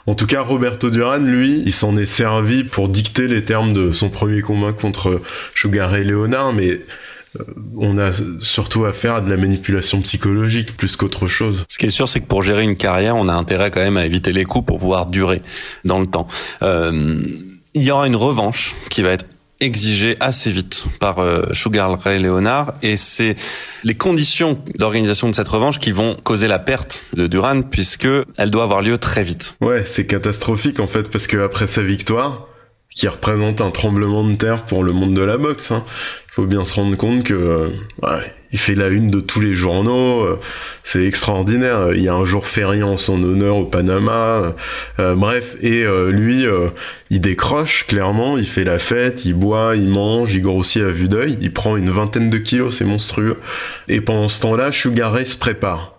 En 0.07 0.15
tout 0.15 0.27
cas, 0.27 0.41
Roberto 0.41 0.91
Duran, 0.91 1.19
lui, 1.19 1.63
il 1.65 1.73
s'en 1.73 1.97
est 1.97 2.07
servi 2.07 2.65
pour 2.65 2.89
dicter 2.89 3.29
les 3.29 3.45
termes 3.45 3.73
de 3.73 3.93
son 3.93 4.11
premier 4.11 4.43
combat 4.43 4.73
contre 4.73 5.21
Sugar 5.55 5.91
Ray 5.91 6.05
Leonard, 6.05 6.53
mais 6.53 6.81
on 7.77 7.99
a 7.99 8.11
surtout 8.41 8.85
affaire 8.85 9.15
à 9.15 9.21
de 9.21 9.31
la 9.31 9.37
manipulation 9.37 10.01
psychologique 10.01 10.77
plus 10.77 10.97
qu'autre 10.97 11.27
chose. 11.27 11.65
Ce 11.69 11.79
qui 11.79 11.87
est 11.87 11.91
sûr, 11.91 12.09
c'est 12.09 12.21
que 12.21 12.27
pour 12.27 12.43
gérer 12.43 12.63
une 12.63 12.77
carrière, 12.77 13.17
on 13.17 13.29
a 13.29 13.33
intérêt 13.33 13.71
quand 13.71 13.81
même 13.81 13.97
à 13.97 14.05
éviter 14.05 14.33
les 14.33 14.45
coups 14.45 14.67
pour 14.67 14.79
pouvoir 14.79 15.07
durer 15.07 15.43
dans 15.85 16.01
le 16.01 16.07
temps. 16.07 16.27
Euh, 16.63 17.23
il 17.75 17.83
y 17.83 17.91
aura 17.91 18.07
une 18.07 18.17
revanche 18.17 18.75
qui 18.89 19.03
va 19.03 19.11
être 19.11 19.27
exigée 19.61 20.17
assez 20.21 20.51
vite 20.51 20.85
par 20.99 21.19
euh, 21.19 21.43
Sugar 21.53 22.01
Ray 22.01 22.19
Leonard 22.19 22.75
et 22.83 22.97
c'est 22.97 23.37
les 23.85 23.95
conditions 23.95 24.59
d'organisation 24.79 25.29
de 25.29 25.35
cette 25.35 25.49
revanche 25.49 25.79
qui 25.79 25.93
vont 25.93 26.17
causer 26.25 26.49
la 26.49 26.59
perte 26.59 27.03
de 27.15 27.27
Duran 27.27 27.63
puisque 27.63 28.09
elle 28.39 28.51
doit 28.51 28.63
avoir 28.63 28.81
lieu 28.81 28.97
très 28.99 29.23
vite. 29.23 29.57
Ouais, 29.61 29.85
c'est 29.87 30.07
catastrophique 30.07 30.81
en 30.81 30.87
fait 30.87 31.11
parce 31.11 31.27
que 31.27 31.37
après 31.37 31.67
sa 31.67 31.83
victoire, 31.83 32.49
qui 32.95 33.07
représente 33.07 33.61
un 33.61 33.71
tremblement 33.71 34.25
de 34.25 34.35
terre 34.35 34.65
pour 34.65 34.83
le 34.83 34.93
monde 34.93 35.15
de 35.15 35.23
la 35.23 35.39
boxe. 35.39 35.71
Hein. 35.71 35.85
Il 36.29 36.33
faut 36.33 36.47
bien 36.47 36.65
se 36.65 36.75
rendre 36.75 36.97
compte 36.97 37.25
que 37.25 37.35
euh, 37.35 37.69
il 38.53 38.59
fait 38.59 38.75
la 38.75 38.89
une 38.89 39.11
de 39.11 39.21
tous 39.21 39.41
les 39.41 39.53
journaux. 39.53 40.23
Euh, 40.23 40.41
c'est 40.83 41.05
extraordinaire. 41.05 41.93
Il 41.95 42.03
y 42.03 42.09
a 42.09 42.15
un 42.15 42.25
jour 42.25 42.47
férié 42.47 42.83
en 42.83 42.97
son 42.97 43.23
honneur 43.23 43.57
au 43.57 43.65
Panama. 43.65 44.55
Euh, 44.99 45.15
bref, 45.15 45.57
et 45.61 45.85
lui, 46.11 46.45
il 47.11 47.21
décroche 47.21 47.87
clairement. 47.87 48.39
Il 48.39 48.47
fait 48.47 48.65
la 48.65 48.79
fête, 48.79 49.25
il 49.25 49.35
boit, 49.35 49.77
il 49.77 49.89
mange, 49.89 50.35
il 50.35 50.43
grossit 50.43 50.83
à 50.83 50.91
vue 50.91 51.09
d'œil. 51.09 51.39
Il 51.41 51.53
prend 51.53 51.77
une 51.77 51.91
vingtaine 51.91 52.31
de 52.31 52.39
kilos, 52.39 52.77
c'est 52.77 52.85
monstrueux. 52.85 53.39
Et 53.89 54.01
pendant 54.01 54.29
ce 54.29 54.41
temps-là, 54.41 54.73
Sugar 54.73 55.13
Ray 55.13 55.27
se 55.27 55.37
prépare. 55.37 55.95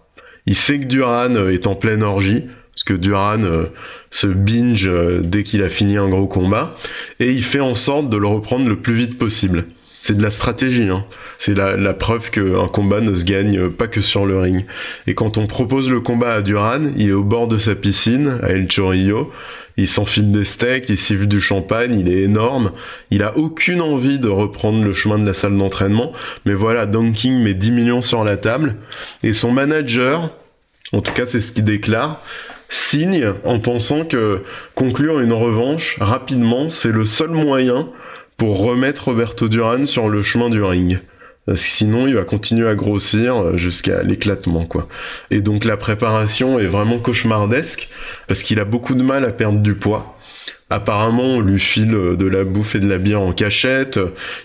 Il 0.46 0.56
sait 0.56 0.80
que 0.80 0.86
Duran 0.86 1.36
est 1.48 1.68
en 1.68 1.76
pleine 1.76 2.04
orgie 2.04 2.46
parce 2.82 2.97
que 2.97 2.99
Duran 2.99 3.43
euh, 3.43 3.65
se 4.09 4.25
binge 4.25 4.88
euh, 4.88 5.21
dès 5.23 5.43
qu'il 5.43 5.61
a 5.61 5.69
fini 5.69 5.97
un 5.97 6.09
gros 6.09 6.25
combat, 6.25 6.75
et 7.19 7.29
il 7.29 7.43
fait 7.43 7.59
en 7.59 7.75
sorte 7.75 8.09
de 8.09 8.17
le 8.17 8.25
reprendre 8.25 8.67
le 8.67 8.75
plus 8.75 8.95
vite 8.95 9.19
possible. 9.19 9.65
C'est 9.99 10.17
de 10.17 10.23
la 10.23 10.32
stratégie, 10.32 10.89
hein. 10.89 11.05
c'est 11.38 11.53
la, 11.53 11.77
la, 11.77 11.93
preuve 11.93 12.32
qu'un 12.32 12.67
combat 12.69 12.99
ne 13.01 13.15
se 13.15 13.23
gagne 13.23 13.69
pas 13.69 13.86
que 13.86 14.01
sur 14.01 14.25
le 14.25 14.39
ring. 14.39 14.65
Et 15.05 15.13
quand 15.13 15.38
on 15.38 15.45
propose 15.45 15.91
le 15.91 15.99
combat 15.99 16.34
à 16.34 16.41
Duran, 16.41 16.91
il 16.97 17.09
est 17.09 17.13
au 17.13 17.23
bord 17.23 17.47
de 17.47 17.59
sa 17.59 17.75
piscine, 17.75 18.39
à 18.41 18.47
El 18.47 18.67
Chorillo, 18.67 19.32
il 19.77 19.88
s'enfile 19.88 20.32
des 20.32 20.43
steaks, 20.43 20.89
il 20.89 20.97
s'y 20.97 21.15
du 21.27 21.39
champagne, 21.39 21.99
il 21.99 22.11
est 22.11 22.23
énorme, 22.23 22.71
il 23.11 23.21
a 23.21 23.38
aucune 23.38 23.79
envie 23.82 24.17
de 24.17 24.27
reprendre 24.27 24.84
le 24.84 24.91
chemin 24.91 25.19
de 25.19 25.25
la 25.27 25.36
salle 25.36 25.55
d'entraînement, 25.55 26.13
mais 26.47 26.55
voilà, 26.55 26.88
Don 26.88 27.11
King 27.11 27.43
met 27.43 27.53
10 27.53 27.69
millions 27.69 28.01
sur 28.01 28.23
la 28.23 28.38
table, 28.38 28.77
et 29.21 29.34
son 29.34 29.51
manager, 29.51 30.32
en 30.93 31.01
tout 31.01 31.13
cas 31.13 31.27
c'est 31.27 31.41
ce 31.41 31.51
qu'il 31.51 31.63
déclare, 31.63 32.19
signe 32.72 33.34
en 33.43 33.59
pensant 33.59 34.05
que 34.05 34.41
conclure 34.74 35.19
une 35.19 35.34
revanche 35.34 35.97
rapidement, 35.99 36.69
c'est 36.69 36.91
le 36.91 37.05
seul 37.05 37.30
moyen 37.30 37.89
pour 38.38 38.61
remettre 38.63 39.09
Roberto 39.09 39.47
Duran 39.47 39.86
sur 39.86 40.09
le 40.09 40.24
chemin 40.24 40.49
du 40.49 40.63
ring. 40.63 40.99
Que 41.47 41.55
sinon, 41.55 42.07
il 42.07 42.15
va 42.15 42.24
continuer 42.24 42.69
à 42.69 42.76
grossir 42.76 43.57
jusqu'à 43.57 44.03
l'éclatement, 44.03 44.65
quoi. 44.65 44.88
Et 45.32 45.41
donc, 45.41 45.65
la 45.65 45.76
préparation 45.76 46.59
est 46.59 46.67
vraiment 46.67 46.97
cauchemardesque, 46.97 47.89
parce 48.28 48.41
qu'il 48.41 48.59
a 48.59 48.65
beaucoup 48.65 48.93
de 48.93 49.03
mal 49.03 49.26
à 49.26 49.32
perdre 49.32 49.59
du 49.59 49.76
poids. 49.76 50.17
Apparemment, 50.72 51.24
on 51.24 51.41
lui 51.41 51.59
file 51.59 51.91
de 51.91 52.28
la 52.28 52.45
bouffe 52.45 52.76
et 52.76 52.80
de 52.80 52.88
la 52.88 52.97
bière 52.97 53.22
en 53.22 53.34
cachette. 53.34 53.99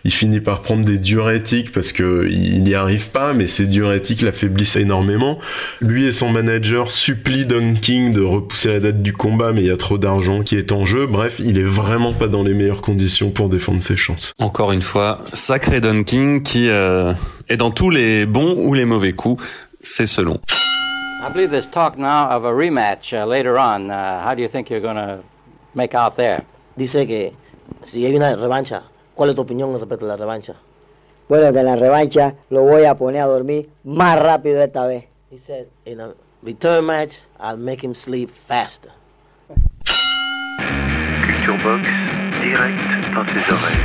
Il 0.04 0.12
finit 0.12 0.40
par 0.40 0.60
prendre 0.60 0.84
des 0.84 0.98
diurétiques 0.98 1.70
parce 1.72 1.92
que 1.92 2.26
il 2.28 2.64
n'y 2.64 2.74
arrive 2.74 3.10
pas, 3.10 3.32
mais 3.32 3.46
ces 3.46 3.66
diurétiques 3.66 4.22
l'affaiblissent 4.22 4.74
énormément. 4.74 5.38
Lui 5.80 6.06
et 6.06 6.12
son 6.12 6.28
manager 6.28 6.90
supplient 6.90 7.46
Dunking 7.46 8.12
de 8.12 8.22
repousser 8.22 8.72
la 8.72 8.80
date 8.80 9.02
du 9.02 9.12
combat, 9.12 9.52
mais 9.52 9.62
il 9.62 9.68
y 9.68 9.70
a 9.70 9.76
trop 9.76 9.98
d'argent 9.98 10.42
qui 10.42 10.56
est 10.56 10.72
en 10.72 10.84
jeu. 10.84 11.06
Bref, 11.06 11.36
il 11.38 11.58
est 11.58 11.62
vraiment 11.62 12.12
pas 12.12 12.26
dans 12.26 12.42
les 12.42 12.54
meilleures 12.54 12.82
conditions 12.82 13.30
pour 13.30 13.48
défendre 13.48 13.82
ses 13.82 13.96
chances. 13.96 14.32
Encore 14.40 14.72
une 14.72 14.82
fois, 14.82 15.20
sacré 15.32 15.80
Dunking 15.80 16.42
qui 16.42 16.68
euh, 16.68 17.12
est 17.48 17.56
dans 17.56 17.70
tous 17.70 17.90
les 17.90 18.26
bons 18.26 18.56
ou 18.58 18.74
les 18.74 18.84
mauvais 18.84 19.12
coups. 19.12 19.44
C'est 19.82 20.08
selon. 20.08 20.40
I 21.22 21.32
believe 21.32 21.50
there's 21.50 21.70
talk 21.70 21.96
now 21.96 22.28
of 22.30 22.44
a 22.44 22.52
rematch 22.52 23.12
uh, 23.12 23.26
later 23.26 23.58
on. 23.58 23.90
Uh, 23.90 24.24
how 24.24 24.34
do 24.34 24.42
you 24.42 24.48
think 24.48 24.68
you're 24.70 24.80
going 24.80 24.96
to 24.96 25.20
make 25.76 25.94
out 25.94 26.16
there? 26.16 26.42
Dice 26.74 27.06
que 27.06 27.32
si 27.82 28.04
hay 28.04 28.16
una 28.16 28.34
revancha, 28.34 28.82
¿cuál 29.14 29.30
es 29.30 29.36
tu 29.36 29.42
opinión 29.42 29.78
respecto 29.78 30.06
a 30.06 30.08
la 30.08 30.16
revancha? 30.16 30.54
Bueno, 31.28 31.52
que 31.52 31.60
en 31.60 31.66
la 31.66 31.76
revancha 31.76 32.34
lo 32.50 32.62
voy 32.62 32.84
a 32.84 32.94
poner 32.96 33.22
a 33.22 33.26
dormir 33.26 33.68
más 33.84 34.18
rápido 34.18 34.62
esta 34.62 34.86
vez. 34.86 35.04
He 35.30 35.38
said, 35.38 35.66
in 35.84 36.00
a 36.00 36.14
return 36.42 36.86
match, 36.86 37.18
I'll 37.38 37.56
make 37.56 37.84
him 37.84 37.94
sleep 37.94 38.30
faster. 38.30 38.90
Culture 41.26 41.58
Box, 41.62 41.82
direct 42.40 42.80
dans 43.14 43.26
tes 43.26 43.40
oreilles. 43.52 43.80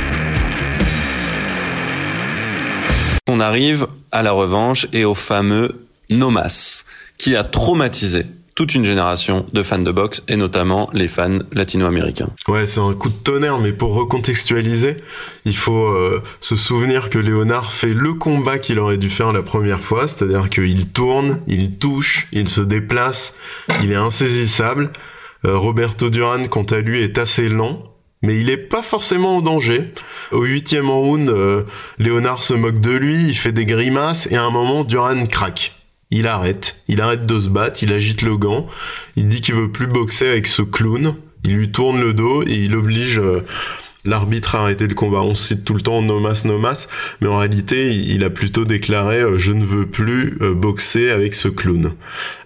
On 3.28 3.40
arrive 3.40 3.86
à 4.10 4.22
la 4.22 4.32
revanche 4.32 4.86
et 4.92 5.04
au 5.04 5.14
fameux 5.14 5.86
Nomas, 6.10 6.84
qui 7.18 7.36
a 7.36 7.44
traumatisé 7.44 8.26
toute 8.62 8.76
une 8.76 8.84
génération 8.84 9.44
de 9.52 9.64
fans 9.64 9.80
de 9.80 9.90
boxe 9.90 10.22
et 10.28 10.36
notamment 10.36 10.88
les 10.92 11.08
fans 11.08 11.40
latino-américains. 11.50 12.28
Ouais, 12.46 12.68
c'est 12.68 12.78
un 12.78 12.94
coup 12.94 13.08
de 13.08 13.14
tonnerre, 13.14 13.58
mais 13.58 13.72
pour 13.72 13.92
recontextualiser, 13.92 14.98
il 15.44 15.56
faut 15.56 15.88
euh, 15.88 16.22
se 16.38 16.54
souvenir 16.54 17.10
que 17.10 17.18
Léonard 17.18 17.72
fait 17.72 17.92
le 17.92 18.14
combat 18.14 18.60
qu'il 18.60 18.78
aurait 18.78 18.98
dû 18.98 19.10
faire 19.10 19.32
la 19.32 19.42
première 19.42 19.80
fois, 19.80 20.06
c'est-à-dire 20.06 20.48
qu'il 20.48 20.90
tourne, 20.90 21.42
il 21.48 21.76
touche, 21.78 22.28
il 22.30 22.48
se 22.48 22.60
déplace, 22.60 23.36
il 23.82 23.90
est 23.90 23.96
insaisissable. 23.96 24.92
Euh, 25.44 25.58
Roberto 25.58 26.08
Duran, 26.08 26.46
quant 26.46 26.62
à 26.62 26.82
lui, 26.82 27.02
est 27.02 27.18
assez 27.18 27.48
lent, 27.48 27.82
mais 28.22 28.40
il 28.40 28.48
est 28.48 28.56
pas 28.56 28.84
forcément 28.84 29.38
en 29.38 29.42
danger. 29.42 29.92
Au 30.30 30.44
huitième 30.44 30.88
round, 30.88 31.28
euh, 31.28 31.64
Léonard 31.98 32.44
se 32.44 32.54
moque 32.54 32.80
de 32.80 32.92
lui, 32.92 33.24
il 33.24 33.34
fait 33.36 33.50
des 33.50 33.66
grimaces, 33.66 34.30
et 34.30 34.36
à 34.36 34.44
un 34.44 34.50
moment, 34.50 34.84
Duran 34.84 35.26
craque 35.26 35.72
il 36.12 36.26
arrête, 36.26 36.82
il 36.88 37.00
arrête 37.00 37.26
de 37.26 37.40
se 37.40 37.48
battre, 37.48 37.82
il 37.82 37.92
agite 37.92 38.22
le 38.22 38.36
gant, 38.36 38.68
il 39.16 39.28
dit 39.28 39.40
qu'il 39.40 39.54
veut 39.54 39.72
plus 39.72 39.86
boxer 39.86 40.28
avec 40.28 40.46
ce 40.46 40.62
clown, 40.62 41.16
il 41.44 41.54
lui 41.54 41.72
tourne 41.72 42.00
le 42.00 42.12
dos 42.12 42.42
et 42.42 42.54
il 42.54 42.76
oblige 42.76 43.18
euh, 43.18 43.40
l'arbitre 44.04 44.54
à 44.54 44.60
arrêter 44.60 44.86
le 44.86 44.94
combat. 44.94 45.22
On 45.22 45.34
cite 45.34 45.64
tout 45.64 45.74
le 45.74 45.80
temps 45.80 46.02
Nomas 46.02 46.42
Nomas, 46.44 46.86
mais 47.20 47.28
en 47.28 47.38
réalité, 47.38 47.94
il 47.94 48.24
a 48.24 48.30
plutôt 48.30 48.66
déclaré 48.66 49.20
euh, 49.20 49.38
je 49.38 49.52
ne 49.52 49.64
veux 49.64 49.86
plus 49.86 50.36
euh, 50.42 50.52
boxer 50.52 51.10
avec 51.10 51.34
ce 51.34 51.48
clown. 51.48 51.92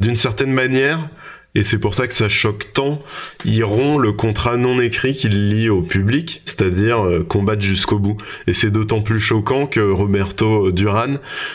D'une 0.01 0.17
certaine 0.17 0.53
manière, 0.53 1.09
et 1.57 1.65
c'est 1.65 1.79
pour 1.79 1.95
ça 1.95 2.07
que 2.07 2.13
ça 2.13 2.29
choque 2.29 2.75
tant. 2.75 3.03
Il 3.47 3.65
rompt 3.65 3.99
le 3.99 4.13
contrat 4.13 4.59
non 4.59 4.79
écrit 4.79 5.15
qu'il 5.15 5.49
lie 5.49 5.71
au 5.71 5.81
public, 5.81 6.43
c'est-à-dire 6.45 7.03
euh, 7.03 7.25
combattre 7.25 7.63
jusqu'au 7.63 7.99
bout. 7.99 8.19
Et 8.47 8.53
c'est 8.53 8.71
d'autant 8.71 9.01
plus 9.01 9.19
choquant 9.19 9.67
que 9.67 9.81
Roberto 9.81 10.71
Duran, 10.71 11.15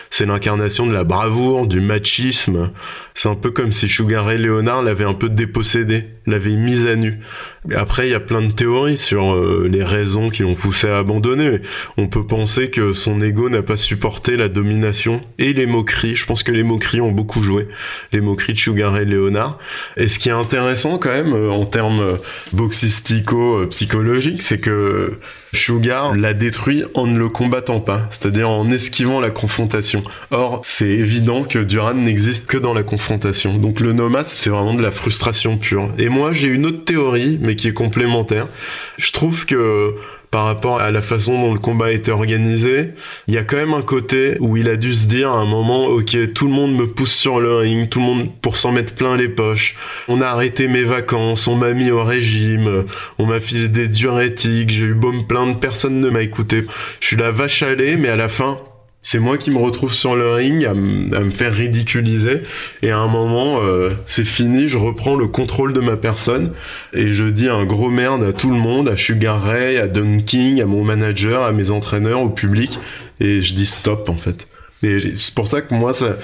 c'est 0.10 0.26
l'incarnation 0.26 0.88
de 0.88 0.92
la 0.92 1.04
bravoure, 1.04 1.68
du 1.68 1.82
machisme. 1.82 2.72
C'est 3.14 3.30
un 3.30 3.36
peu 3.36 3.52
comme 3.52 3.74
si 3.74 3.90
Sugar 3.90 4.26
Ray 4.26 4.38
Leonard 4.38 4.84
l'avait 4.84 5.06
un 5.06 5.14
peu 5.14 5.30
dépossédé, 5.30 6.06
l'avait 6.26 6.56
mise 6.56 6.88
à 6.88 6.96
nu. 6.96 7.20
Après, 7.76 8.08
il 8.08 8.12
y 8.12 8.16
a 8.16 8.20
plein 8.20 8.42
de 8.42 8.52
théories 8.52 8.98
sur 8.98 9.34
euh, 9.34 9.68
les 9.70 9.84
raisons 9.84 10.30
qui 10.30 10.44
l'ont 10.44 10.56
poussé 10.56 10.88
à 10.88 10.98
abandonner. 10.98 11.60
On 11.98 12.08
peut 12.08 12.26
penser 12.26 12.70
que 12.70 12.94
son 12.94 13.22
ego 13.22 13.50
n'a 13.50 13.62
pas 13.62 13.78
supporté 13.78 14.38
la 14.38 14.50
domination 14.50 15.22
et 15.38 15.54
les 15.54 15.66
moqueries. 15.66 16.16
Je 16.16 16.26
pense 16.26 16.44
que 16.44 16.52
les 16.52 16.64
moqueries 16.64 17.02
ont 17.02 17.12
beaucoup 17.12 17.44
joué. 17.44 17.68
Les 18.14 18.22
moqueries 18.22 18.54
de 18.54 18.60
Sugar 18.60 18.94
Ray 18.94 19.06
Leonard. 19.06 19.60
Et 19.98 20.08
ce 20.08 20.18
qui 20.18 20.30
est 20.30 20.34
intéressant 20.34 20.98
quand 20.98 21.12
même 21.12 21.34
euh, 21.34 21.52
en 21.52 21.66
termes 21.66 22.00
euh, 22.00 22.16
boxistico-psychologiques, 22.54 24.44
c'est 24.44 24.60
que 24.60 25.20
Sugar 25.54 26.16
l'a 26.16 26.34
détruit 26.34 26.84
en 26.94 27.08
ne 27.08 27.18
le 27.18 27.30
combattant 27.30 27.80
pas, 27.80 28.08
c'est-à-dire 28.12 28.50
en 28.50 28.72
esquivant 28.72 29.20
la 29.20 29.30
confrontation. 29.30 30.04
Or, 30.32 30.62
c'est 30.64 30.90
évident 30.90 31.44
que 31.44 31.60
Duran 31.60 31.94
n'existe 31.94 32.48
que 32.48 32.58
dans 32.58 32.74
la 32.74 32.84
confrontation. 32.84 33.58
Donc 33.58 33.80
le 33.80 33.94
nomas, 33.94 34.24
c'est 34.24 34.50
vraiment 34.50 34.74
de 34.74 34.84
la 34.84 34.92
frustration 34.92 35.58
pure. 35.58 35.94
Et 35.98 36.10
moi, 36.10 36.34
j'ai 36.34 36.48
une 36.48 36.66
autre 36.66 36.86
théorie, 36.86 37.38
mais 37.42 37.56
qui 37.56 37.68
est 37.68 37.74
complémentaire. 37.74 38.48
Je 38.98 39.12
trouve 39.12 39.46
que 39.46 39.96
par 40.32 40.46
rapport 40.46 40.80
à 40.80 40.92
la 40.92 41.02
façon 41.02 41.42
dont 41.42 41.54
le 41.54 41.60
combat 41.60 41.92
été 41.92 42.10
organisé, 42.10 42.92
il 43.28 43.34
y 43.34 43.38
a 43.38 43.44
quand 43.44 43.58
même 43.58 43.74
un 43.74 43.82
côté 43.82 44.38
où 44.40 44.56
il 44.56 44.70
a 44.70 44.78
dû 44.78 44.94
se 44.94 45.06
dire 45.06 45.30
à 45.30 45.40
un 45.40 45.46
moment, 45.46 45.88
ok, 45.88 46.34
tout 46.34 46.48
le 46.48 46.54
monde 46.54 46.74
me 46.74 46.88
pousse 46.88 47.14
sur 47.14 47.42
le 47.42 47.58
ring, 47.58 47.90
tout 47.90 48.00
le 48.00 48.06
monde 48.06 48.30
pour 48.42 48.56
s'en 48.56 48.72
mettre 48.72 48.96
plein 48.96 49.18
les 49.18 49.28
poches. 49.28 49.76
On 50.08 50.22
a 50.22 50.28
arrêté 50.28 50.70
mes 50.70 50.84
vacances, 50.84 51.48
on 51.48 51.56
m'a 51.56 51.74
mis 51.74 51.92
au 51.92 52.04
régime, 52.04 52.86
on 53.20 53.26
m'a 53.26 53.42
filé 53.42 53.68
des 53.68 53.90
diurétiques, 53.90 54.70
j'ai 54.70 54.86
eu 54.86 54.94
beau 54.94 55.12
me 55.12 55.24
plaindre, 55.24 55.60
personne 55.60 56.00
ne 56.00 56.10
m'a 56.10 56.22
écouté. 56.22 56.66
Je 57.02 57.08
suis 57.08 57.18
la 57.18 57.32
vache 57.32 57.62
à 57.64 57.76
mais 57.76 58.10
à 58.10 58.16
la 58.16 58.30
fin, 58.30 58.58
C'est 59.04 59.20
moi 59.20 59.38
qui 59.38 59.50
me 59.50 59.58
retrouve 59.58 59.94
sur 59.94 60.16
le 60.16 60.32
ring 60.32 60.64
à, 60.66 60.74
me 60.76 61.32
faire 61.32 61.56
ridiculiser 61.56 62.44
et 62.84 62.92
à 62.92 63.00
un 63.00 63.08
moment 63.08 63.60
euh, 63.62 63.90
c'est 64.06 64.24
fini, 64.24 64.68
je 64.68 64.78
reprends 64.78 65.16
le 65.16 65.28
contrôle 65.28 65.74
de 65.74 65.80
ma 65.80 65.98
personne 65.98 66.54
et 66.94 67.12
je 67.12 67.26
dis 67.26 67.50
un 67.50 67.66
gros 67.66 67.90
merde 67.90 68.24
à 68.24 68.32
tout 68.32 68.52
le 68.52 68.58
monde, 68.58 68.90
à 68.90 68.98
Sugar 68.98 69.42
Ray, 69.42 69.78
à 69.78 69.88
Dunking, 69.88 70.62
à 70.62 70.66
mon 70.68 70.84
manager, 70.84 71.42
à 71.42 71.52
mes 71.52 71.72
entraîneurs, 71.72 72.22
au 72.22 72.30
public 72.30 72.80
et 73.20 73.42
je 73.42 73.56
dis 73.56 73.66
stop 73.66 74.08
en 74.10 74.18
fait. 74.18 74.48
Et 74.84 75.00
c'est 75.18 75.34
pour 75.34 75.48
ça 75.48 75.62
que 75.62 75.74
moi, 75.74 75.94
ça, 75.94 76.16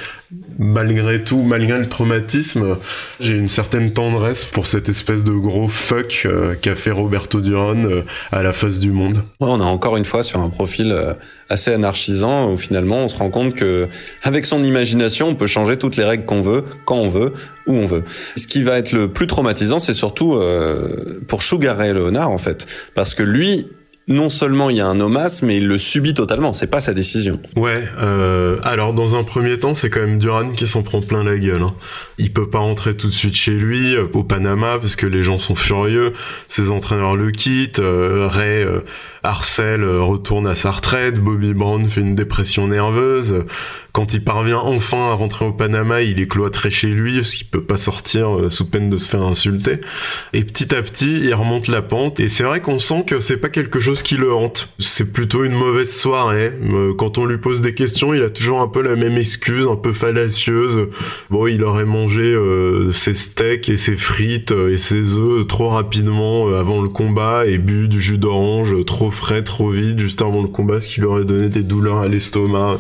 malgré 0.58 1.24
tout, 1.24 1.42
malgré 1.44 1.78
le 1.78 1.86
traumatisme, 1.86 2.78
j'ai 3.20 3.34
une 3.34 3.48
certaine 3.48 3.94
tendresse 3.94 4.46
pour 4.46 4.68
cette 4.68 4.90
espèce 4.90 5.24
de 5.24 5.32
gros 5.32 5.68
fuck 5.68 6.24
euh, 6.26 6.56
qu'a 6.56 6.76
fait 6.76 6.92
Roberto 6.92 7.40
Duran 7.40 7.86
euh, 7.86 8.02
à 8.32 8.42
la 8.42 8.54
face 8.54 8.80
du 8.80 8.92
monde. 8.92 9.24
on 9.40 9.60
est 9.60 9.64
encore 9.64 9.98
une 9.98 10.06
fois 10.06 10.24
sur 10.24 10.40
un 10.40 10.50
profil 10.50 10.92
euh, 10.92 11.14
assez 11.50 11.72
anarchisant 11.72 12.52
où 12.52 12.58
finalement 12.58 12.98
on 12.98 13.08
se 13.08 13.18
rend 13.18 13.30
compte 13.30 13.54
que 13.54 13.88
avec 14.24 14.46
son 14.46 14.64
imagination, 14.64 15.30
on 15.30 15.36
peut 15.36 15.48
changer 15.48 15.78
toutes 15.78 15.96
les 15.96 16.04
règles 16.04 16.26
qu'on 16.26 16.42
veut, 16.42 16.64
quand 16.86 16.98
on 16.98 17.10
veut, 17.10 17.34
où 17.68 17.74
on 17.74 17.86
veut. 17.86 18.04
Ce 18.36 18.48
qui 18.48 18.64
va 18.64 18.80
être 18.80 18.92
le 18.92 19.08
plus 19.12 19.28
traumatisant, 19.28 19.80
c'est 19.80 19.94
surtout 19.94 20.40
pour 21.28 21.44
Sugar 21.44 21.78
Ray 21.78 21.94
Leonard 21.94 22.32
en 22.32 22.38
fait, 22.38 22.66
parce 22.96 23.14
que 23.14 23.24
lui, 23.24 23.68
non 24.08 24.30
seulement 24.30 24.70
il 24.70 24.78
y 24.78 24.82
a 24.82 24.88
un 24.88 25.00
homas, 25.00 25.42
mais 25.44 25.58
il 25.58 25.68
le 25.68 25.78
subit 25.78 26.14
totalement. 26.14 26.54
C'est 26.54 26.68
pas 26.68 26.80
sa 26.80 26.94
décision. 26.94 27.42
Ouais. 27.56 27.84
Euh, 27.98 28.58
alors 28.64 28.94
dans 28.94 29.16
un 29.16 29.24
premier 29.24 29.60
temps, 29.60 29.76
c'est 29.76 29.90
quand 29.90 30.00
même 30.00 30.20
Duran 30.20 30.52
qui 30.52 30.66
s'en 30.66 30.82
prend 30.82 31.02
plein 31.02 31.24
la 31.24 31.38
gueule. 31.38 31.62
Hein. 31.62 31.76
Il 32.18 32.32
peut 32.32 32.50
pas 32.50 32.60
rentrer 32.60 32.96
tout 32.96 33.08
de 33.08 33.14
suite 33.14 33.36
chez 33.36 33.52
lui 33.52 33.96
euh, 33.96 34.06
au 34.14 34.24
Panama 34.24 34.80
parce 34.80 34.96
que 34.96 35.06
les 35.06 35.24
gens 35.24 35.40
sont 35.40 35.56
furieux. 35.56 36.14
Ses 36.48 36.72
entraîneurs 36.72 37.16
le 37.16 37.32
quittent. 37.32 37.80
Euh, 37.80 38.28
Ray 38.30 38.66
Arcel 39.28 39.84
retourne 39.84 40.48
à 40.48 40.56
sa 40.56 40.72
retraite. 40.72 41.20
Bobby 41.20 41.54
Brown 41.54 41.90
fait 41.90 42.02
une 42.02 42.16
dépression 42.16 42.68
nerveuse. 42.68 43.44
Quand 43.98 44.14
il 44.14 44.24
parvient 44.24 44.60
enfin 44.60 45.10
à 45.10 45.14
rentrer 45.14 45.44
au 45.44 45.52
Panama, 45.52 46.04
il 46.04 46.20
est 46.20 46.28
cloîtré 46.28 46.70
chez 46.70 46.86
lui 46.86 47.16
parce 47.16 47.34
qu'il 47.34 47.48
peut 47.48 47.64
pas 47.64 47.78
sortir 47.78 48.38
euh, 48.38 48.52
sous 48.52 48.70
peine 48.70 48.92
de 48.92 48.98
se 48.98 49.10
faire 49.10 49.24
insulter. 49.24 49.80
Et 50.34 50.44
petit 50.44 50.76
à 50.76 50.84
petit, 50.84 51.20
il 51.20 51.34
remonte 51.34 51.68
la 51.68 51.82
pente. 51.82 52.20
Et 52.20 52.30
c'est 52.30 52.44
vrai 52.44 52.62
qu'on 52.62 52.78
sent 52.78 53.06
que 53.08 53.20
c'est 53.20 53.38
pas 53.38 53.50
quelque 53.50 53.80
chose 53.80 54.04
qui 54.04 54.16
le 54.16 54.32
hante. 54.32 54.70
C'est 54.78 55.12
plutôt 55.12 55.44
une 55.44 55.56
mauvaise 55.56 55.92
soirée. 55.92 56.52
Euh, 56.62 56.94
quand 56.94 57.18
on 57.18 57.26
lui 57.26 57.40
pose 57.40 57.62
des 57.62 57.74
questions, 57.74 58.14
il 58.14 58.22
a 58.22 58.30
toujours 58.30 58.62
un 58.62 58.68
peu 58.68 58.84
la 58.84 58.96
même 58.96 59.18
excuse, 59.18 59.68
un 59.68 59.76
peu 59.76 59.94
fallacieuse. 59.94 60.90
Bon, 61.32 61.48
il 61.48 61.64
aurait 61.64 61.86
mangé 61.86 62.22
euh, 62.22 62.92
ses 62.92 63.16
steaks 63.16 63.68
et 63.68 63.78
ses 63.78 63.96
frites 63.96 64.52
et 64.52 64.78
ses 64.78 65.16
œufs 65.16 65.48
trop 65.48 65.70
rapidement 65.70 66.54
avant 66.54 66.84
le 66.84 66.90
combat 66.90 67.48
et 67.48 67.58
bu 67.58 67.88
du 67.88 68.00
jus 68.00 68.20
d'orange 68.20 68.76
trop 68.86 69.10
frais, 69.18 69.44
trop 69.44 69.70
vite 69.70 70.00
juste 70.00 70.22
avant 70.22 70.42
le 70.42 70.48
combat, 70.48 70.80
ce 70.80 70.88
qui 70.88 71.02
lui 71.02 71.08
aurait 71.08 71.26
donné 71.26 71.50
des 71.50 71.64
douleurs 71.64 71.98
à 71.98 72.08
l'estomac. 72.08 72.80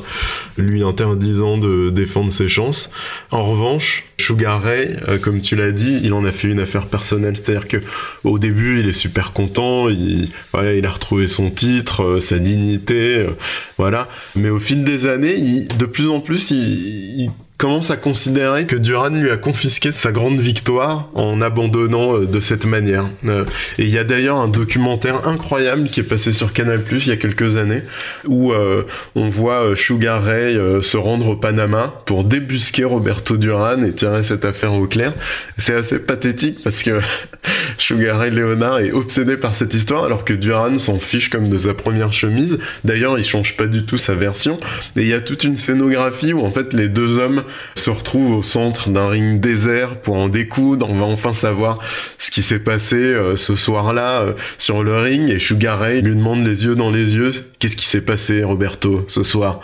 Lui, 0.58 0.84
inter 0.84 1.04
ans 1.04 1.58
de 1.58 1.90
défendre 1.90 2.32
ses 2.32 2.48
chances. 2.48 2.90
En 3.32 3.44
revanche, 3.44 4.06
Sugar 4.18 4.62
Ray, 4.62 4.98
euh, 5.08 5.18
comme 5.18 5.42
tu 5.42 5.56
l'as 5.56 5.72
dit, 5.72 6.00
il 6.04 6.14
en 6.14 6.26
a 6.26 6.32
fait 6.32 6.48
une 6.48 6.60
affaire 6.60 6.88
personnelle. 6.88 7.38
C'est-à-dire 7.38 7.68
que 7.68 7.78
au 8.24 8.40
début, 8.40 8.80
il 8.80 8.88
est 8.88 8.94
super 8.94 9.34
content, 9.34 9.90
il, 9.90 10.30
voilà, 10.54 10.74
il 10.74 10.86
a 10.86 10.90
retrouvé 10.90 11.28
son 11.28 11.50
titre, 11.50 12.04
euh, 12.04 12.20
sa 12.20 12.40
dignité, 12.40 13.18
euh, 13.18 13.30
voilà. 13.78 14.08
Mais 14.36 14.50
au 14.50 14.60
fil 14.60 14.84
des 14.84 15.08
années, 15.08 15.68
de 15.78 15.86
plus 15.86 16.10
en 16.10 16.20
plus, 16.20 16.52
il 16.52 17.32
commence 17.58 17.90
à 17.90 17.98
considérer 17.98 18.68
que 18.68 18.76
Duran 18.76 19.10
lui 19.10 19.32
a 19.32 19.38
confisqué 19.38 19.92
sa 19.92 20.12
grande 20.12 20.40
victoire 20.40 21.10
en 21.16 21.42
abandonnant 21.42 22.18
euh, 22.18 22.26
de 22.26 22.40
cette 22.40 22.66
manière. 22.66 23.10
Euh, 23.26 23.46
et 23.80 23.84
il 23.84 23.90
y 23.90 23.98
a 23.98 24.04
d'ailleurs 24.04 24.38
un 24.38 24.48
documentaire 24.48 25.28
incroyable 25.28 25.90
qui 25.90 26.02
est 26.02 26.04
passé 26.04 26.34
sur 26.34 26.54
Canal 26.54 26.84
Plus 26.84 27.08
il 27.08 27.10
y 27.10 27.14
a 27.14 27.18
quelques 27.18 27.58
années 27.58 27.82
où 28.28 28.54
euh, 28.54 28.84
on 29.16 29.30
voit 29.30 29.76
Sugar 29.76 30.24
Ray 30.24 30.60
se 30.82 30.98
rendre 30.98 31.30
au 31.30 31.36
Panama 31.36 32.02
pour 32.06 32.24
débusquer 32.24 32.84
Roberto 32.84 33.38
Duran 33.38 33.84
et 33.84 33.92
tirer 33.92 34.24
cette 34.24 34.46
affaire 34.46 34.74
au 34.74 34.86
clair. 34.86 35.14
C'est 35.58 35.74
assez 35.74 36.00
pathétique 36.00 36.60
parce 36.64 36.84
que 36.84 37.00
Sugar 37.80 38.20
Ray 38.20 38.32
Leonard 38.32 38.80
est 38.80 38.92
obsédé 38.92 39.36
par 39.36 39.56
cette 39.56 39.74
histoire 39.74 40.04
alors 40.04 40.26
que 40.26 40.34
Duran 40.34 40.78
s'en 40.78 41.00
fiche 41.00 41.30
comme 41.30 41.50
de 41.50 41.58
sa 41.58 41.74
première 41.74 42.14
chemise. 42.14 42.60
D'ailleurs, 42.84 43.18
il 43.18 43.26
change 43.26 43.58
pas 43.58 43.68
du 43.68 43.84
tout 43.84 43.98
sa 43.98 44.14
version 44.14 44.60
et 44.96 45.02
il 45.02 45.08
y 45.08 45.14
a 45.14 45.22
toute 45.22 45.44
une 45.44 45.56
scénographie 45.56 46.34
où 46.34 46.46
en 46.46 46.52
fait 46.52 46.74
les 46.74 46.88
deux 46.88 47.20
hommes 47.20 47.44
se 47.76 47.90
retrouve 47.90 48.38
au 48.38 48.44
centre 48.44 48.90
d'un 48.90 49.08
ring 49.08 49.40
désert 49.40 50.02
pour 50.02 50.16
en 50.16 50.30
découdre. 50.30 50.90
On 50.90 50.98
va 50.98 51.06
enfin 51.06 51.34
savoir 51.34 51.80
ce 52.18 52.32
qui 52.32 52.44
s'est 52.44 52.60
passé 52.60 52.96
euh, 52.96 53.36
ce 53.36 53.56
soir-là 53.56 54.22
euh, 54.22 54.34
sur 54.58 54.84
le 54.84 54.98
ring. 54.98 55.30
Et 55.30 55.40
Sugar 55.40 55.80
Ray 55.80 56.02
lui 56.02 56.16
demande 56.16 56.46
les 56.46 56.66
yeux 56.66 56.76
dans 56.76 56.92
les 56.92 57.16
yeux, 57.16 57.34
qu'est-ce 57.60 57.78
qui 57.78 57.86
s'est 57.86 58.06
passé, 58.06 58.44
Roberto, 58.44 59.06
ce 59.08 59.24
soir? 59.24 59.62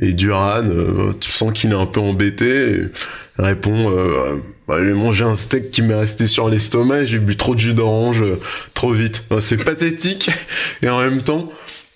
Et 0.00 0.12
Duran, 0.12 0.64
euh, 0.64 1.12
tu 1.20 1.30
sens 1.30 1.52
qu'il 1.52 1.72
est 1.72 1.74
un 1.74 1.86
peu 1.86 2.00
embêté. 2.00 2.82
Répond, 3.38 3.90
bah, 4.68 4.76
j'ai 4.82 4.92
mangé 4.92 5.24
un 5.24 5.34
steak 5.34 5.70
qui 5.70 5.80
m'est 5.82 5.94
resté 5.94 6.26
sur 6.26 6.50
l'estomac 6.50 7.06
j'ai 7.06 7.18
bu 7.18 7.36
trop 7.36 7.54
de 7.54 7.60
jus 7.60 7.72
d'orange 7.72 8.22
trop 8.74 8.92
vite. 8.92 9.22
C'est 9.40 9.56
pathétique 9.64 10.30
et 10.82 10.88
en 10.90 11.00
même 11.00 11.22
temps, 11.22 11.50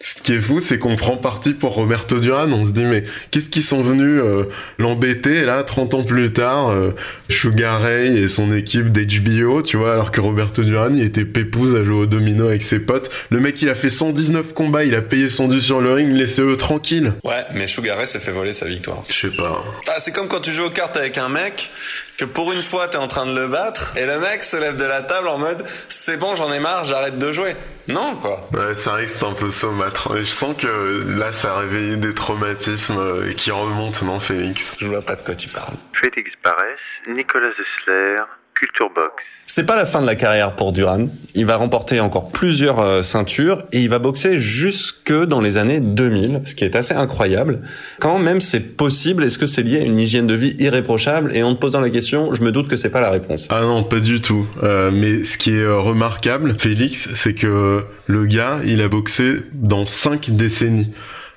ce 0.05 0.23
qui 0.23 0.35
est 0.35 0.41
fou, 0.41 0.61
c'est 0.61 0.79
qu'on 0.79 0.97
prend 0.97 1.17
parti 1.17 1.55
pour 1.55 1.73
Roberto 1.73 2.19
Duran. 2.19 2.53
On 2.53 2.63
se 2.63 2.73
dit, 2.73 2.85
mais 2.85 3.05
qu'est-ce 3.31 3.49
qu'ils 3.49 3.65
sont 3.65 3.81
venus 3.81 4.21
euh, 4.23 4.51
l'embêter 4.77 5.37
Et 5.37 5.45
là, 5.45 5.65
30 5.65 5.95
ans 5.95 6.05
plus 6.05 6.31
tard, 6.31 6.69
euh, 6.69 6.91
Sugar 7.31 7.81
Ray 7.81 8.19
et 8.19 8.29
son 8.29 8.55
équipe 8.55 8.93
d'HBO, 8.93 9.63
tu 9.63 9.79
vois, 9.79 9.95
alors 9.95 10.11
que 10.11 10.21
Roberto 10.21 10.63
Duran, 10.63 10.91
il 10.93 11.03
était 11.03 11.25
pépouze 11.25 11.75
à 11.75 11.85
jouer 11.85 11.97
au 11.97 12.07
domino 12.07 12.49
avec 12.49 12.63
ses 12.63 12.81
potes. 12.81 13.11
Le 13.31 13.41
mec, 13.41 13.63
il 13.63 13.71
a 13.71 13.75
fait 13.75 13.89
119 13.89 14.53
combats, 14.53 14.85
il 14.85 14.95
a 14.95 15.01
payé 15.01 15.31
son 15.31 15.49
dû 15.49 15.59
sur 15.59 15.81
le 15.81 15.95
ring, 15.95 16.15
laissez-eux 16.15 16.59
tranquille. 16.59 17.15
Ouais, 17.25 17.43
mais 17.55 17.67
Sugar 17.67 17.97
Ray 17.97 18.07
s'est 18.07 18.21
fait 18.21 18.33
voler 18.33 18.53
sa 18.53 18.67
victoire. 18.67 19.05
Je 19.09 19.29
sais 19.29 19.35
pas. 19.35 19.65
Ah, 19.89 19.95
c'est 20.01 20.13
comme 20.13 20.29
quand 20.29 20.41
tu 20.41 20.53
joues 20.53 20.65
aux 20.65 20.71
cartes 20.71 20.99
avec 20.99 21.17
un 21.17 21.31
mec, 21.31 21.71
que 22.17 22.25
pour 22.25 22.53
une 22.53 22.63
fois 22.63 22.89
t'es 22.89 22.97
en 22.97 23.09
train 23.09 23.27
de 23.27 23.35
le 23.35 23.49
battre 23.49 23.97
et 23.97 24.07
le 24.07 24.19
mec 24.19 24.43
se 24.43 24.57
lève 24.57 24.77
de 24.77 24.85
la 24.85 25.03
table 25.03 25.29
en 25.29 25.39
mode 25.39 25.65
c'est 25.89 26.17
bon 26.17 26.37
j'en 26.37 26.53
ai 26.53 26.61
marre 26.61 26.85
j'arrête 26.85 27.19
de 27.19 27.33
jouer. 27.33 27.57
Non 27.89 28.17
quoi. 28.17 28.49
Ouais 28.53 28.75
ça 28.75 28.95
risque 28.95 29.23
un 29.23 29.33
peu 29.33 29.51
saumâtre 29.51 30.17
et 30.17 30.25
je 30.25 30.33
sens 30.33 30.57
que 30.57 31.05
là 31.19 31.33
ça 31.33 31.53
a 31.55 31.59
réveillé 31.59 31.97
des 31.97 32.15
traumatismes 32.15 32.99
euh, 32.99 33.33
qui 33.35 33.51
remontent 33.51 34.05
non 34.05 34.21
Félix? 34.21 34.73
Je 34.79 34.87
vois 34.87 35.03
pas 35.03 35.17
de 35.17 35.23
quoi 35.23 35.35
tu 35.35 35.49
parles. 35.49 35.75
Félix 36.01 36.31
Barès 36.43 36.79
Nicolas 37.09 37.51
Zessler 37.51 38.21
Culture 38.55 38.91
Box. 38.95 39.23
C'est 39.47 39.67
pas 39.67 39.77
la 39.77 39.85
fin 39.85 40.01
de 40.01 40.07
la 40.07 40.15
carrière 40.15 40.57
pour 40.57 40.73
Duran. 40.73 41.07
Il 41.35 41.45
va 41.45 41.57
remporter 41.57 42.01
encore 42.01 42.33
plusieurs 42.33 42.81
euh, 42.81 43.03
ceintures 43.03 43.65
et 43.73 43.81
il 43.81 43.89
va 43.89 43.99
boxer 43.99 44.39
jusque 44.39 45.13
dans 45.13 45.41
les 45.41 45.59
années 45.59 45.81
2000, 45.81 46.43
ce 46.45 46.55
qui 46.55 46.65
est 46.65 46.77
assez 46.77 46.95
incroyable. 46.95 47.63
Quand 48.01 48.19
même 48.19 48.41
c'est 48.41 48.61
possible, 48.61 49.23
est-ce 49.25 49.39
que 49.39 49.47
c'est 49.47 49.63
lié 49.63 49.81
à 49.81 49.85
une 49.85 49.99
hygiène 49.99 50.27
de 50.27 50.35
vie 50.35 50.57
irréprochable? 50.59 51.37
Et 51.37 51.43
en 51.43 51.55
te 51.55 51.61
posant 51.61 51.81
la 51.81 51.91
question, 51.91 52.33
je 52.33 52.43
me 52.43 52.53
doute 52.53 52.69
que 52.69 52.77
c'est 52.77 52.91
pas 52.91 53.01
la 53.01 53.11
réponse. 53.11 53.49
Ah 53.51 53.63
non, 53.63 53.85
pas 53.85 54.01
du 54.01 54.21
tout. 54.21 54.47
Euh, 54.63 54.91
mais 54.91 55.25
ce 55.25 55.37
qui 55.37 55.51
est 55.51 55.63
euh, 55.63 55.79
remarquable, 55.79 56.57
Félix, 56.59 57.11
c'est 57.15 57.35
que 57.35 57.85
le 58.07 58.27
gars, 58.27 58.61
il 58.65 58.81
a 58.81 58.89
boxé 58.89 59.43
dans 59.53 59.87
cinq 59.87 60.31
décennies. 60.31 60.93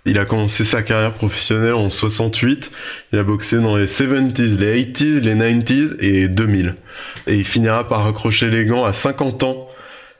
Il 0.08 0.18
a 0.20 0.26
commencé 0.26 0.64
sa 0.64 0.84
carrière 0.84 1.12
professionnelle 1.12 1.74
en 1.74 1.90
68. 1.90 2.72
Il 3.12 3.20
a 3.20 3.24
boxé 3.24 3.58
dans 3.58 3.76
les 3.76 3.88
70s, 3.88 4.58
les 4.58 4.82
80s, 4.86 5.20
les 5.20 5.36
90s 5.36 5.96
et 6.00 6.30
2000. 6.30 6.76
Et 7.28 7.36
il 7.36 7.44
finira 7.44 7.86
par 7.90 8.06
raccrocher 8.06 8.50
les 8.50 8.66
gants 8.66 8.86
à 8.86 8.94
50 8.94 9.44
ans. 9.44 9.68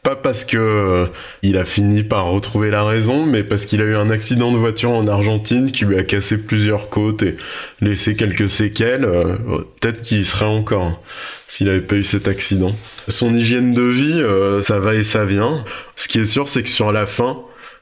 Pas 0.04 0.18
parce 0.18 0.44
que 0.44 0.58
euh, 0.58 1.06
il 1.42 1.58
a 1.58 1.64
fini 1.64 2.04
par 2.04 2.26
retrouver 2.26 2.70
la 2.70 2.84
raison, 2.84 3.26
mais 3.26 3.44
parce 3.44 3.66
qu'il 3.66 3.82
a 3.82 3.86
eu 3.86 3.96
un 3.96 4.10
accident 4.10 4.52
de 4.52 4.58
voiture 4.58 4.92
en 4.92 5.08
Argentine 5.08 5.72
qui 5.72 5.86
lui 5.86 5.98
a 5.98 6.04
cassé 6.04 6.44
plusieurs 6.44 6.90
côtes 6.90 7.24
et 7.24 7.38
laissé 7.80 8.16
quelques 8.16 8.50
séquelles. 8.50 9.06
Euh, 9.06 9.38
peut-être 9.80 10.02
qu'il 10.02 10.26
serait 10.26 10.46
encore 10.46 10.84
hein, 10.84 10.98
s'il 11.48 11.70
avait 11.70 11.80
pas 11.80 11.96
eu 11.96 12.04
cet 12.04 12.28
accident. 12.28 12.76
Son 13.08 13.34
hygiène 13.34 13.74
de 13.74 13.84
vie, 13.84 14.22
euh, 14.22 14.62
ça 14.64 14.80
va 14.80 14.96
et 14.96 15.06
ça 15.06 15.24
vient. 15.24 15.64
Ce 15.96 16.10
qui 16.10 16.20
est 16.20 16.26
sûr, 16.26 16.50
c'est 16.50 16.64
que 16.64 16.70
sur 16.70 16.92
la 16.92 17.06
fin, 17.06 17.40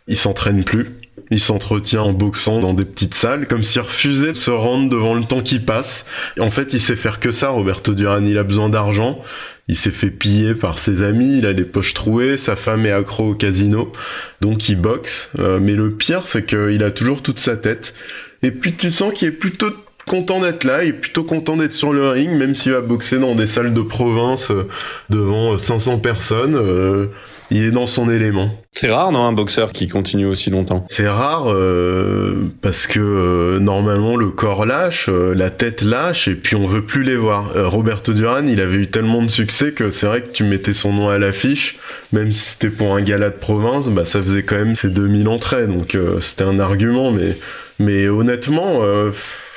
il 0.08 0.18
s'entraîne 0.18 0.64
plus 0.64 0.99
il 1.32 1.39
s'entretient 1.39 2.01
en 2.03 2.13
boxant 2.13 2.59
dans 2.59 2.74
des 2.74 2.86
petites 2.86 3.16
salles, 3.16 3.47
comme 3.47 3.63
s'il 3.63 3.82
refusait 3.82 4.30
de 4.30 4.34
se 4.34 4.51
rendre 4.51 4.89
devant 4.89 5.13
le 5.13 5.24
temps 5.26 5.41
qui 5.41 5.59
passe. 5.59 6.07
En 6.39 6.49
fait, 6.49 6.74
il 6.74 6.82
sait 6.82 6.95
faire 6.95 7.20
que 7.20 7.32
ça, 7.32 7.49
Roberto 7.49 7.93
Duran. 7.93 8.24
Il 8.26 8.38
a 8.38 8.43
besoin 8.43 8.70
d'argent. 8.70 9.22
Il 9.68 9.76
s'est 9.76 9.91
fait 9.91 10.11
piller 10.11 10.53
par 10.53 10.78
ses 10.78 11.01
amis, 11.01 11.39
il 11.39 11.47
a 11.47 11.53
des 11.53 11.66
poches 11.66 11.95
trouées, 11.95 12.38
sa 12.38 12.55
femme 12.55 12.86
est 12.86 12.91
accro 12.91 13.32
au 13.32 13.34
casino, 13.34 13.91
donc 14.39 14.70
il 14.70 14.80
boxe. 14.80 15.32
Euh, 15.39 15.57
mais 15.59 15.74
le 15.74 15.91
pire, 15.91 16.28
c'est 16.28 16.45
qu'il 16.45 16.84
a 16.84 16.91
toujours 16.91 17.24
toute 17.24 17.39
sa 17.39 17.57
tête. 17.57 17.95
Et 18.43 18.51
puis 18.51 18.74
tu 18.74 18.91
sens 18.91 19.11
qu'il 19.11 19.30
est 19.30 19.32
plutôt 19.32 19.72
content 20.05 20.39
d'être 20.39 20.66
là, 20.66 20.84
il 20.84 20.89
est 20.89 20.93
plutôt 20.93 21.24
content 21.24 21.57
d'être 21.57 21.74
sur 21.74 21.93
le 21.93 22.07
ring, 22.09 22.30
même 22.38 22.55
s'il 22.55 22.74
va 22.74 22.82
boxer 22.82 23.18
dans 23.18 23.34
des 23.34 23.47
salles 23.47 23.74
de 23.74 23.82
province 23.82 24.51
euh, 24.51 24.68
devant 25.09 25.57
500 25.57 25.97
personnes. 25.97 26.55
euh, 26.55 27.07
il 27.52 27.64
est 27.64 27.72
dans 27.72 27.86
son 27.86 28.10
élément. 28.10 28.50
C'est 28.72 28.89
rare, 28.91 29.12
non, 29.12 29.26
un 29.26 29.32
boxeur 29.32 29.72
qui 29.72 29.88
continue 29.88 30.26
aussi 30.26 30.50
longtemps? 30.50 30.86
C'est 30.89 31.08
rare 31.08 31.46
euh, 31.48 32.52
parce 32.62 32.88
que 32.88 33.00
euh, 33.00 33.60
normalement 33.60 34.16
le 34.16 34.30
corps 34.30 34.66
lâche, 34.66 35.08
euh, 35.10 35.34
la 35.36 35.50
tête 35.50 35.82
lâche 35.82 36.28
et 36.28 36.36
puis 36.36 36.56
on 36.56 36.68
veut 36.68 36.84
plus 36.84 37.04
les 37.04 37.16
voir. 37.16 37.52
Euh, 37.56 37.68
Roberto 37.68 38.14
Duran, 38.14 38.48
il 38.48 38.60
avait 38.60 38.76
eu 38.76 38.88
tellement 38.88 39.22
de 39.22 39.30
succès 39.30 39.72
que 39.72 39.91
c'est 39.91 40.08
vrai 40.08 40.24
que 40.24 40.30
tu 40.30 40.43
mettais 40.43 40.74
son 40.74 40.91
nom 40.91 41.10
à 41.10 41.18
l'affiche, 41.18 41.78
même 42.12 42.32
si 42.32 42.52
c'était 42.52 42.70
pour 42.70 42.96
un 42.96 43.02
gala 43.02 43.30
de 43.30 43.36
province, 43.36 43.88
bah 43.89 44.06
ça 44.06 44.22
faisait 44.22 44.43
quand 44.43 44.58
même 44.58 44.76
ses 44.76 44.89
2000 44.89 45.28
entrées, 45.28 45.68
donc 45.68 45.96
euh, 45.96 46.20
c'était 46.22 46.43
un 46.43 46.60
argument. 46.60 47.12
Mais 47.12 47.38
mais 47.80 48.08
honnêtement, 48.08 48.84
euh, 48.84 49.12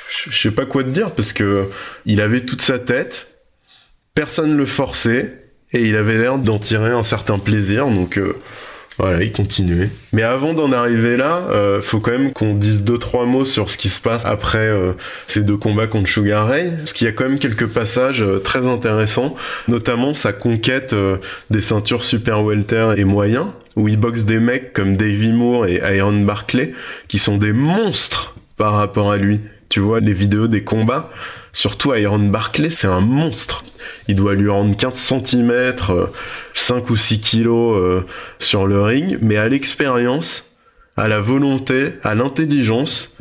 je 0.09 0.29
je 0.31 0.41
sais 0.41 0.51
pas 0.51 0.65
quoi 0.65 0.83
te 0.83 0.89
dire 0.89 1.11
parce 1.11 1.33
que 1.33 1.65
il 2.05 2.21
avait 2.21 2.41
toute 2.41 2.61
sa 2.61 2.79
tête, 2.79 3.27
personne 4.13 4.55
le 4.55 4.65
forçait 4.65 5.48
et 5.73 5.87
il 5.87 5.95
avait 5.95 6.17
l'air 6.17 6.37
d'en 6.37 6.59
tirer 6.59 6.91
un 6.91 7.03
certain 7.03 7.39
plaisir, 7.39 7.87
donc. 7.87 8.17
euh, 8.17 8.35
voilà, 8.97 9.23
il 9.23 9.31
continuait. 9.31 9.89
Mais 10.11 10.23
avant 10.23 10.53
d'en 10.53 10.73
arriver 10.73 11.15
là, 11.15 11.43
euh, 11.51 11.81
faut 11.81 12.01
quand 12.01 12.11
même 12.11 12.33
qu'on 12.33 12.53
dise 12.53 12.83
deux 12.83 12.97
trois 12.97 13.25
mots 13.25 13.45
sur 13.45 13.71
ce 13.71 13.77
qui 13.77 13.87
se 13.87 14.01
passe 14.01 14.25
après 14.25 14.67
euh, 14.67 14.91
ces 15.25 15.39
deux 15.41 15.55
combats 15.55 15.87
contre 15.87 16.09
Sugar 16.09 16.45
Ray, 16.45 16.71
parce 16.75 16.91
qu'il 16.91 17.05
y 17.05 17.09
a 17.09 17.13
quand 17.13 17.23
même 17.23 17.39
quelques 17.39 17.67
passages 17.67 18.21
euh, 18.21 18.39
très 18.39 18.67
intéressants, 18.67 19.37
notamment 19.69 20.15
sa 20.15 20.33
conquête 20.33 20.91
euh, 20.91 21.15
des 21.49 21.61
ceintures 21.61 22.03
super 22.03 22.43
welter 22.43 22.95
et 22.97 23.05
moyens, 23.05 23.45
où 23.77 23.87
il 23.87 23.95
boxe 23.95 24.25
des 24.25 24.39
mecs 24.39 24.73
comme 24.73 24.97
Davey 24.97 25.31
Moore 25.31 25.67
et 25.67 25.79
Iron 25.95 26.21
Barclay, 26.23 26.73
qui 27.07 27.19
sont 27.19 27.37
des 27.37 27.53
monstres 27.53 28.35
par 28.57 28.73
rapport 28.73 29.13
à 29.13 29.17
lui. 29.17 29.39
Tu 29.69 29.79
vois 29.79 30.01
les 30.01 30.13
vidéos 30.13 30.47
des 30.47 30.63
combats, 30.63 31.09
surtout 31.59 31.93
Iron 31.93 32.19
Barclay, 32.19 32.69
c'est 32.69 32.87
un 32.87 33.01
monstre. 33.01 33.65
Il 34.07 34.15
doit 34.15 34.33
lui 34.33 34.47
rendre 34.47 34.77
15 34.77 34.93
cm, 34.93 35.73
5 36.53 36.89
ou 36.89 36.95
6 36.95 37.19
kilos 37.19 37.77
euh, 37.77 38.05
sur 38.39 38.65
le 38.65 38.81
ring, 38.81 39.17
mais 39.21 39.35
à 39.35 39.49
l'expérience, 39.49 40.55
à 40.95 41.09
la 41.09 41.19
volonté, 41.19 41.95
à 42.01 42.15
l'intelligence, 42.15 43.13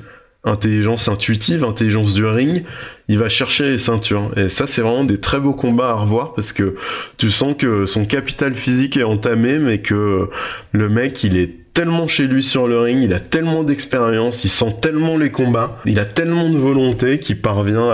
intelligence 0.45 1.09
intuitive, 1.09 1.65
intelligence 1.65 2.15
du 2.15 2.25
ring, 2.25 2.63
il 3.09 3.19
va 3.19 3.29
chercher 3.29 3.71
les 3.71 3.79
ceintures. 3.81 4.31
Et 4.37 4.49
ça, 4.49 4.69
c'est 4.69 4.83
vraiment 4.83 5.03
des 5.03 5.19
très 5.19 5.41
beaux 5.41 5.55
combats 5.55 5.89
à 5.89 5.95
revoir 5.95 6.35
parce 6.35 6.53
que 6.53 6.77
tu 7.17 7.33
sens 7.33 7.57
que 7.59 7.87
son 7.87 8.05
capital 8.05 8.55
physique 8.55 8.97
est 8.97 9.03
entamé, 9.03 9.59
mais 9.59 9.79
que 9.79 10.31
le 10.71 10.89
mec, 10.89 11.25
il 11.25 11.37
est 11.37 11.68
tellement 11.79 12.09
chez 12.09 12.27
lui 12.27 12.43
sur 12.43 12.67
le 12.67 12.81
ring, 12.81 13.05
il 13.05 13.15
a 13.15 13.21
tellement 13.21 13.63
d'expérience, 13.63 14.45
il 14.45 14.49
sent 14.49 14.75
tellement 14.83 15.17
les 15.17 15.31
combats, 15.31 15.79
il 15.85 16.01
a 16.01 16.05
tellement 16.05 16.51
de 16.51 16.59
volonté 16.59 17.21
qu'il 17.21 17.41
parvient 17.41 17.89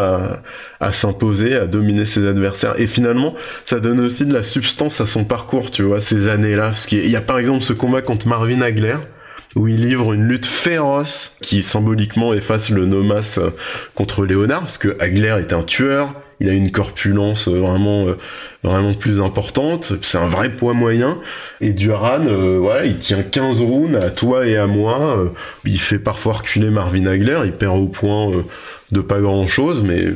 à, 0.81 0.93
s'imposer, 0.93 1.55
à 1.55 1.67
dominer 1.67 2.07
ses 2.07 2.27
adversaires. 2.27 2.81
Et 2.81 2.87
finalement, 2.87 3.35
ça 3.67 3.81
donne 3.81 4.01
aussi 4.01 4.25
de 4.25 4.33
la 4.33 4.43
substance 4.43 5.03
à 5.03 5.07
son 5.07 5.25
parcours, 5.27 5.71
tu 5.71 5.83
vois, 5.83 6.01
ces 6.01 6.29
années-là. 6.29 6.69
Parce 6.69 6.87
qu'il 6.87 7.07
y 7.11 7.15
a 7.15 7.21
par 7.21 7.39
exemple 7.39 7.61
ce 7.61 7.75
combat 7.75 8.01
contre 8.01 8.27
Marvin 8.27 8.63
Hagler, 8.63 8.97
où 9.55 9.69
il 9.69 9.87
livre 9.87 10.15
une 10.15 10.29
lutte 10.29 10.47
féroce 10.47 11.37
qui 11.43 11.63
symboliquement 11.63 12.33
efface 12.33 12.71
le 12.71 12.87
nomas 12.87 13.37
euh, 13.37 13.51
contre 13.95 14.25
Léonard, 14.25 14.61
parce 14.61 14.79
que 14.79 14.97
Hagler 14.99 15.37
est 15.41 15.53
un 15.53 15.63
tueur, 15.63 16.15
il 16.41 16.49
a 16.49 16.53
une 16.53 16.71
corpulence 16.71 17.49
euh, 17.49 17.61
vraiment 17.61 18.07
euh, 18.07 18.19
vraiment 18.63 18.95
plus 18.95 19.21
importante, 19.21 19.93
c'est 20.03 20.19
un 20.19 20.27
vrai 20.27 20.49
poids 20.49 20.73
moyen, 20.73 21.19
et 21.61 21.73
Duran, 21.73 22.27
euh, 22.27 22.59
voilà, 22.59 22.87
il 22.87 22.97
tient 22.97 23.23
15 23.23 23.61
rounds 23.61 24.03
à 24.03 24.11
toi 24.11 24.47
et 24.47 24.57
à 24.57 24.67
moi, 24.67 25.33
il 25.67 25.79
fait 25.79 25.99
parfois 25.99 26.35
reculer 26.35 26.71
Marvin 26.71 27.05
Hagler, 27.05 27.41
il 27.45 27.53
perd 27.53 27.77
au 27.77 27.89
point 27.89 28.33
de 28.91 29.01
pas 29.03 29.21
grand 29.21 29.47
chose, 29.47 29.83
mais 29.83 30.07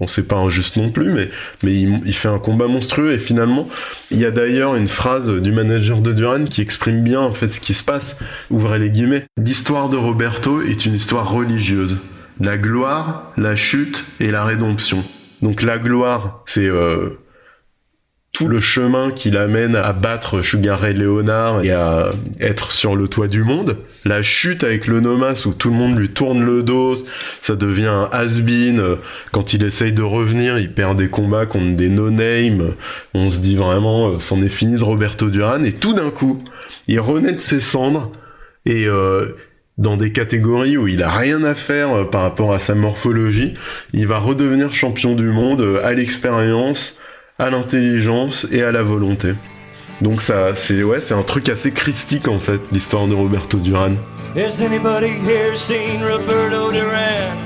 bon, 0.00 0.08
c'est 0.08 0.26
pas 0.26 0.34
injuste 0.34 0.78
non 0.78 0.90
plus, 0.90 1.12
mais, 1.12 1.28
mais 1.62 1.74
il, 1.80 2.00
il 2.04 2.14
fait 2.14 2.26
un 2.26 2.40
combat 2.40 2.66
monstrueux, 2.66 3.12
et 3.12 3.18
finalement, 3.18 3.68
il 4.10 4.18
y 4.18 4.24
a 4.24 4.32
d'ailleurs 4.32 4.74
une 4.74 4.88
phrase 4.88 5.30
du 5.30 5.52
manager 5.52 5.98
de 5.98 6.12
Duran 6.12 6.46
qui 6.46 6.60
exprime 6.60 7.04
bien 7.04 7.20
en 7.20 7.32
fait 7.32 7.52
ce 7.52 7.60
qui 7.60 7.72
se 7.72 7.84
passe, 7.84 8.18
ouvrez 8.50 8.80
les 8.80 8.90
guillemets, 8.90 9.26
l'histoire 9.36 9.88
de 9.88 9.96
Roberto 9.96 10.60
est 10.60 10.86
une 10.86 10.94
histoire 10.94 11.30
religieuse, 11.30 11.98
la 12.40 12.56
gloire, 12.56 13.32
la 13.36 13.54
chute 13.54 14.04
et 14.18 14.32
la 14.32 14.44
rédemption. 14.44 15.04
Donc 15.42 15.62
la 15.62 15.78
gloire, 15.78 16.42
c'est 16.46 16.66
euh, 16.66 17.18
tout 18.32 18.48
le 18.48 18.60
chemin 18.60 19.10
qui 19.10 19.30
l'amène 19.30 19.76
à 19.76 19.92
battre 19.92 20.40
Sugar 20.40 20.80
Ray 20.80 20.94
Leonard 20.94 21.64
et 21.64 21.70
à 21.70 22.10
être 22.40 22.72
sur 22.72 22.96
le 22.96 23.06
toit 23.06 23.28
du 23.28 23.44
monde. 23.44 23.76
La 24.06 24.22
chute 24.22 24.64
avec 24.64 24.86
le 24.86 25.00
Nomas 25.00 25.42
où 25.46 25.52
tout 25.52 25.68
le 25.68 25.76
monde 25.76 25.98
lui 25.98 26.08
tourne 26.08 26.42
le 26.42 26.62
dos, 26.62 26.96
ça 27.42 27.56
devient 27.56 27.88
un 27.88 28.08
has-been. 28.10 28.96
Quand 29.32 29.52
il 29.52 29.62
essaye 29.64 29.92
de 29.92 30.02
revenir, 30.02 30.58
il 30.58 30.72
perd 30.72 30.96
des 30.96 31.08
combats 31.08 31.44
contre 31.44 31.76
des 31.76 31.90
no-name. 31.90 32.74
On 33.12 33.28
se 33.28 33.40
dit 33.40 33.56
vraiment, 33.56 34.08
euh, 34.08 34.18
c'en 34.18 34.42
est 34.42 34.48
fini 34.48 34.78
de 34.78 34.84
Roberto 34.84 35.28
Duran. 35.28 35.62
Et 35.64 35.72
tout 35.72 35.92
d'un 35.92 36.10
coup, 36.10 36.42
il 36.88 37.00
renaît 37.00 37.34
de 37.34 37.40
ses 37.40 37.60
cendres 37.60 38.12
et 38.64 38.86
euh, 38.86 39.36
dans 39.82 39.96
des 39.96 40.12
catégories 40.12 40.76
où 40.76 40.86
il 40.86 41.02
a 41.02 41.10
rien 41.10 41.42
à 41.42 41.54
faire 41.54 41.90
euh, 41.90 42.04
par 42.04 42.22
rapport 42.22 42.54
à 42.54 42.60
sa 42.60 42.74
morphologie, 42.74 43.54
il 43.92 44.06
va 44.06 44.18
redevenir 44.18 44.72
champion 44.72 45.14
du 45.14 45.28
monde 45.28 45.60
euh, 45.60 45.84
à 45.84 45.92
l'expérience, 45.92 46.98
à 47.38 47.50
l'intelligence 47.50 48.46
et 48.50 48.62
à 48.62 48.70
la 48.72 48.82
volonté. 48.82 49.34
Donc 50.00 50.22
ça, 50.22 50.54
c'est 50.54 51.12
un 51.12 51.22
truc 51.22 51.48
assez 51.48 51.72
christique 51.72 52.28
en 52.28 52.38
fait, 52.38 52.60
l'histoire 52.70 53.06
de 53.06 53.14
Roberto 53.14 53.58
Duran. 53.58 53.96
Has 54.34 54.62
anybody 54.62 55.08
here 55.08 55.56
seen 55.56 56.00
Roberto 56.00 56.70
Duran? 56.70 57.36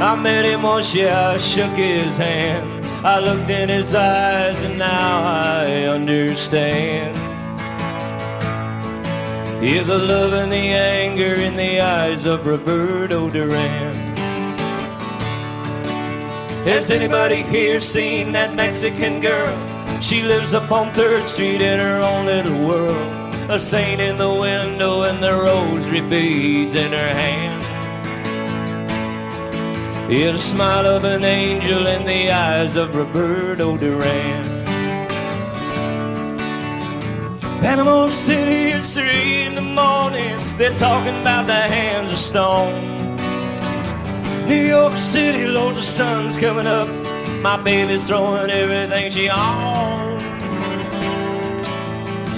I 0.00 0.16
met 0.16 0.44
him 0.44 0.62
once, 0.62 0.94
I 0.94 1.38
shook 1.38 1.74
his 1.76 2.18
hand. 2.18 2.68
I 3.04 3.20
looked 3.20 3.50
in 3.50 3.68
his 3.68 3.94
eyes 3.94 4.62
and 4.64 4.78
now 4.78 5.22
I 5.24 5.86
understand. 5.88 7.23
Yeah, 9.64 9.82
the 9.82 9.96
love 9.96 10.34
and 10.34 10.52
the 10.52 10.56
anger 10.56 11.36
in 11.36 11.56
the 11.56 11.80
eyes 11.80 12.26
of 12.26 12.46
Roberto 12.46 13.30
Duran. 13.30 13.96
Has 16.66 16.90
anybody 16.90 17.40
here 17.40 17.80
seen 17.80 18.32
that 18.32 18.54
Mexican 18.54 19.22
girl? 19.22 19.56
She 20.02 20.20
lives 20.20 20.52
up 20.52 20.70
on 20.70 20.92
3rd 20.92 21.22
Street 21.22 21.62
in 21.62 21.80
her 21.80 22.02
own 22.02 22.26
little 22.26 22.68
world. 22.68 23.50
A 23.50 23.58
saint 23.58 24.02
in 24.02 24.18
the 24.18 24.34
window 24.34 25.04
and 25.04 25.22
the 25.22 25.32
rosary 25.32 26.02
beads 26.02 26.74
in 26.74 26.92
her 26.92 27.08
hand. 27.08 27.62
Yeah, 30.12 30.32
the 30.32 30.38
smile 30.38 30.84
of 30.84 31.04
an 31.04 31.24
angel 31.24 31.86
in 31.86 32.04
the 32.04 32.30
eyes 32.30 32.76
of 32.76 32.94
Roberto 32.94 33.78
Duran. 33.78 34.63
Panama 37.64 38.08
City, 38.08 38.76
it's 38.76 38.92
three 38.92 39.44
in 39.44 39.54
the 39.54 39.62
morning. 39.62 40.36
They're 40.58 40.76
talking 40.76 41.18
about 41.22 41.46
the 41.46 41.54
hands 41.54 42.12
of 42.12 42.18
stone. 42.18 43.16
New 44.46 44.66
York 44.66 44.92
City, 44.98 45.48
Lord, 45.48 45.74
the 45.74 45.82
sun's 45.82 46.36
coming 46.36 46.66
up. 46.66 46.86
My 47.40 47.56
baby's 47.56 48.06
throwing 48.06 48.50
everything 48.50 49.10
she 49.10 49.30
owns. 49.30 50.22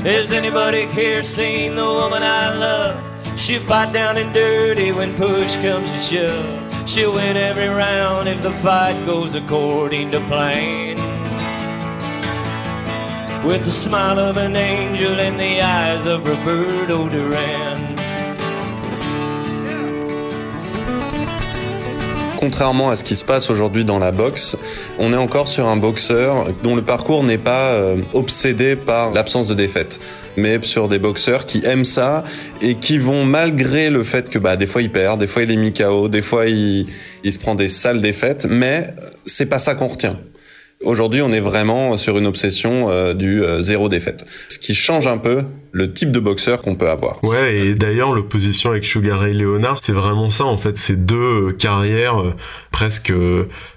Has 0.04 0.30
anybody 0.30 0.86
here 0.86 1.24
seen 1.24 1.74
the 1.74 1.82
woman 1.84 2.22
I 2.22 2.54
love? 2.54 3.36
She'll 3.36 3.60
fight 3.60 3.92
down 3.92 4.18
and 4.18 4.32
dirty 4.32 4.92
when 4.92 5.12
push 5.16 5.56
comes 5.56 5.90
to 5.90 5.98
shove. 5.98 6.88
She'll 6.88 7.12
win 7.12 7.36
every 7.36 7.66
round 7.66 8.28
if 8.28 8.42
the 8.42 8.52
fight 8.52 9.04
goes 9.04 9.34
according 9.34 10.12
to 10.12 10.20
plan. 10.20 11.05
With 13.46 13.62
the 13.62 13.70
smile 13.70 14.18
of 14.18 14.36
an 14.38 14.56
angel 14.56 15.20
in 15.20 15.36
the 15.36 15.62
eyes 15.62 16.04
of 16.08 16.26
Roberto 16.26 17.08
Duran. 17.08 17.78
Contrairement 22.40 22.90
à 22.90 22.96
ce 22.96 23.04
qui 23.04 23.14
se 23.14 23.24
passe 23.24 23.48
aujourd'hui 23.48 23.84
dans 23.84 24.00
la 24.00 24.10
boxe, 24.10 24.56
on 24.98 25.12
est 25.12 25.16
encore 25.16 25.46
sur 25.46 25.68
un 25.68 25.76
boxeur 25.76 26.48
dont 26.64 26.74
le 26.74 26.82
parcours 26.82 27.22
n'est 27.22 27.38
pas 27.38 27.74
euh, 27.74 27.96
obsédé 28.14 28.74
par 28.74 29.12
l'absence 29.12 29.46
de 29.46 29.54
défaite, 29.54 30.00
mais 30.36 30.58
sur 30.62 30.88
des 30.88 30.98
boxeurs 30.98 31.46
qui 31.46 31.62
aiment 31.64 31.84
ça 31.84 32.24
et 32.60 32.74
qui 32.74 32.98
vont 32.98 33.24
malgré 33.24 33.90
le 33.90 34.02
fait 34.02 34.28
que 34.28 34.40
bah 34.40 34.56
des 34.56 34.66
fois 34.66 34.82
il 34.82 34.90
perd, 34.90 35.20
des 35.20 35.28
fois 35.28 35.44
il 35.44 35.52
est 35.52 35.56
mis 35.56 35.72
KO, 35.72 36.08
des 36.08 36.22
fois 36.22 36.48
il, 36.48 36.86
il 37.22 37.32
se 37.32 37.38
prend 37.38 37.54
des 37.54 37.68
sales 37.68 38.02
défaites, 38.02 38.44
mais 38.50 38.88
c'est 39.24 39.46
pas 39.46 39.60
ça 39.60 39.76
qu'on 39.76 39.86
retient. 39.86 40.18
Aujourd'hui, 40.84 41.22
on 41.22 41.32
est 41.32 41.40
vraiment 41.40 41.96
sur 41.96 42.18
une 42.18 42.26
obsession 42.26 42.90
euh, 42.90 43.14
du 43.14 43.42
euh, 43.42 43.60
zéro 43.60 43.88
défaite, 43.88 44.26
ce 44.50 44.58
qui 44.58 44.74
change 44.74 45.06
un 45.06 45.16
peu 45.16 45.42
le 45.72 45.94
type 45.94 46.12
de 46.12 46.20
boxeur 46.20 46.60
qu'on 46.60 46.74
peut 46.74 46.90
avoir. 46.90 47.24
Ouais, 47.24 47.56
et 47.56 47.74
d'ailleurs 47.74 48.14
l'opposition 48.14 48.70
avec 48.70 48.84
Sugar 48.84 49.20
Ray 49.20 49.32
Leonard, 49.32 49.80
c'est 49.82 49.94
vraiment 49.94 50.28
ça 50.28 50.44
en 50.44 50.58
fait, 50.58 50.78
c'est 50.78 51.06
deux 51.06 51.48
euh, 51.48 51.52
carrières 51.52 52.22
presque 52.72 53.10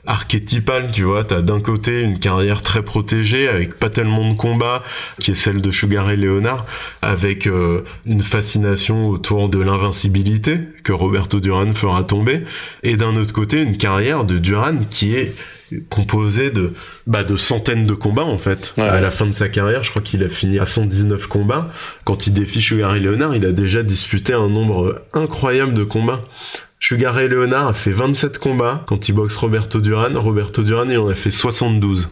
archétypales, 0.06 0.91
tu 0.91 1.04
vois, 1.04 1.24
t'as 1.24 1.39
d'un 1.39 1.62
côté 1.62 2.02
une 2.02 2.20
carrière 2.20 2.64
très 2.64 2.82
protégée 2.82 3.47
avec 3.47 3.80
pas 3.80 3.89
tellement 3.89 4.30
de 4.30 4.36
combats, 4.36 4.84
qui 5.22 5.32
est 5.32 5.36
celle 5.36 5.62
de 5.62 5.72
Sugar 5.72 6.06
Ray 6.06 6.18
Leonard, 6.18 6.66
avec 7.02 7.47
une 8.06 8.24
fascination 8.24 9.08
autour 9.08 9.47
de 9.47 9.60
l'invincibilité 9.60 10.58
que 10.84 10.91
Roberto 10.91 11.39
Duran 11.39 11.74
fera 11.74 12.04
tomber, 12.04 12.41
et 12.84 12.97
d'un 12.97 13.16
autre 13.16 13.34
côté 13.34 13.64
une 13.64 13.78
carrière 13.78 14.26
de 14.26 14.38
Duran 14.38 14.80
qui 14.89 15.16
est 15.16 15.34
composé 15.90 16.50
de 16.52 16.74
bah 17.08 17.24
de 17.24 17.38
centaines 17.38 17.86
de 17.86 17.94
combats 17.94 18.26
en 18.26 18.38
fait. 18.38 18.74
à 18.78 19.00
la 19.02 19.12
fin 19.12 19.26
de 19.26 19.32
sa 19.32 19.50
carrière, 19.50 19.84
je 19.84 19.90
crois 19.90 20.02
qu'il 20.02 20.24
a 20.24 20.30
fini 20.30 20.60
à 20.60 20.66
119 20.66 21.28
combats. 21.28 21.70
Quand 22.04 22.28
il 22.28 22.34
défie 22.34 22.62
Sugar 22.62 22.92
Ray 22.92 23.02
Leonard, 23.02 23.36
il 23.36 23.46
a 23.46 23.52
déjà 23.52 23.84
disputé 23.84 24.34
un 24.34 24.48
nombre 24.48 25.02
incroyable 25.14 25.74
de 25.74 25.84
combats. 25.84 26.22
Sugar 26.80 27.14
Ray 27.14 27.28
Leonard 27.28 27.68
a 27.68 27.74
fait 27.74 27.92
27 27.92 28.40
combats 28.40 28.84
quand 28.88 29.10
il 29.10 29.14
boxe 29.14 29.36
Roberto 29.36 29.82
Duran. 29.82 30.20
Roberto 30.20 30.64
Duran, 30.64 30.90
il 30.90 30.98
en 30.98 31.10
a 31.10 31.16
fait 31.16 31.32
72. 31.32 32.10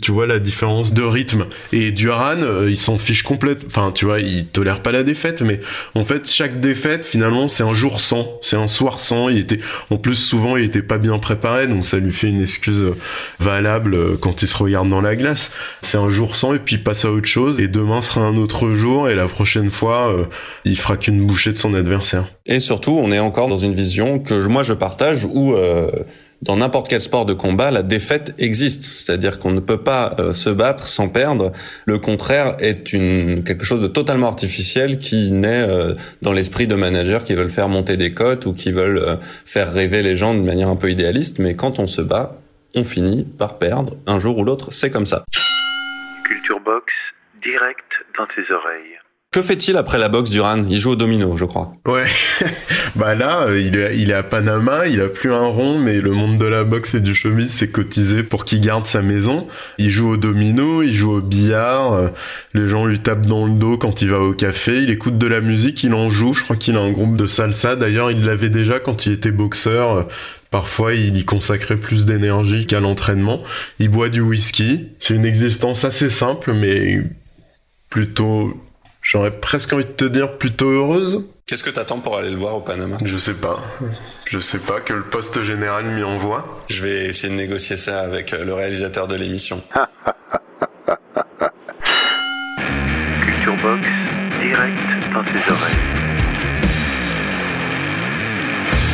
Tu 0.00 0.12
vois 0.12 0.26
la 0.26 0.38
différence 0.38 0.94
de 0.94 1.02
rythme. 1.02 1.46
Et 1.72 1.92
Duran, 1.92 2.42
euh, 2.42 2.70
il 2.70 2.78
s'en 2.78 2.98
fiche 2.98 3.22
complètement. 3.22 3.68
Enfin, 3.68 3.92
tu 3.92 4.06
vois, 4.06 4.20
il 4.20 4.46
tolère 4.46 4.82
pas 4.82 4.92
la 4.92 5.02
défaite, 5.02 5.42
mais 5.42 5.60
en 5.94 6.04
fait, 6.04 6.30
chaque 6.30 6.60
défaite, 6.60 7.04
finalement, 7.04 7.48
c'est 7.48 7.64
un 7.64 7.74
jour 7.74 8.00
sans. 8.00 8.38
C'est 8.42 8.56
un 8.56 8.66
soir 8.66 8.98
sans. 8.98 9.28
Il 9.28 9.38
était, 9.38 9.60
en 9.90 9.98
plus, 9.98 10.16
souvent, 10.16 10.56
il 10.56 10.64
était 10.64 10.82
pas 10.82 10.98
bien 10.98 11.18
préparé, 11.18 11.66
donc 11.66 11.84
ça 11.84 11.98
lui 11.98 12.12
fait 12.12 12.28
une 12.28 12.42
excuse 12.42 12.80
euh, 12.80 12.96
valable 13.40 13.94
euh, 13.94 14.16
quand 14.18 14.42
il 14.42 14.48
se 14.48 14.56
regarde 14.56 14.88
dans 14.88 15.02
la 15.02 15.16
glace. 15.16 15.52
C'est 15.82 15.98
un 15.98 16.08
jour 16.08 16.34
sans, 16.34 16.54
et 16.54 16.58
puis 16.58 16.76
il 16.76 16.82
passe 16.82 17.04
à 17.04 17.12
autre 17.12 17.28
chose. 17.28 17.60
Et 17.60 17.68
demain 17.68 18.00
sera 18.00 18.22
un 18.22 18.36
autre 18.36 18.70
jour, 18.70 19.08
et 19.08 19.14
la 19.14 19.28
prochaine 19.28 19.70
fois, 19.70 20.28
il 20.64 20.78
fera 20.78 20.96
qu'une 20.96 21.26
bouchée 21.26 21.52
de 21.52 21.58
son 21.58 21.74
adversaire. 21.74 22.26
Et 22.46 22.60
surtout, 22.60 22.92
on 22.92 23.12
est 23.12 23.18
encore 23.18 23.48
dans 23.48 23.56
une 23.56 23.74
vision 23.74 24.18
que 24.18 24.46
moi 24.46 24.62
je 24.62 24.72
partage 24.72 25.24
où 25.24 25.54
dans 26.42 26.56
n'importe 26.56 26.88
quel 26.88 27.02
sport 27.02 27.26
de 27.26 27.34
combat, 27.34 27.70
la 27.70 27.82
défaite 27.82 28.34
existe. 28.38 28.84
C'est-à-dire 28.84 29.38
qu'on 29.38 29.50
ne 29.50 29.60
peut 29.60 29.82
pas 29.82 30.14
euh, 30.18 30.32
se 30.32 30.48
battre 30.50 30.86
sans 30.86 31.08
perdre. 31.08 31.52
Le 31.84 31.98
contraire 31.98 32.56
est 32.60 32.92
une, 32.92 33.44
quelque 33.44 33.64
chose 33.64 33.82
de 33.82 33.88
totalement 33.88 34.28
artificiel 34.28 34.98
qui 34.98 35.30
naît 35.30 35.66
euh, 35.68 35.94
dans 36.22 36.32
l'esprit 36.32 36.66
de 36.66 36.74
managers 36.74 37.20
qui 37.24 37.34
veulent 37.34 37.50
faire 37.50 37.68
monter 37.68 37.96
des 37.96 38.12
cotes 38.14 38.46
ou 38.46 38.54
qui 38.54 38.72
veulent 38.72 38.98
euh, 38.98 39.16
faire 39.20 39.72
rêver 39.72 40.02
les 40.02 40.16
gens 40.16 40.34
de 40.34 40.40
manière 40.40 40.68
un 40.68 40.76
peu 40.76 40.90
idéaliste. 40.90 41.38
Mais 41.38 41.54
quand 41.54 41.78
on 41.78 41.86
se 41.86 42.00
bat, 42.00 42.38
on 42.74 42.84
finit 42.84 43.24
par 43.24 43.58
perdre 43.58 43.96
un 44.06 44.18
jour 44.18 44.38
ou 44.38 44.44
l'autre. 44.44 44.72
C'est 44.72 44.90
comme 44.90 45.06
ça. 45.06 45.24
Culture 46.24 46.60
Box, 46.60 46.92
direct 47.42 47.92
dans 48.16 48.26
tes 48.26 48.50
oreilles. 48.52 48.99
Que 49.32 49.42
fait-il 49.42 49.76
après 49.76 49.98
la 49.98 50.08
boxe 50.08 50.28
Duran 50.28 50.64
Il 50.68 50.80
joue 50.80 50.90
au 50.90 50.96
domino, 50.96 51.36
je 51.36 51.44
crois. 51.44 51.72
Ouais. 51.86 52.06
bah 52.96 53.14
là, 53.14 53.42
euh, 53.42 53.60
il, 53.60 53.76
est, 54.10 54.12
à 54.12 54.24
Panama, 54.24 54.88
il 54.88 55.00
a 55.00 55.06
plus 55.06 55.32
un 55.32 55.46
rond, 55.46 55.78
mais 55.78 56.00
le 56.00 56.10
monde 56.10 56.36
de 56.38 56.46
la 56.46 56.64
boxe 56.64 56.96
et 56.96 57.00
du 57.00 57.14
showbiz 57.14 57.48
s'est 57.48 57.70
cotisé 57.70 58.24
pour 58.24 58.44
qu'il 58.44 58.60
garde 58.60 58.86
sa 58.86 59.02
maison. 59.02 59.46
Il 59.78 59.92
joue 59.92 60.08
au 60.08 60.16
domino, 60.16 60.82
il 60.82 60.92
joue 60.92 61.12
au 61.12 61.20
billard, 61.20 61.92
euh, 61.92 62.08
les 62.54 62.66
gens 62.66 62.86
lui 62.86 62.98
tapent 62.98 63.26
dans 63.26 63.46
le 63.46 63.52
dos 63.52 63.78
quand 63.78 64.02
il 64.02 64.10
va 64.10 64.18
au 64.18 64.32
café, 64.32 64.82
il 64.82 64.90
écoute 64.90 65.16
de 65.16 65.28
la 65.28 65.40
musique, 65.40 65.84
il 65.84 65.94
en 65.94 66.10
joue, 66.10 66.34
je 66.34 66.42
crois 66.42 66.56
qu'il 66.56 66.76
a 66.76 66.80
un 66.80 66.90
groupe 66.90 67.14
de 67.14 67.28
salsa. 67.28 67.76
D'ailleurs, 67.76 68.10
il 68.10 68.24
l'avait 68.24 68.50
déjà 68.50 68.80
quand 68.80 69.06
il 69.06 69.12
était 69.12 69.30
boxeur. 69.30 69.94
Euh, 69.94 70.02
parfois, 70.50 70.94
il 70.94 71.16
y 71.16 71.24
consacrait 71.24 71.76
plus 71.76 72.04
d'énergie 72.04 72.66
qu'à 72.66 72.80
l'entraînement. 72.80 73.44
Il 73.78 73.90
boit 73.90 74.08
du 74.08 74.22
whisky. 74.22 74.88
C'est 74.98 75.14
une 75.14 75.24
existence 75.24 75.84
assez 75.84 76.10
simple, 76.10 76.52
mais 76.52 77.04
plutôt 77.90 78.56
J'aurais 79.12 79.32
presque 79.32 79.72
envie 79.72 79.86
de 79.86 79.90
te 79.90 80.04
dire 80.04 80.38
plutôt 80.38 80.68
heureuse. 80.68 81.24
Qu'est-ce 81.44 81.64
que 81.64 81.70
t'attends 81.70 81.98
pour 81.98 82.16
aller 82.16 82.30
le 82.30 82.36
voir 82.36 82.54
au 82.54 82.60
Panama? 82.60 82.96
Je 83.04 83.18
sais 83.18 83.34
pas. 83.34 83.58
Je 84.26 84.38
sais 84.38 84.60
pas 84.60 84.80
que 84.80 84.92
le 84.92 85.02
poste 85.02 85.42
général 85.42 85.84
m'y 85.86 86.04
envoie. 86.04 86.62
Je 86.70 86.80
vais 86.80 87.06
essayer 87.06 87.28
de 87.28 87.36
négocier 87.36 87.76
ça 87.76 88.02
avec 88.02 88.32
euh, 88.32 88.44
le 88.44 88.54
réalisateur 88.54 89.08
de 89.08 89.16
l'émission. 89.16 89.60
Culture 93.26 93.56
Box, 93.60 93.82
direct 94.40 94.78
dans 95.12 95.24
tes 95.24 95.38
oreilles. 95.50 95.74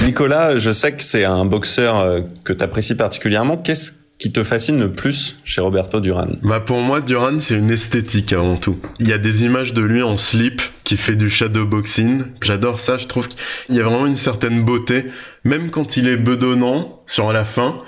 Nicolas, 0.06 0.56
je 0.56 0.70
sais 0.70 0.92
que 0.92 1.02
c'est 1.02 1.24
un 1.26 1.44
boxeur 1.44 1.98
euh, 1.98 2.20
que 2.42 2.54
t'apprécies 2.54 2.94
particulièrement. 2.94 3.58
Qu'est-ce 3.58 3.92
qui 4.26 4.32
te 4.32 4.42
fascine 4.42 4.80
le 4.80 4.90
plus 4.90 5.38
chez 5.44 5.60
Roberto 5.60 6.00
Duran 6.00 6.26
Bah 6.42 6.58
pour 6.58 6.80
moi 6.80 7.00
Duran 7.00 7.38
c'est 7.38 7.54
une 7.54 7.70
esthétique 7.70 8.32
avant 8.32 8.56
tout. 8.56 8.76
Il 8.98 9.06
y 9.06 9.12
a 9.12 9.18
des 9.18 9.44
images 9.44 9.72
de 9.72 9.82
lui 9.82 10.02
en 10.02 10.16
slip 10.16 10.62
qui 10.82 10.96
fait 10.96 11.14
du 11.14 11.30
shadow 11.30 11.64
boxing. 11.64 12.24
J'adore 12.42 12.80
ça, 12.80 12.98
je 12.98 13.06
trouve 13.06 13.28
qu'il 13.28 13.76
y 13.76 13.78
a 13.78 13.84
vraiment 13.84 14.04
une 14.04 14.16
certaine 14.16 14.64
beauté 14.64 15.04
même 15.44 15.70
quand 15.70 15.96
il 15.96 16.08
est 16.08 16.16
bedonnant 16.16 17.04
sur 17.06 17.32
la 17.32 17.44
fin, 17.44 17.82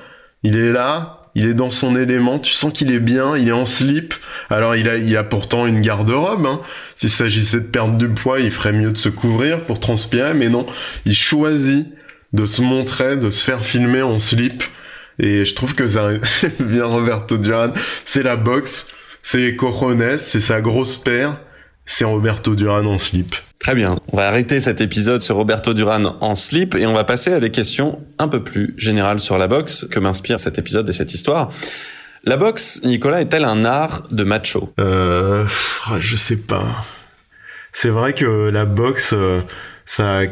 il 0.45 0.57
est 0.57 0.70
là, 0.70 1.28
il 1.34 1.45
est 1.45 1.55
dans 1.55 1.70
son 1.70 1.97
élément, 1.97 2.39
tu 2.39 2.53
sens 2.53 2.72
qu'il 2.72 2.93
est 2.93 3.01
bien, 3.01 3.36
il 3.36 3.49
est 3.49 3.53
en 3.53 3.66
slip. 3.66 4.14
Alors 4.49 4.76
il 4.76 4.89
a, 4.89 4.97
il 4.97 5.16
a 5.16 5.24
pourtant 5.24 5.66
une 5.66 5.80
garde-robe. 5.80 6.47
Hein. 6.47 6.61
S'il 6.95 7.11
s'agissait 7.11 7.62
de 7.62 7.66
perdre 7.66 7.99
du 7.99 8.11
poids, 8.11 8.39
il 8.39 8.53
ferait 8.53 8.72
mieux 8.72 8.93
de 8.93 8.97
se 8.97 9.09
couvrir 9.09 9.62
pour 9.62 9.80
transpirer, 9.80 10.34
mais 10.34 10.49
non, 10.49 10.66
il 11.05 11.16
choisit 11.16 11.89
de 12.32 12.47
se 12.47 12.62
montrer, 12.62 13.16
de 13.16 13.30
se 13.30 13.45
faire 13.45 13.64
filmer 13.64 14.03
en 14.03 14.20
slip 14.20 14.62
et 15.19 15.45
je 15.45 15.55
trouve 15.55 15.75
que 15.75 15.87
ça 15.87 16.11
vient 16.61 16.87
Roberto 16.87 17.37
Duran. 17.37 17.71
C'est 18.05 18.23
la 18.23 18.37
boxe, 18.37 18.89
c'est 19.23 19.39
les 19.39 19.57
cojones, 19.57 20.19
c'est 20.19 20.41
sa 20.41 20.61
grosse 20.61 20.97
paire, 20.97 21.39
c'est 21.85 22.05
Roberto 22.05 22.55
Duran 22.55 22.85
en 22.87 22.99
slip. 22.99 23.35
Très 23.59 23.75
bien. 23.75 23.97
On 24.12 24.16
va 24.16 24.29
arrêter 24.29 24.61
cet 24.61 24.81
épisode 24.81 25.21
sur 25.21 25.37
Roberto 25.37 25.75
Duran 25.75 26.16
en 26.21 26.35
slip 26.35 26.75
et 26.75 26.87
on 26.87 26.95
va 26.95 27.05
passer 27.05 27.33
à 27.33 27.41
des 27.41 27.51
questions 27.51 28.01
un 28.19 28.29
peu 28.29 28.43
plus 28.43 28.75
générales 28.77 29.21
sur 29.21 29.37
la 29.37 29.49
boxe 29.49 29.87
que 29.91 29.99
m'inspire 29.99 30.39
cet 30.39 30.59
épisode 30.59 30.89
et 30.89 30.93
cette 30.93 31.12
histoire. 31.12 31.51
La 32.25 32.37
boxe, 32.37 32.83
Nicolas, 32.85 33.21
est-elle 33.21 33.45
un 33.45 33.64
art 33.64 34.03
de 34.11 34.25
macho? 34.25 34.73
Euh, 34.81 35.47
je 36.01 36.16
sais 36.16 36.37
pas. 36.37 36.85
C'est 37.73 37.91
vrai 37.91 38.12
que 38.12 38.49
la 38.49 38.64
boxe, 38.64 39.12
euh, 39.12 39.41
ça 39.87 40.21
a 40.21 40.25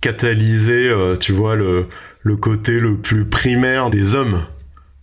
catalysé, 0.00 0.88
euh, 0.88 1.16
tu 1.16 1.32
vois, 1.32 1.56
le, 1.56 1.86
le 2.22 2.36
côté 2.36 2.78
le 2.78 2.96
plus 2.96 3.24
primaire 3.24 3.90
des 3.90 4.14
hommes. 4.14 4.44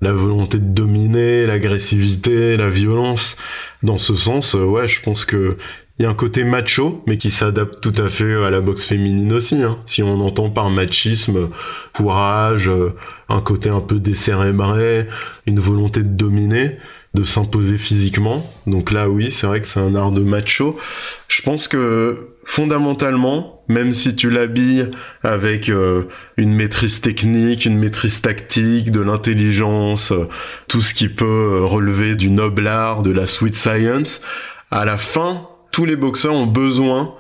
La 0.01 0.13
volonté 0.13 0.59
de 0.59 0.74
dominer, 0.74 1.45
l'agressivité, 1.45 2.55
la 2.55 2.70
violence. 2.70 3.36
Dans 3.84 3.97
ce 3.97 4.15
sens, 4.15 4.55
euh, 4.55 4.63
ouais, 4.63 4.88
je 4.88 5.01
pense 5.01 5.26
que 5.26 5.57
il 5.99 6.03
y 6.03 6.05
a 6.05 6.09
un 6.09 6.15
côté 6.15 6.45
macho, 6.45 7.03
mais 7.07 7.17
qui 7.17 7.30
s'adapte 7.30 7.82
tout 7.82 8.01
à 8.01 8.07
fait 8.07 8.34
à 8.45 8.49
la 8.49 8.61
boxe 8.61 8.86
féminine 8.86 9.34
aussi. 9.34 9.61
Hein. 9.61 9.80
Si 9.86 10.01
on 10.01 10.22
entend 10.26 10.49
par 10.49 10.70
machisme, 10.70 11.49
courage, 11.93 12.70
euh, 12.70 12.95
un 13.28 13.41
côté 13.41 13.67
un 13.67 13.82
peu 13.82 13.99
décérébré, 13.99 15.07
une 15.45 15.59
volonté 15.59 16.01
de 16.03 16.07
dominer, 16.07 16.78
de 17.15 17.24
s'imposer 17.24 17.78
physiquement. 17.78 18.49
Donc 18.65 18.93
là, 18.93 19.09
oui, 19.09 19.30
c'est 19.34 19.45
vrai 19.45 19.59
que 19.59 19.67
c'est 19.67 19.82
un 19.82 19.93
art 19.93 20.11
de 20.11 20.22
macho. 20.22 20.78
Je 21.28 21.41
pense 21.41 21.67
que 21.67 22.30
fondamentalement, 22.49 23.61
même 23.67 23.93
si 23.93 24.15
tu 24.15 24.31
l'habilles 24.31 24.89
avec 25.21 25.69
euh, 25.69 26.07
une 26.35 26.51
maîtrise 26.51 26.99
technique, 26.99 27.65
une 27.65 27.77
maîtrise 27.77 28.21
tactique, 28.21 28.91
de 28.91 29.01
l'intelligence, 29.01 30.11
euh, 30.11 30.27
tout 30.67 30.81
ce 30.81 30.95
qui 30.95 31.09
peut 31.09 31.25
euh, 31.25 31.65
relever 31.65 32.15
du 32.15 32.31
noble 32.31 32.65
art, 32.65 33.03
de 33.03 33.11
la 33.11 33.27
sweet 33.27 33.55
science, 33.55 34.23
à 34.71 34.83
la 34.83 34.97
fin, 34.97 35.47
tous 35.71 35.85
les 35.85 35.95
boxeurs 35.95 36.33
ont 36.33 36.47
besoin 36.47 37.13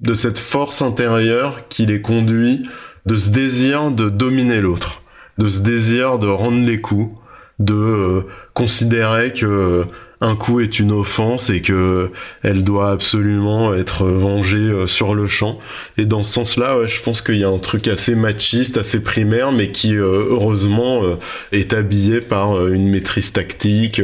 de 0.00 0.12
cette 0.12 0.38
force 0.38 0.82
intérieure 0.82 1.66
qui 1.70 1.86
les 1.86 2.02
conduit, 2.02 2.68
de 3.06 3.16
ce 3.16 3.30
désir 3.30 3.90
de 3.90 4.10
dominer 4.10 4.60
l'autre, 4.60 5.00
de 5.38 5.48
ce 5.48 5.62
désir 5.62 6.18
de 6.18 6.28
rendre 6.28 6.62
les 6.66 6.82
coups, 6.82 7.18
de 7.58 8.26
considérer 8.52 9.32
que 9.32 9.86
un 10.22 10.36
coup 10.36 10.60
est 10.60 10.78
une 10.78 10.92
offense 10.92 11.50
et 11.50 11.60
que 11.60 12.10
elle 12.42 12.62
doit 12.62 12.92
absolument 12.92 13.74
être 13.74 14.06
vengée 14.06 14.56
euh, 14.56 14.86
sur 14.86 15.16
le 15.16 15.26
champ. 15.26 15.58
Et 15.98 16.04
dans 16.04 16.22
ce 16.22 16.32
sens-là, 16.32 16.86
je 16.86 17.00
pense 17.00 17.22
qu'il 17.22 17.36
y 17.36 17.44
a 17.44 17.48
un 17.48 17.58
truc 17.58 17.88
assez 17.88 18.14
machiste, 18.14 18.78
assez 18.78 19.02
primaire, 19.02 19.50
mais 19.50 19.72
qui 19.72 19.96
euh, 19.96 20.26
heureusement 20.30 21.02
euh, 21.02 21.16
est 21.50 21.72
habillé 21.72 22.20
par 22.20 22.68
une 22.68 22.88
maîtrise 22.88 23.32
tactique, 23.32 24.00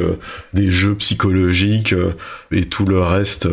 des 0.55 0.73
jeux 0.73 0.97
psychologiques 0.97 1.95
et 2.51 2.65
tout 2.65 2.85
le 2.85 3.01
reste 3.01 3.49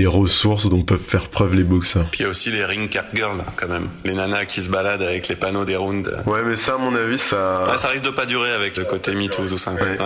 des 0.00 0.06
ressources 0.06 0.70
dont 0.70 0.82
peuvent 0.82 0.98
faire 0.98 1.28
preuve 1.28 1.54
les 1.54 1.62
boxeurs. 1.62 2.06
Puis 2.10 2.20
il 2.20 2.22
y 2.22 2.26
a 2.26 2.30
aussi 2.30 2.50
les 2.50 2.64
ring 2.64 2.88
cat 2.88 3.04
girls 3.12 3.42
quand 3.56 3.68
même, 3.68 3.88
les 4.06 4.14
nanas 4.14 4.46
qui 4.46 4.62
se 4.62 4.70
baladent 4.70 5.02
avec 5.02 5.28
les 5.28 5.36
panneaux 5.36 5.66
des 5.66 5.76
rounds. 5.76 6.10
Ouais, 6.24 6.40
mais 6.42 6.56
ça, 6.56 6.76
à 6.76 6.78
mon 6.78 6.94
avis, 6.94 7.18
ça. 7.18 7.66
ça 7.76 7.88
risque 7.88 8.04
de 8.04 8.10
pas 8.10 8.24
durer 8.24 8.50
avec 8.52 8.78
le 8.78 8.84
côté 8.84 9.14
MeToo 9.14 9.46
tout 9.46 9.58
ça. 9.58 9.72
Ouais. 9.72 9.98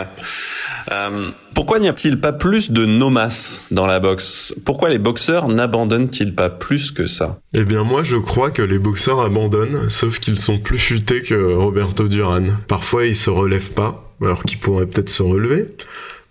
Euh, 0.91 1.31
pourquoi 1.55 1.79
n'y 1.79 1.89
a-t-il 1.89 2.21
pas 2.21 2.33
plus 2.33 2.73
de 2.73 2.85
nomas 2.85 3.63
dans 3.71 3.87
la 3.87 4.01
boxe? 4.01 4.53
Pourquoi 4.65 4.89
les 4.89 4.99
boxeurs 4.99 5.47
n'abandonnent-ils 5.47 6.35
pas 6.35 6.51
plus 6.51 6.91
que 6.91 7.07
ça? 7.07 7.39
Eh 7.53 7.63
bien 7.63 7.85
moi 7.85 8.03
je 8.03 8.17
crois 8.17 8.51
que 8.51 8.63
les 8.63 8.81
boxeurs 8.81 9.21
abandonnent, 9.21 9.89
sauf 9.91 10.19
qu'ils 10.19 10.41
sont 10.41 10.59
plus 10.59 10.81
futés 10.81 11.23
que 11.23 11.55
Roberto 11.55 12.09
Duran. 12.09 12.47
Parfois 12.67 13.07
ils 13.07 13.17
se 13.17 13.31
relèvent 13.31 13.73
pas, 13.73 14.13
alors 14.21 14.43
qu'ils 14.43 14.59
pourraient 14.59 14.87
peut-être 14.87 15.09
se 15.09 15.23
relever. 15.23 15.69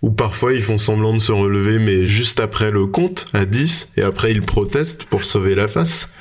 Ou 0.04 0.10
parfois 0.10 0.52
ils 0.52 0.62
font 0.62 0.76
semblant 0.76 1.14
de 1.14 1.18
se 1.18 1.32
relever 1.32 1.78
mais 1.78 2.04
juste 2.04 2.38
après 2.38 2.70
le 2.70 2.84
compte 2.84 3.26
à 3.32 3.46
10 3.46 3.94
et 3.96 4.02
après 4.02 4.32
ils 4.32 4.42
protestent 4.42 5.06
pour 5.06 5.24
sauver 5.24 5.54
la 5.54 5.66
face. 5.66 6.12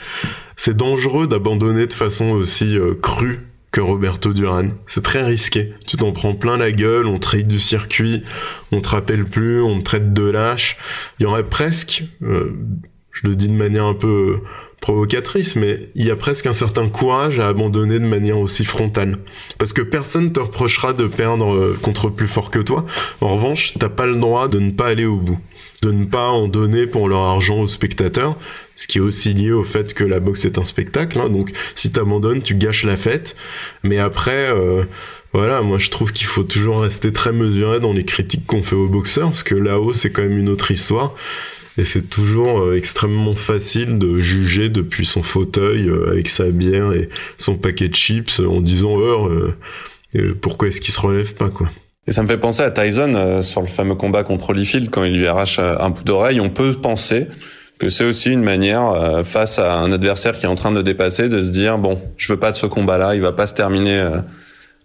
C'est 0.55 0.77
dangereux 0.77 1.27
d'abandonner 1.27 1.85
de 1.85 1.91
façon 1.91 2.29
aussi 2.29 2.77
euh, 2.77 2.93
crue 2.95 3.41
que 3.71 3.81
Roberto 3.81 4.31
Duran. 4.31 4.69
C'est 4.87 5.03
très 5.03 5.25
risqué. 5.25 5.73
Tu 5.85 5.97
t'en 5.97 6.13
prends 6.13 6.33
plein 6.33 6.55
la 6.55 6.71
gueule, 6.71 7.07
on 7.07 7.19
te 7.19 7.35
du 7.35 7.59
circuit, 7.59 8.23
on 8.71 8.79
te 8.79 8.87
rappelle 8.87 9.25
plus, 9.25 9.61
on 9.61 9.79
te 9.79 9.83
traite 9.83 10.13
de 10.13 10.29
lâche. 10.29 10.77
Il 11.19 11.23
y 11.23 11.25
aurait 11.25 11.49
presque, 11.49 12.05
euh, 12.21 12.53
je 13.11 13.27
le 13.27 13.35
dis 13.35 13.49
de 13.49 13.53
manière 13.53 13.85
un 13.85 13.95
peu 13.95 14.37
provocatrice, 14.83 15.55
mais 15.55 15.87
il 15.95 16.05
y 16.05 16.11
a 16.11 16.17
presque 16.17 16.45
un 16.45 16.51
certain 16.51 16.89
courage 16.89 17.39
à 17.39 17.47
abandonner 17.47 17.99
de 17.99 18.05
manière 18.05 18.37
aussi 18.37 18.65
frontale. 18.65 19.17
Parce 19.57 19.71
que 19.71 19.81
personne 19.81 20.33
te 20.33 20.41
reprochera 20.41 20.91
de 20.91 21.07
perdre 21.07 21.53
euh, 21.53 21.79
contre 21.81 22.09
plus 22.09 22.27
fort 22.27 22.51
que 22.51 22.59
toi. 22.59 22.85
En 23.21 23.29
revanche, 23.29 23.75
t'as 23.79 23.87
pas 23.87 24.05
le 24.05 24.17
droit 24.17 24.49
de 24.49 24.59
ne 24.59 24.71
pas 24.71 24.87
aller 24.87 25.05
au 25.05 25.15
bout. 25.15 25.39
De 25.81 25.91
ne 25.93 26.03
pas 26.03 26.27
en 26.27 26.49
donner 26.49 26.85
pour 26.85 27.07
leur 27.07 27.21
argent 27.21 27.61
aux 27.61 27.69
spectateurs. 27.69 28.35
Ce 28.75 28.87
qui 28.87 28.97
est 28.97 29.01
aussi 29.01 29.33
lié 29.33 29.53
au 29.53 29.63
fait 29.63 29.93
que 29.93 30.03
la 30.03 30.19
boxe 30.19 30.43
est 30.43 30.57
un 30.57 30.65
spectacle. 30.65 31.17
Hein. 31.17 31.29
donc 31.29 31.53
si 31.75 31.93
t'abandonnes, 31.93 32.41
tu 32.41 32.55
gâches 32.55 32.83
la 32.83 32.97
fête. 32.97 33.37
Mais 33.83 33.99
après, 33.99 34.51
euh, 34.51 34.83
voilà, 35.31 35.61
moi 35.61 35.79
je 35.79 35.91
trouve 35.91 36.11
qu'il 36.11 36.27
faut 36.27 36.43
toujours 36.43 36.81
rester 36.81 37.13
très 37.13 37.31
mesuré 37.31 37.79
dans 37.79 37.93
les 37.93 38.03
critiques 38.03 38.45
qu'on 38.45 38.63
fait 38.63 38.75
aux 38.75 38.89
boxeurs. 38.89 39.29
Parce 39.29 39.43
que 39.43 39.55
là-haut, 39.55 39.93
c'est 39.93 40.11
quand 40.11 40.23
même 40.23 40.37
une 40.37 40.49
autre 40.49 40.71
histoire. 40.71 41.15
Et 41.77 41.85
c'est 41.85 42.09
toujours 42.09 42.59
euh, 42.59 42.77
extrêmement 42.77 43.35
facile 43.35 43.97
de 43.97 44.19
juger 44.19 44.69
depuis 44.69 45.05
son 45.05 45.23
fauteuil 45.23 45.89
euh, 45.89 46.11
avec 46.11 46.29
sa 46.29 46.51
bière 46.51 46.93
et 46.93 47.09
son 47.37 47.55
paquet 47.55 47.89
de 47.89 47.95
chips 47.95 48.39
en 48.39 48.61
disant 48.61 48.93
oh, 48.95 49.29
euh, 50.15 50.35
pourquoi 50.39 50.67
est-ce 50.67 50.81
qu'il 50.81 50.93
se 50.93 50.99
relève 50.99 51.33
pas 51.33 51.49
quoi. 51.49 51.69
Et 52.05 52.11
ça 52.11 52.21
me 52.21 52.27
fait 52.27 52.37
penser 52.37 52.61
à 52.61 52.69
Tyson 52.69 53.41
sur 53.41 53.61
le 53.61 53.67
fameux 53.67 53.95
combat 53.95 54.23
contre 54.23 54.49
Holyfield 54.49 54.89
quand 54.89 55.05
il 55.05 55.17
lui 55.17 55.25
arrache 55.25 55.57
un 55.59 55.89
bout 55.89 56.03
d'oreille. 56.03 56.41
On 56.41 56.49
peut 56.49 56.73
penser 56.73 57.27
que 57.79 57.87
c'est 57.87 58.03
aussi 58.03 58.29
une 58.29 58.43
manière 58.43 59.21
face 59.23 59.57
à 59.57 59.77
un 59.77 59.89
adversaire 59.93 60.37
qui 60.37 60.45
est 60.45 60.49
en 60.49 60.55
train 60.55 60.73
de 60.73 60.81
dépasser 60.81 61.29
de 61.29 61.41
se 61.41 61.49
dire 61.49 61.77
bon 61.77 62.01
je 62.17 62.33
veux 62.33 62.37
pas 62.37 62.51
de 62.51 62.57
ce 62.57 62.65
combat-là, 62.65 63.15
il 63.15 63.21
va 63.21 63.31
pas 63.31 63.47
se 63.47 63.53
terminer 63.53 64.05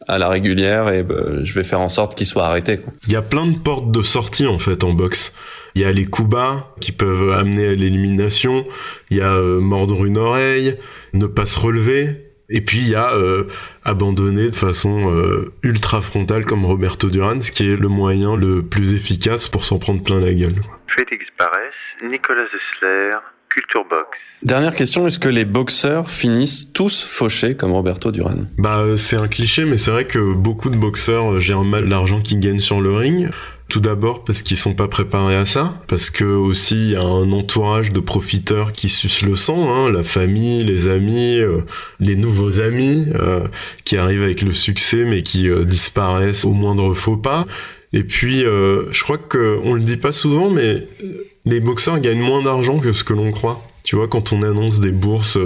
à 0.06 0.18
la 0.18 0.28
régulière 0.28 0.90
et 0.90 1.04
je 1.42 1.52
vais 1.54 1.64
faire 1.64 1.80
en 1.80 1.88
sorte 1.88 2.14
qu'il 2.14 2.24
soit 2.24 2.46
arrêté. 2.46 2.82
Il 3.08 3.12
y 3.12 3.16
a 3.16 3.22
plein 3.22 3.48
de 3.48 3.58
portes 3.58 3.90
de 3.90 4.02
sortie 4.02 4.46
en 4.46 4.60
fait 4.60 4.84
en 4.84 4.92
boxe. 4.92 5.34
Il 5.78 5.82
y 5.82 5.84
a 5.84 5.92
les 5.92 6.06
coups 6.06 6.28
bas 6.28 6.74
qui 6.80 6.90
peuvent 6.90 7.30
amener 7.30 7.68
à 7.68 7.74
l'élimination. 7.76 8.64
Il 9.10 9.18
y 9.18 9.20
a 9.20 9.36
euh, 9.36 9.60
mordre 9.60 10.04
une 10.04 10.18
oreille, 10.18 10.76
ne 11.12 11.26
pas 11.26 11.46
se 11.46 11.56
relever. 11.56 12.16
Et 12.48 12.62
puis 12.62 12.78
il 12.78 12.88
y 12.88 12.96
a 12.96 13.14
euh, 13.14 13.44
abandonner 13.84 14.50
de 14.50 14.56
façon 14.56 15.14
euh, 15.14 15.52
ultra 15.62 16.02
frontale 16.02 16.46
comme 16.46 16.64
Roberto 16.64 17.10
Duran, 17.10 17.40
ce 17.40 17.52
qui 17.52 17.70
est 17.70 17.76
le 17.76 17.86
moyen 17.86 18.34
le 18.34 18.64
plus 18.64 18.92
efficace 18.92 19.46
pour 19.46 19.64
s'en 19.64 19.78
prendre 19.78 20.02
plein 20.02 20.18
la 20.18 20.34
gueule. 20.34 20.56
Félix 20.96 21.26
Barès, 21.38 21.72
Nicolas 22.02 22.46
Zessler, 22.46 23.14
Culture 23.48 23.84
Box. 23.88 24.18
Dernière 24.42 24.74
question, 24.74 25.06
est-ce 25.06 25.20
que 25.20 25.28
les 25.28 25.44
boxeurs 25.44 26.10
finissent 26.10 26.72
tous 26.72 27.04
fauchés 27.04 27.56
comme 27.56 27.70
Roberto 27.70 28.10
Duran? 28.10 28.46
Bah 28.58 28.84
c'est 28.96 29.20
un 29.20 29.28
cliché, 29.28 29.64
mais 29.64 29.78
c'est 29.78 29.92
vrai 29.92 30.08
que 30.08 30.34
beaucoup 30.34 30.70
de 30.70 30.76
boxeurs 30.76 31.38
gèrent 31.38 31.62
mal 31.62 31.88
l'argent 31.88 32.20
qu'ils 32.20 32.40
gagnent 32.40 32.58
sur 32.58 32.80
le 32.80 32.92
ring. 32.94 33.30
Tout 33.68 33.80
d'abord 33.80 34.24
parce 34.24 34.40
qu'ils 34.40 34.56
sont 34.56 34.72
pas 34.72 34.88
préparés 34.88 35.36
à 35.36 35.44
ça, 35.44 35.82
parce 35.88 36.08
que 36.08 36.24
aussi 36.24 36.74
il 36.74 36.90
y 36.92 36.96
a 36.96 37.02
un 37.02 37.30
entourage 37.32 37.92
de 37.92 38.00
profiteurs 38.00 38.72
qui 38.72 38.88
sucent 38.88 39.22
le 39.22 39.36
sang, 39.36 39.70
hein, 39.70 39.92
la 39.92 40.02
famille, 40.02 40.64
les 40.64 40.88
amis, 40.88 41.36
euh, 41.36 41.60
les 42.00 42.16
nouveaux 42.16 42.60
amis 42.60 43.08
euh, 43.14 43.46
qui 43.84 43.98
arrivent 43.98 44.22
avec 44.22 44.40
le 44.40 44.54
succès 44.54 45.04
mais 45.04 45.22
qui 45.22 45.50
euh, 45.50 45.64
disparaissent 45.64 46.46
au 46.46 46.52
moindre 46.52 46.94
faux 46.94 47.18
pas. 47.18 47.46
Et 47.92 48.04
puis 48.04 48.40
je 48.40 49.02
crois 49.02 49.16
que 49.16 49.58
on 49.64 49.72
le 49.72 49.80
dit 49.80 49.96
pas 49.96 50.12
souvent, 50.12 50.50
mais 50.50 50.86
les 51.46 51.60
boxeurs 51.60 51.98
gagnent 52.00 52.20
moins 52.20 52.42
d'argent 52.42 52.78
que 52.80 52.92
ce 52.92 53.02
que 53.02 53.14
l'on 53.14 53.30
croit. 53.30 53.62
Tu 53.82 53.96
vois, 53.96 54.08
quand 54.08 54.34
on 54.34 54.42
annonce 54.42 54.80
des 54.80 54.92
bourses 54.92 55.38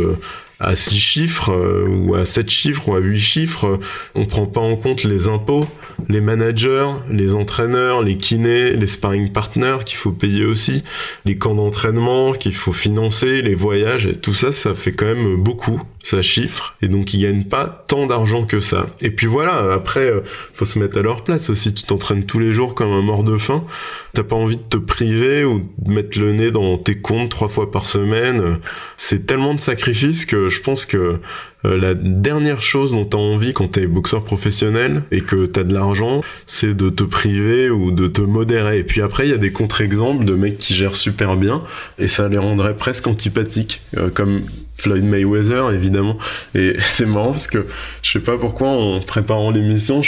à 0.62 0.76
6 0.76 0.98
chiffres 0.98 1.86
ou 1.88 2.14
à 2.14 2.24
7 2.24 2.48
chiffres 2.48 2.88
ou 2.88 2.94
à 2.94 3.00
8 3.00 3.20
chiffres, 3.20 3.80
on 4.14 4.26
prend 4.26 4.46
pas 4.46 4.60
en 4.60 4.76
compte 4.76 5.04
les 5.04 5.28
impôts, 5.28 5.66
les 6.08 6.20
managers, 6.20 6.88
les 7.10 7.34
entraîneurs, 7.34 8.02
les 8.02 8.16
kinés, 8.16 8.74
les 8.74 8.86
sparring 8.86 9.32
partners 9.32 9.78
qu'il 9.84 9.96
faut 9.96 10.12
payer 10.12 10.44
aussi, 10.44 10.84
les 11.24 11.36
camps 11.36 11.54
d'entraînement 11.54 12.32
qu'il 12.32 12.54
faut 12.54 12.72
financer, 12.72 13.42
les 13.42 13.54
voyages, 13.54 14.06
et 14.06 14.16
tout 14.16 14.34
ça, 14.34 14.52
ça 14.52 14.74
fait 14.74 14.92
quand 14.92 15.06
même 15.06 15.36
beaucoup, 15.36 15.82
ça 16.02 16.20
chiffre, 16.22 16.74
et 16.82 16.88
donc 16.88 17.14
ils 17.14 17.22
gagnent 17.22 17.44
pas 17.44 17.84
tant 17.86 18.06
d'argent 18.06 18.44
que 18.44 18.60
ça. 18.60 18.86
Et 19.00 19.10
puis 19.10 19.26
voilà, 19.26 19.72
après, 19.72 20.10
euh, 20.10 20.20
faut 20.52 20.64
se 20.64 20.78
mettre 20.78 20.98
à 20.98 21.02
leur 21.02 21.24
place 21.24 21.50
aussi, 21.50 21.72
tu 21.72 21.84
t'entraînes 21.84 22.26
tous 22.26 22.38
les 22.38 22.52
jours 22.52 22.74
comme 22.74 22.90
un 22.90 23.02
mort 23.02 23.24
de 23.24 23.38
faim, 23.38 23.64
t'as 24.12 24.24
pas 24.24 24.36
envie 24.36 24.56
de 24.56 24.62
te 24.62 24.76
priver 24.76 25.44
ou 25.44 25.68
de 25.78 25.90
mettre 25.90 26.18
le 26.18 26.32
nez 26.32 26.50
dans 26.50 26.76
tes 26.78 26.98
comptes 26.98 27.30
trois 27.30 27.48
fois 27.48 27.70
par 27.70 27.86
semaine, 27.86 28.58
c'est 28.96 29.26
tellement 29.26 29.54
de 29.54 29.60
sacrifices 29.60 30.26
que 30.26 30.48
je 30.48 30.60
pense 30.60 30.86
que 30.86 31.20
euh, 31.64 31.78
la 31.78 31.94
dernière 31.94 32.60
chose 32.60 32.90
dont 32.92 33.04
tu 33.04 33.16
as 33.16 33.20
envie 33.20 33.52
quand 33.52 33.72
tu 33.72 33.80
es 33.80 33.86
boxeur 33.86 34.24
professionnel 34.24 35.04
et 35.12 35.20
que 35.20 35.46
tu 35.46 35.60
as 35.60 35.64
de 35.64 35.72
l'argent, 35.72 36.22
c'est 36.46 36.74
de 36.74 36.90
te 36.90 37.04
priver 37.04 37.70
ou 37.70 37.92
de 37.92 38.08
te 38.08 38.20
modérer. 38.20 38.78
Et 38.78 38.84
puis 38.84 39.00
après, 39.00 39.26
il 39.26 39.30
y 39.30 39.34
a 39.34 39.38
des 39.38 39.52
contre-exemples 39.52 40.24
de 40.24 40.34
mecs 40.34 40.58
qui 40.58 40.74
gèrent 40.74 40.96
super 40.96 41.36
bien 41.36 41.62
et 41.98 42.08
ça 42.08 42.28
les 42.28 42.38
rendrait 42.38 42.76
presque 42.76 43.06
antipathiques, 43.06 43.80
euh, 43.96 44.10
comme 44.10 44.42
Floyd 44.82 45.04
Mayweather 45.04 45.72
évidemment. 45.72 46.18
Et 46.54 46.74
c'est 46.86 47.06
marrant 47.06 47.32
parce 47.32 47.46
que 47.46 47.66
je 48.02 48.12
sais 48.12 48.20
pas 48.20 48.38
pourquoi 48.38 48.68
en 48.68 49.00
préparant 49.00 49.50
l'émission, 49.50 50.02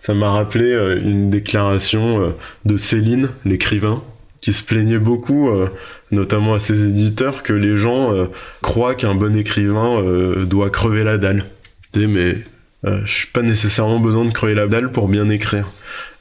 ça 0.00 0.14
m'a 0.14 0.30
rappelé 0.30 0.72
euh, 0.72 1.00
une 1.00 1.30
déclaration 1.30 2.34
de 2.64 2.76
Céline, 2.76 3.30
l'écrivain, 3.44 4.02
qui 4.40 4.52
se 4.52 4.62
plaignait 4.64 4.98
beaucoup, 4.98 5.50
euh, 5.50 5.68
notamment 6.10 6.54
à 6.54 6.60
ses 6.60 6.84
éditeurs, 6.84 7.42
que 7.42 7.52
les 7.52 7.76
gens 7.76 8.12
euh, 8.12 8.26
croient 8.62 8.94
qu'un 8.94 9.14
bon 9.14 9.36
écrivain 9.36 10.00
euh, 10.00 10.44
doit 10.44 10.70
crever 10.70 11.04
la 11.04 11.18
dalle. 11.18 11.44
Mais 11.94 12.36
je 12.82 13.12
suis 13.12 13.26
pas 13.26 13.42
nécessairement 13.42 13.98
besoin 13.98 14.24
de 14.24 14.30
crever 14.30 14.54
la 14.54 14.66
dalle 14.66 14.90
pour 14.90 15.08
bien 15.08 15.28
écrire. 15.28 15.68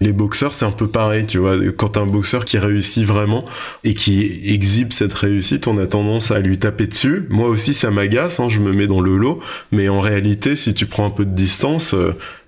Les 0.02 0.14
boxeurs, 0.14 0.54
c'est 0.54 0.66
un 0.66 0.72
peu 0.72 0.88
pareil, 0.88 1.26
tu 1.26 1.38
vois. 1.40 1.58
Quand 1.76 1.98
un 1.98 2.06
boxeur 2.06 2.46
qui 2.46 2.58
réussit 2.58 3.06
vraiment 3.06 3.46
et 3.84 3.94
qui 3.94 4.42
exhibe 4.46 4.94
cette 4.94 5.14
réussite, 5.14 5.68
on 5.68 5.78
a 5.78 5.88
tendance 5.88 6.32
à 6.32 6.40
lui 6.40 6.58
taper 6.58 6.88
dessus. 6.88 7.26
Moi 7.30 7.50
aussi, 7.50 7.74
ça 7.74 7.92
m'agace, 7.92 8.40
hein, 8.40 8.48
je 8.50 8.60
me 8.60 8.72
mets 8.72 8.88
dans 8.88 9.02
le 9.02 9.18
lot. 9.18 9.42
Mais 9.72 9.90
en 9.90 10.00
réalité, 10.00 10.56
si 10.56 10.74
tu 10.74 10.86
prends 10.86 11.06
un 11.06 11.10
peu 11.10 11.26
de 11.26 11.36
distance, 11.36 11.94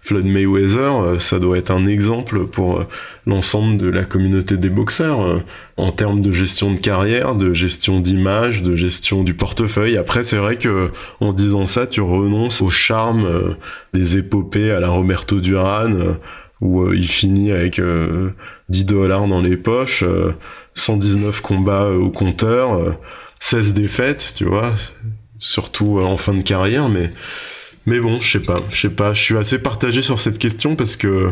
Floyd 0.03 0.25
Mayweather, 0.25 0.95
euh, 0.95 1.19
ça 1.19 1.37
doit 1.37 1.59
être 1.59 1.69
un 1.69 1.85
exemple 1.85 2.47
pour 2.47 2.79
euh, 2.79 2.87
l'ensemble 3.27 3.77
de 3.77 3.87
la 3.87 4.03
communauté 4.03 4.57
des 4.57 4.69
boxeurs 4.69 5.21
euh, 5.21 5.43
en 5.77 5.91
termes 5.91 6.23
de 6.23 6.31
gestion 6.31 6.73
de 6.73 6.79
carrière, 6.79 7.35
de 7.35 7.53
gestion 7.53 7.99
d'image, 7.99 8.63
de 8.63 8.75
gestion 8.75 9.23
du 9.23 9.35
portefeuille. 9.35 9.97
Après, 9.97 10.23
c'est 10.23 10.37
vrai 10.37 10.57
que 10.57 10.89
en 11.19 11.33
disant 11.33 11.67
ça, 11.67 11.85
tu 11.85 12.01
renonces 12.01 12.63
au 12.63 12.71
charme 12.71 13.55
des 13.93 14.17
épopées 14.17 14.71
à 14.71 14.79
la 14.79 14.89
Roberto 14.89 15.39
Duran 15.39 16.15
où 16.61 16.93
il 16.93 17.07
finit 17.07 17.51
avec 17.51 17.81
10 18.69 18.85
dollars 18.85 19.27
dans 19.27 19.41
les 19.41 19.57
poches, 19.57 20.05
119 20.75 21.41
combats 21.41 21.89
au 21.89 22.09
compteur, 22.09 22.95
16 23.39 23.73
défaites, 23.73 24.33
tu 24.35 24.45
vois, 24.45 24.73
surtout 25.39 25.97
en 25.99 26.17
fin 26.17 26.33
de 26.33 26.43
carrière, 26.43 26.87
mais 26.87 27.09
mais 27.87 27.99
bon, 27.99 28.19
je 28.19 28.33
sais 28.33 28.45
pas, 28.45 28.61
je 28.69 28.81
sais 28.81 28.93
pas, 28.93 29.13
je 29.13 29.21
suis 29.21 29.37
assez 29.37 29.57
partagé 29.57 30.03
sur 30.03 30.19
cette 30.19 30.37
question 30.37 30.75
parce 30.75 30.95
que 30.95 31.31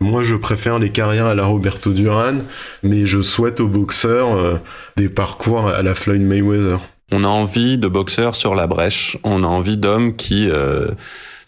moi 0.00 0.22
je 0.22 0.34
préfère 0.34 0.78
les 0.78 0.90
carrières 0.90 1.26
à 1.26 1.34
la 1.34 1.44
Roberto 1.44 1.92
Duran, 1.92 2.38
mais 2.82 3.04
je 3.04 3.20
souhaite 3.20 3.60
aux 3.60 3.68
boxeurs 3.68 4.34
euh, 4.34 4.56
des 4.96 5.10
parcours 5.10 5.68
à 5.68 5.82
la 5.82 5.94
Floyd 5.94 6.22
Mayweather. 6.22 6.80
On 7.12 7.22
a 7.22 7.28
envie 7.28 7.76
de 7.76 7.86
boxeurs 7.86 8.34
sur 8.34 8.54
la 8.54 8.66
brèche, 8.66 9.18
on 9.24 9.44
a 9.44 9.46
envie 9.46 9.76
d'hommes 9.76 10.16
qui 10.16 10.48
euh, 10.48 10.88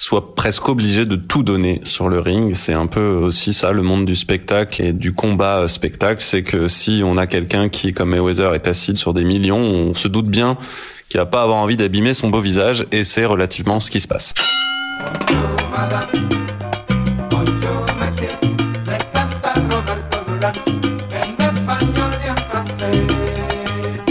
soient 0.02 0.34
presque 0.34 0.68
obligés 0.68 1.06
de 1.06 1.14
tout 1.14 1.44
donner 1.44 1.80
sur 1.84 2.08
le 2.08 2.18
ring. 2.18 2.54
C'est 2.54 2.72
un 2.72 2.88
peu 2.88 3.10
aussi 3.14 3.52
ça 3.52 3.70
le 3.70 3.82
monde 3.82 4.04
du 4.04 4.16
spectacle 4.16 4.82
et 4.82 4.92
du 4.92 5.12
combat 5.12 5.60
euh, 5.60 5.68
spectacle, 5.68 6.20
c'est 6.20 6.42
que 6.42 6.66
si 6.66 7.02
on 7.04 7.16
a 7.16 7.28
quelqu'un 7.28 7.68
qui 7.68 7.92
comme 7.92 8.10
Mayweather 8.10 8.52
est 8.54 8.66
assis 8.66 8.96
sur 8.96 9.14
des 9.14 9.22
millions, 9.22 9.60
on 9.60 9.94
se 9.94 10.08
doute 10.08 10.26
bien 10.26 10.58
qui 11.08 11.18
va 11.18 11.26
pas 11.26 11.42
avoir 11.42 11.58
envie 11.58 11.76
d'abîmer 11.76 12.14
son 12.14 12.30
beau 12.30 12.40
visage 12.40 12.84
et 12.90 13.04
c'est 13.04 13.26
relativement 13.26 13.78
ce 13.78 13.92
qui 13.92 14.00
se 14.00 14.08
passe. 14.08 14.34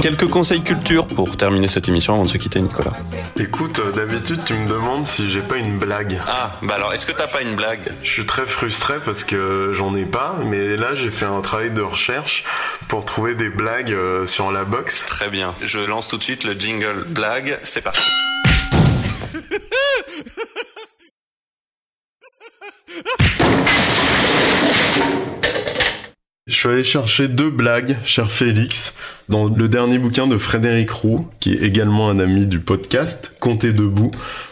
Quelques 0.02 0.28
conseils 0.28 0.64
culture 0.64 1.06
pour 1.06 1.38
terminer 1.38 1.68
cette 1.68 1.88
émission 1.88 2.16
avant 2.16 2.24
de 2.24 2.30
se 2.30 2.40
quitter, 2.40 2.60
Nicolas. 2.60 2.94
Écoute, 3.38 3.80
euh, 3.80 3.92
d'habitude, 3.92 4.40
tu 4.46 4.54
me 4.56 4.68
demandes 4.68 5.06
si 5.06 5.30
j'ai 5.30 5.42
pas 5.42 5.58
une 5.58 5.78
blague. 5.78 6.20
Ah, 6.28 6.54
bah 6.64 6.74
alors, 6.76 6.92
est-ce 6.92 7.06
que 7.06 7.12
t'as 7.12 7.28
pas 7.28 7.42
une 7.42 7.56
blague? 7.56 7.92
Je 8.04 8.10
suis 8.10 8.26
très 8.26 8.48
frustré 8.48 8.96
parce 9.06 9.24
que 9.24 9.74
j'en 9.74 9.96
ai 9.96 10.06
pas, 10.06 10.40
mais 10.44 10.76
là, 10.76 10.96
j'ai 10.96 11.12
fait 11.12 11.26
un 11.26 11.42
travail 11.42 11.70
de 11.70 11.82
recherche 11.82 12.46
pour 12.88 13.06
trouver 13.06 13.36
des 13.36 13.50
blagues 13.50 13.92
euh, 13.92 14.26
sur 14.26 14.52
la 14.52 14.64
box. 14.64 15.06
Très 15.06 15.30
bien. 15.30 15.54
Je 15.62 15.78
lance 15.78 16.08
tout 16.08 16.18
de 16.18 16.24
suite 16.24 16.46
le 16.46 16.54
jingle 16.54 17.06
blague. 17.08 17.60
C'est 17.62 17.82
parti. 17.82 18.10
Suis 26.62 26.70
allé 26.70 26.84
chercher 26.84 27.28
deux 27.28 27.50
blagues, 27.50 27.98
cher 28.06 28.30
Félix, 28.30 28.96
dans 29.30 29.46
le 29.46 29.68
dernier 29.68 29.98
bouquin 29.98 30.28
de 30.28 30.38
Frédéric 30.38 30.92
Roux, 30.92 31.28
qui 31.40 31.54
est 31.54 31.64
également 31.64 32.08
un 32.08 32.20
ami 32.20 32.46
du 32.46 32.60
podcast, 32.60 33.36
Comptez 33.40 33.74
debout, 33.74 34.12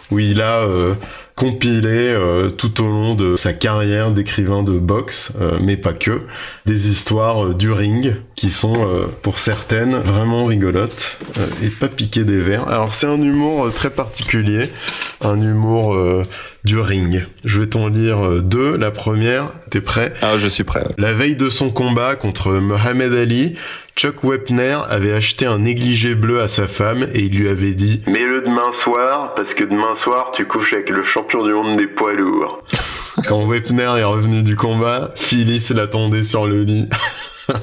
où 0.09 0.17
il 0.17 0.41
a 0.41 0.61
euh, 0.61 0.95
compilé 1.35 1.91
euh, 1.91 2.49
tout 2.49 2.83
au 2.83 2.87
long 2.87 3.13
de 3.13 3.35
sa 3.35 3.53
carrière 3.53 4.09
d'écrivain 4.09 4.63
de 4.63 4.79
boxe, 4.79 5.33
euh, 5.39 5.59
mais 5.61 5.77
pas 5.77 5.93
que, 5.93 6.21
des 6.65 6.89
histoires 6.89 7.53
du 7.53 7.71
ring 7.71 8.15
qui 8.35 8.49
sont 8.49 8.87
pour 9.21 9.37
certaines 9.37 9.95
vraiment 9.97 10.45
rigolotes 10.45 11.19
et 11.61 11.67
pas 11.67 11.89
piquer 11.89 12.23
des 12.23 12.39
verres. 12.39 12.67
Alors 12.69 12.91
c'est 12.91 13.05
un 13.05 13.21
humour 13.21 13.71
très 13.71 13.91
particulier, 13.91 14.71
un 15.21 15.39
humour 15.39 15.95
du 16.63 16.79
ring. 16.79 17.25
Je 17.45 17.61
vais 17.61 17.67
t'en 17.67 17.87
lire 17.87 18.25
euh, 18.25 18.41
deux. 18.41 18.77
La 18.77 18.91
première, 18.91 19.51
t'es 19.69 19.81
prêt? 19.81 20.13
Ah, 20.21 20.37
je 20.37 20.47
suis 20.47 20.63
prêt. 20.63 20.85
La 20.97 21.13
veille 21.13 21.35
de 21.35 21.49
son 21.49 21.69
combat 21.69 22.15
contre 22.15 22.51
Mohamed 22.51 23.13
Ali, 23.13 23.55
Chuck 23.95 24.23
Wepner 24.23 24.77
avait 24.89 25.13
acheté 25.13 25.45
un 25.45 25.59
négligé 25.59 26.15
bleu 26.15 26.41
à 26.41 26.47
sa 26.47 26.67
femme 26.67 27.03
et 27.13 27.21
il 27.21 27.37
lui 27.37 27.49
avait 27.49 27.73
dit 27.73 28.03
Mets-le 28.07 28.41
demain 28.41 28.71
soir, 28.81 29.33
parce 29.35 29.53
que 29.53 29.63
demain 29.63 29.95
soir 29.95 30.31
tu 30.33 30.45
couches 30.45 30.73
avec 30.73 30.89
le 30.89 31.03
champion 31.03 31.45
du 31.45 31.53
monde 31.53 31.77
des 31.77 31.87
poids 31.87 32.13
lourds. 32.13 32.63
Quand 33.27 33.45
Wepner 33.45 33.97
est 33.97 34.03
revenu 34.03 34.43
du 34.43 34.55
combat, 34.55 35.11
Phyllis 35.15 35.71
l'attendait 35.75 36.23
sur 36.23 36.47
le 36.47 36.63
lit, 36.63 36.89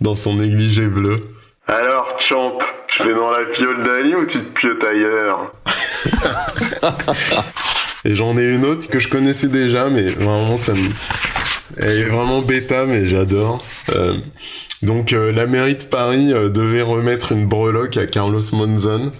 dans 0.00 0.16
son 0.16 0.36
négligé 0.36 0.86
bleu. 0.86 1.20
Alors, 1.68 2.16
champ, 2.18 2.58
je 2.96 3.04
vais 3.04 3.14
dans 3.14 3.30
la 3.30 3.44
piole 3.52 3.82
d'Ali 3.82 4.14
ou 4.14 4.26
tu 4.26 4.38
te 4.38 4.52
piotes 4.52 4.84
ailleurs? 4.84 5.52
Et 8.04 8.14
j'en 8.16 8.36
ai 8.36 8.42
une 8.42 8.64
autre 8.64 8.88
que 8.88 8.98
je 8.98 9.08
connaissais 9.08 9.48
déjà, 9.48 9.88
mais 9.88 10.08
vraiment 10.08 10.56
ça 10.56 10.72
me... 10.72 10.80
Elle 11.76 12.00
est 12.00 12.04
vraiment 12.04 12.42
bêta, 12.42 12.84
mais 12.84 13.06
j'adore. 13.06 13.64
Euh, 13.94 14.18
donc 14.82 15.12
euh, 15.12 15.32
la 15.32 15.46
mairie 15.46 15.76
de 15.76 15.84
Paris 15.84 16.32
euh, 16.32 16.48
devait 16.48 16.82
remettre 16.82 17.32
une 17.32 17.46
breloque 17.46 17.96
à 17.96 18.06
Carlos 18.06 18.42
Monzon. 18.52 19.12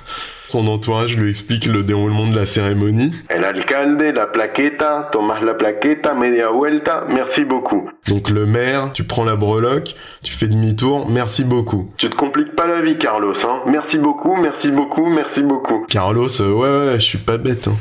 Son 0.52 0.68
entourage 0.68 1.16
lui 1.16 1.30
explique 1.30 1.64
le 1.64 1.82
déroulement 1.82 2.26
de 2.26 2.36
la 2.36 2.44
cérémonie. 2.44 3.10
El 3.30 3.42
alcalde, 3.42 4.02
la 4.14 4.26
plaqueta, 4.26 5.08
tomas 5.10 5.40
la 5.40 5.54
plaqueta, 5.54 6.12
media 6.12 6.50
vuelta, 6.50 7.06
merci 7.08 7.42
beaucoup. 7.44 7.88
Donc 8.06 8.28
le 8.28 8.44
maire, 8.44 8.90
tu 8.92 9.04
prends 9.04 9.24
la 9.24 9.34
breloque, 9.34 9.94
tu 10.22 10.30
fais 10.34 10.48
demi-tour, 10.48 11.08
merci 11.08 11.44
beaucoup. 11.44 11.90
Tu 11.96 12.10
te 12.10 12.16
compliques 12.16 12.54
pas 12.54 12.66
la 12.66 12.82
vie, 12.82 12.98
Carlos, 12.98 13.32
hein. 13.48 13.60
Merci 13.64 13.96
beaucoup, 13.96 14.36
merci 14.36 14.70
beaucoup, 14.70 15.06
merci 15.06 15.40
beaucoup. 15.40 15.86
Carlos, 15.88 16.28
euh, 16.42 16.52
ouais, 16.52 16.90
ouais, 16.90 16.94
je 16.96 17.06
suis 17.06 17.16
pas 17.16 17.38
bête. 17.38 17.68
hein. 17.68 17.76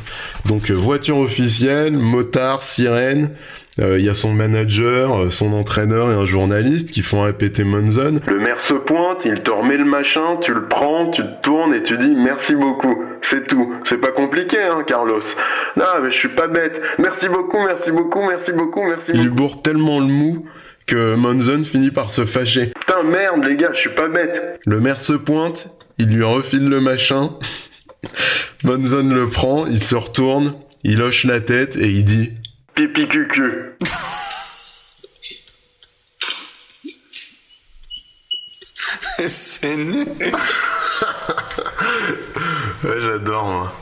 Donc 0.46 0.72
euh, 0.72 0.74
voiture 0.74 1.18
officielle, 1.18 1.92
motard, 1.98 2.64
sirène. 2.64 3.32
Euh, 3.80 4.00
Il 4.00 4.06
y 4.06 4.10
a 4.10 4.16
son 4.16 4.34
manager, 4.34 5.18
euh, 5.18 5.30
son 5.30 5.54
entraîneur 5.54 6.12
et 6.12 6.14
un 6.14 6.26
journaliste 6.26 6.92
qui 6.92 7.02
font 7.04 7.22
répéter 7.22 7.64
Monzon. 7.64 8.20
Le 8.28 8.40
maire 8.40 8.60
se 8.62 8.74
pointe, 8.74 9.20
il 9.24 9.42
te 9.42 9.52
remet 9.52 9.78
le 9.78 9.86
machin, 9.86 10.38
tu 10.42 10.54
le 10.54 10.68
prends, 10.68 11.10
tu 11.10 11.22
te 11.22 11.42
tournes 11.42 11.74
et 11.74 11.82
tu 11.82 11.98
dis 11.98 12.10
merci 12.10 12.56
beaucoup. 12.56 13.04
C'est 13.22 13.48
tout. 13.48 13.74
C'est 13.86 14.00
pas 14.00 14.12
compliqué, 14.12 14.58
hein, 14.62 14.84
Carlos. 14.86 15.22
Non, 15.78 15.86
mais 16.04 16.12
je 16.12 16.18
suis 16.18 16.30
pas 16.30 16.48
bête. 16.48 16.82
Merci 17.00 17.30
beaucoup, 17.30 17.60
merci 17.66 17.92
beaucoup, 17.92 18.22
merci 18.28 18.52
beaucoup, 18.52 18.84
merci 18.84 19.12
beaucoup. 19.12 19.18
Il 19.18 19.22
lui 19.22 19.30
bourre 19.30 19.62
tellement 19.62 20.00
le 20.00 20.08
mou 20.08 20.46
que 20.86 21.16
Monzon 21.16 21.64
finit 21.64 21.92
par 21.92 22.10
se 22.10 22.26
fâcher. 22.26 22.74
Putain, 22.78 23.04
merde, 23.04 23.46
les 23.46 23.56
gars, 23.56 23.70
je 23.74 23.80
suis 23.80 23.90
pas 23.96 24.08
bête. 24.08 24.60
Le 24.66 24.80
maire 24.82 25.00
se 25.00 25.14
pointe, 25.14 25.70
il 25.98 26.08
lui 26.08 26.24
refile 26.24 26.68
le 26.68 26.82
machin. 26.82 27.30
Monzon 28.66 29.08
le 29.14 29.30
prend, 29.30 29.66
il 29.66 29.82
se 29.82 29.96
retourne, 29.96 30.56
il 30.84 31.02
hoche 31.02 31.24
la 31.24 31.40
tête 31.40 31.78
et 31.78 31.88
il 31.88 32.04
dit 32.04 32.32
Pipi 32.88 33.08
cucu. 33.08 33.76
C'est 39.28 39.78
nul. 39.78 40.08
Ouais, 42.84 43.00
j'adore, 43.00 43.44
moi. 43.46 43.74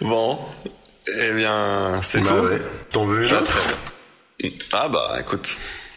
Bon, 0.00 0.38
eh 1.20 1.32
bien, 1.32 2.00
c'est 2.00 2.20
Bah 2.20 2.30
tout. 2.30 2.46
ouais. 2.46 2.62
T'en 2.92 3.06
veux 3.06 3.24
une 3.24 3.32
autre? 3.32 3.58
Ah 4.72 4.88
bah, 4.88 5.16
écoute, 5.20 5.56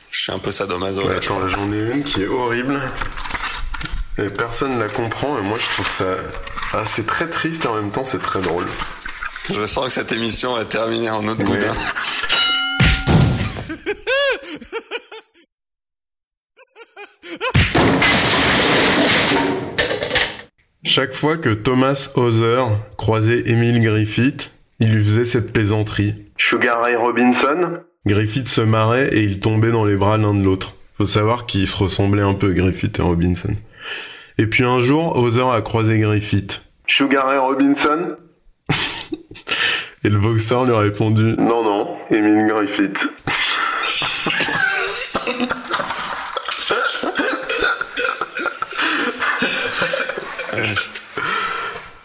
je 0.09 0.19
suis 0.19 0.31
un 0.31 0.39
peu 0.39 0.49
sadomaso. 0.51 1.07
Ouais, 1.07 1.17
attends, 1.17 1.47
j'en 1.47 1.71
ai 1.71 1.77
une 1.79 2.03
qui 2.03 2.23
est 2.23 2.27
horrible. 2.27 2.79
Et 4.17 4.29
personne 4.29 4.79
la 4.79 4.89
comprend 4.89 5.37
et 5.37 5.41
moi 5.41 5.57
je 5.59 5.67
trouve 5.75 5.89
ça... 5.89 6.05
Ah, 6.73 6.85
c'est 6.85 7.05
très 7.05 7.29
triste 7.29 7.65
et 7.65 7.67
en 7.67 7.75
même 7.75 7.91
temps 7.91 8.03
c'est 8.05 8.21
très 8.21 8.41
drôle. 8.41 8.65
Je 9.51 9.65
sens 9.65 9.85
que 9.85 9.91
cette 9.91 10.11
émission 10.11 10.53
va 10.55 10.65
terminer 10.65 11.09
en 11.09 11.27
autre 11.27 11.43
boudin. 11.43 11.73
Chaque 20.83 21.13
fois 21.13 21.37
que 21.37 21.49
Thomas 21.49 22.11
Hauser 22.15 22.63
croisait 22.97 23.49
Emile 23.49 23.81
Griffith, 23.81 24.51
il 24.79 24.91
lui 24.93 25.03
faisait 25.03 25.25
cette 25.25 25.51
plaisanterie. 25.51 26.15
Sugar 26.37 26.81
Ray 26.81 26.95
Robinson? 26.95 27.79
Griffith 28.05 28.47
se 28.47 28.61
marrait 28.61 29.13
et 29.15 29.23
ils 29.23 29.39
tombaient 29.39 29.71
dans 29.71 29.85
les 29.85 29.95
bras 29.95 30.17
l'un 30.17 30.33
de 30.33 30.43
l'autre. 30.43 30.73
Faut 30.93 31.05
savoir 31.05 31.45
qu'ils 31.45 31.67
se 31.67 31.77
ressemblaient 31.77 32.21
un 32.21 32.33
peu, 32.33 32.53
Griffith 32.53 32.99
et 32.99 33.01
Robinson. 33.01 33.53
Et 34.37 34.45
puis 34.47 34.63
un 34.63 34.81
jour, 34.81 35.17
Hauser 35.17 35.45
a 35.51 35.61
croisé 35.61 35.99
Griffith. 35.99 36.61
Sugar 36.87 37.27
Ray 37.27 37.37
Robinson? 37.37 38.15
Et 40.03 40.09
le 40.09 40.17
boxeur 40.17 40.65
lui 40.65 40.73
a 40.73 40.79
répondu 40.79 41.35
Non, 41.37 41.63
non, 41.63 41.97
Emile 42.09 42.47
Griffith. 42.47 42.97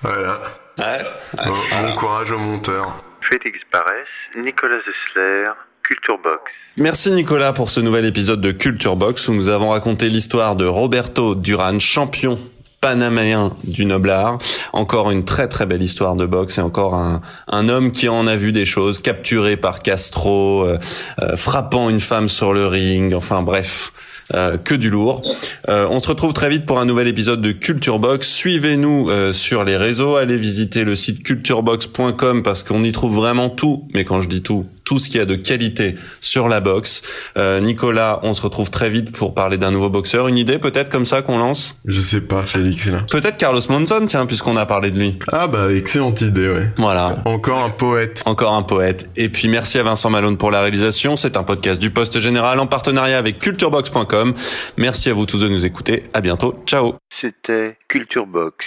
voilà. 0.02 0.40
Ouais. 0.78 1.04
Bon, 1.44 1.52
bon 1.82 1.96
courage 1.96 2.30
au 2.30 2.38
monteur. 2.38 3.02
Félix 3.30 3.60
Barès, 3.72 4.06
Nicolas 4.36 4.78
Zessler, 4.78 5.50
Culture 5.82 6.18
Box. 6.22 6.52
Merci 6.76 7.12
Nicolas 7.12 7.52
pour 7.52 7.70
ce 7.70 7.80
nouvel 7.80 8.04
épisode 8.04 8.40
de 8.40 8.52
Culture 8.52 8.96
Box 8.96 9.28
où 9.28 9.34
nous 9.34 9.48
avons 9.48 9.70
raconté 9.70 10.08
l'histoire 10.10 10.56
de 10.56 10.66
Roberto 10.66 11.34
Duran, 11.34 11.78
champion 11.78 12.38
panaméen 12.84 13.50
du 13.64 13.86
noble 13.86 14.10
art. 14.10 14.36
Encore 14.74 15.10
une 15.10 15.24
très 15.24 15.48
très 15.48 15.64
belle 15.64 15.82
histoire 15.82 16.16
de 16.16 16.26
boxe 16.26 16.58
et 16.58 16.60
encore 16.60 16.94
un, 16.96 17.22
un 17.48 17.70
homme 17.70 17.92
qui 17.92 18.10
en 18.10 18.26
a 18.26 18.36
vu 18.36 18.52
des 18.52 18.66
choses, 18.66 18.98
capturé 19.00 19.56
par 19.56 19.80
Castro, 19.80 20.64
euh, 20.64 20.78
euh, 21.22 21.34
frappant 21.34 21.88
une 21.88 22.00
femme 22.00 22.28
sur 22.28 22.52
le 22.52 22.66
ring, 22.66 23.14
enfin 23.14 23.40
bref. 23.40 23.90
euh, 24.34 24.56
que 24.56 24.74
du 24.74 24.90
lourd. 24.90 25.22
Euh, 25.68 25.86
on 25.90 26.00
se 26.00 26.08
retrouve 26.08 26.32
très 26.32 26.48
vite 26.48 26.64
pour 26.66 26.78
un 26.78 26.84
nouvel 26.86 27.08
épisode 27.08 27.40
de 27.42 27.52
Culture 27.52 27.98
Box. 27.98 28.28
Suivez-nous 28.28 29.08
euh, 29.10 29.32
sur 29.32 29.64
les 29.64 29.76
réseaux, 29.76 30.16
allez 30.16 30.36
visiter 30.36 30.84
le 30.84 30.94
site 30.94 31.22
culturebox.com 31.22 32.42
parce 32.42 32.62
qu'on 32.62 32.82
y 32.84 32.92
trouve 32.92 33.14
vraiment 33.16 33.50
tout. 33.50 33.86
Mais 33.94 34.04
quand 34.04 34.20
je 34.20 34.28
dis 34.28 34.42
tout, 34.42 34.66
tout 34.84 34.98
ce 34.98 35.08
qu'il 35.08 35.18
y 35.18 35.20
a 35.20 35.26
de 35.26 35.34
qualité 35.34 35.96
sur 36.20 36.48
la 36.48 36.60
boxe. 36.60 37.02
Euh, 37.36 37.60
Nicolas, 37.60 38.20
on 38.22 38.34
se 38.34 38.42
retrouve 38.42 38.70
très 38.70 38.90
vite 38.90 39.12
pour 39.16 39.34
parler 39.34 39.58
d'un 39.58 39.70
nouveau 39.70 39.90
boxeur. 39.90 40.28
Une 40.28 40.38
idée 40.38 40.58
peut-être 40.58 40.90
comme 40.90 41.04
ça 41.04 41.22
qu'on 41.22 41.38
lance? 41.38 41.80
Je 41.86 42.00
sais 42.00 42.20
pas, 42.20 42.42
Félix, 42.42 42.86
là. 42.86 43.04
Peut-être 43.10 43.36
Carlos 43.36 43.60
Monzon, 43.68 44.06
tiens, 44.06 44.26
puisqu'on 44.26 44.56
a 44.56 44.66
parlé 44.66 44.90
de 44.90 44.98
lui. 44.98 45.18
Ah 45.32 45.46
bah, 45.46 45.72
excellente 45.72 46.20
idée, 46.20 46.48
ouais. 46.48 46.70
Voilà. 46.76 47.16
Encore 47.24 47.64
un 47.64 47.70
poète. 47.70 48.22
Encore 48.26 48.54
un 48.54 48.62
poète. 48.62 49.10
Et 49.16 49.28
puis 49.28 49.48
merci 49.48 49.78
à 49.78 49.82
Vincent 49.82 50.10
Malone 50.10 50.36
pour 50.36 50.50
la 50.50 50.60
réalisation. 50.60 51.16
C'est 51.16 51.36
un 51.36 51.44
podcast 51.44 51.80
du 51.80 51.90
Poste 51.90 52.20
Général 52.20 52.60
en 52.60 52.66
partenariat 52.66 53.18
avec 53.18 53.38
culturebox.com. 53.38 54.34
Merci 54.76 55.10
à 55.10 55.14
vous 55.14 55.26
tous 55.26 55.38
de 55.38 55.48
nous 55.48 55.64
écouter. 55.66 56.04
À 56.12 56.20
bientôt. 56.20 56.62
Ciao. 56.66 56.94
C'était 57.20 57.78
Culture 57.88 58.26
Box. 58.26 58.66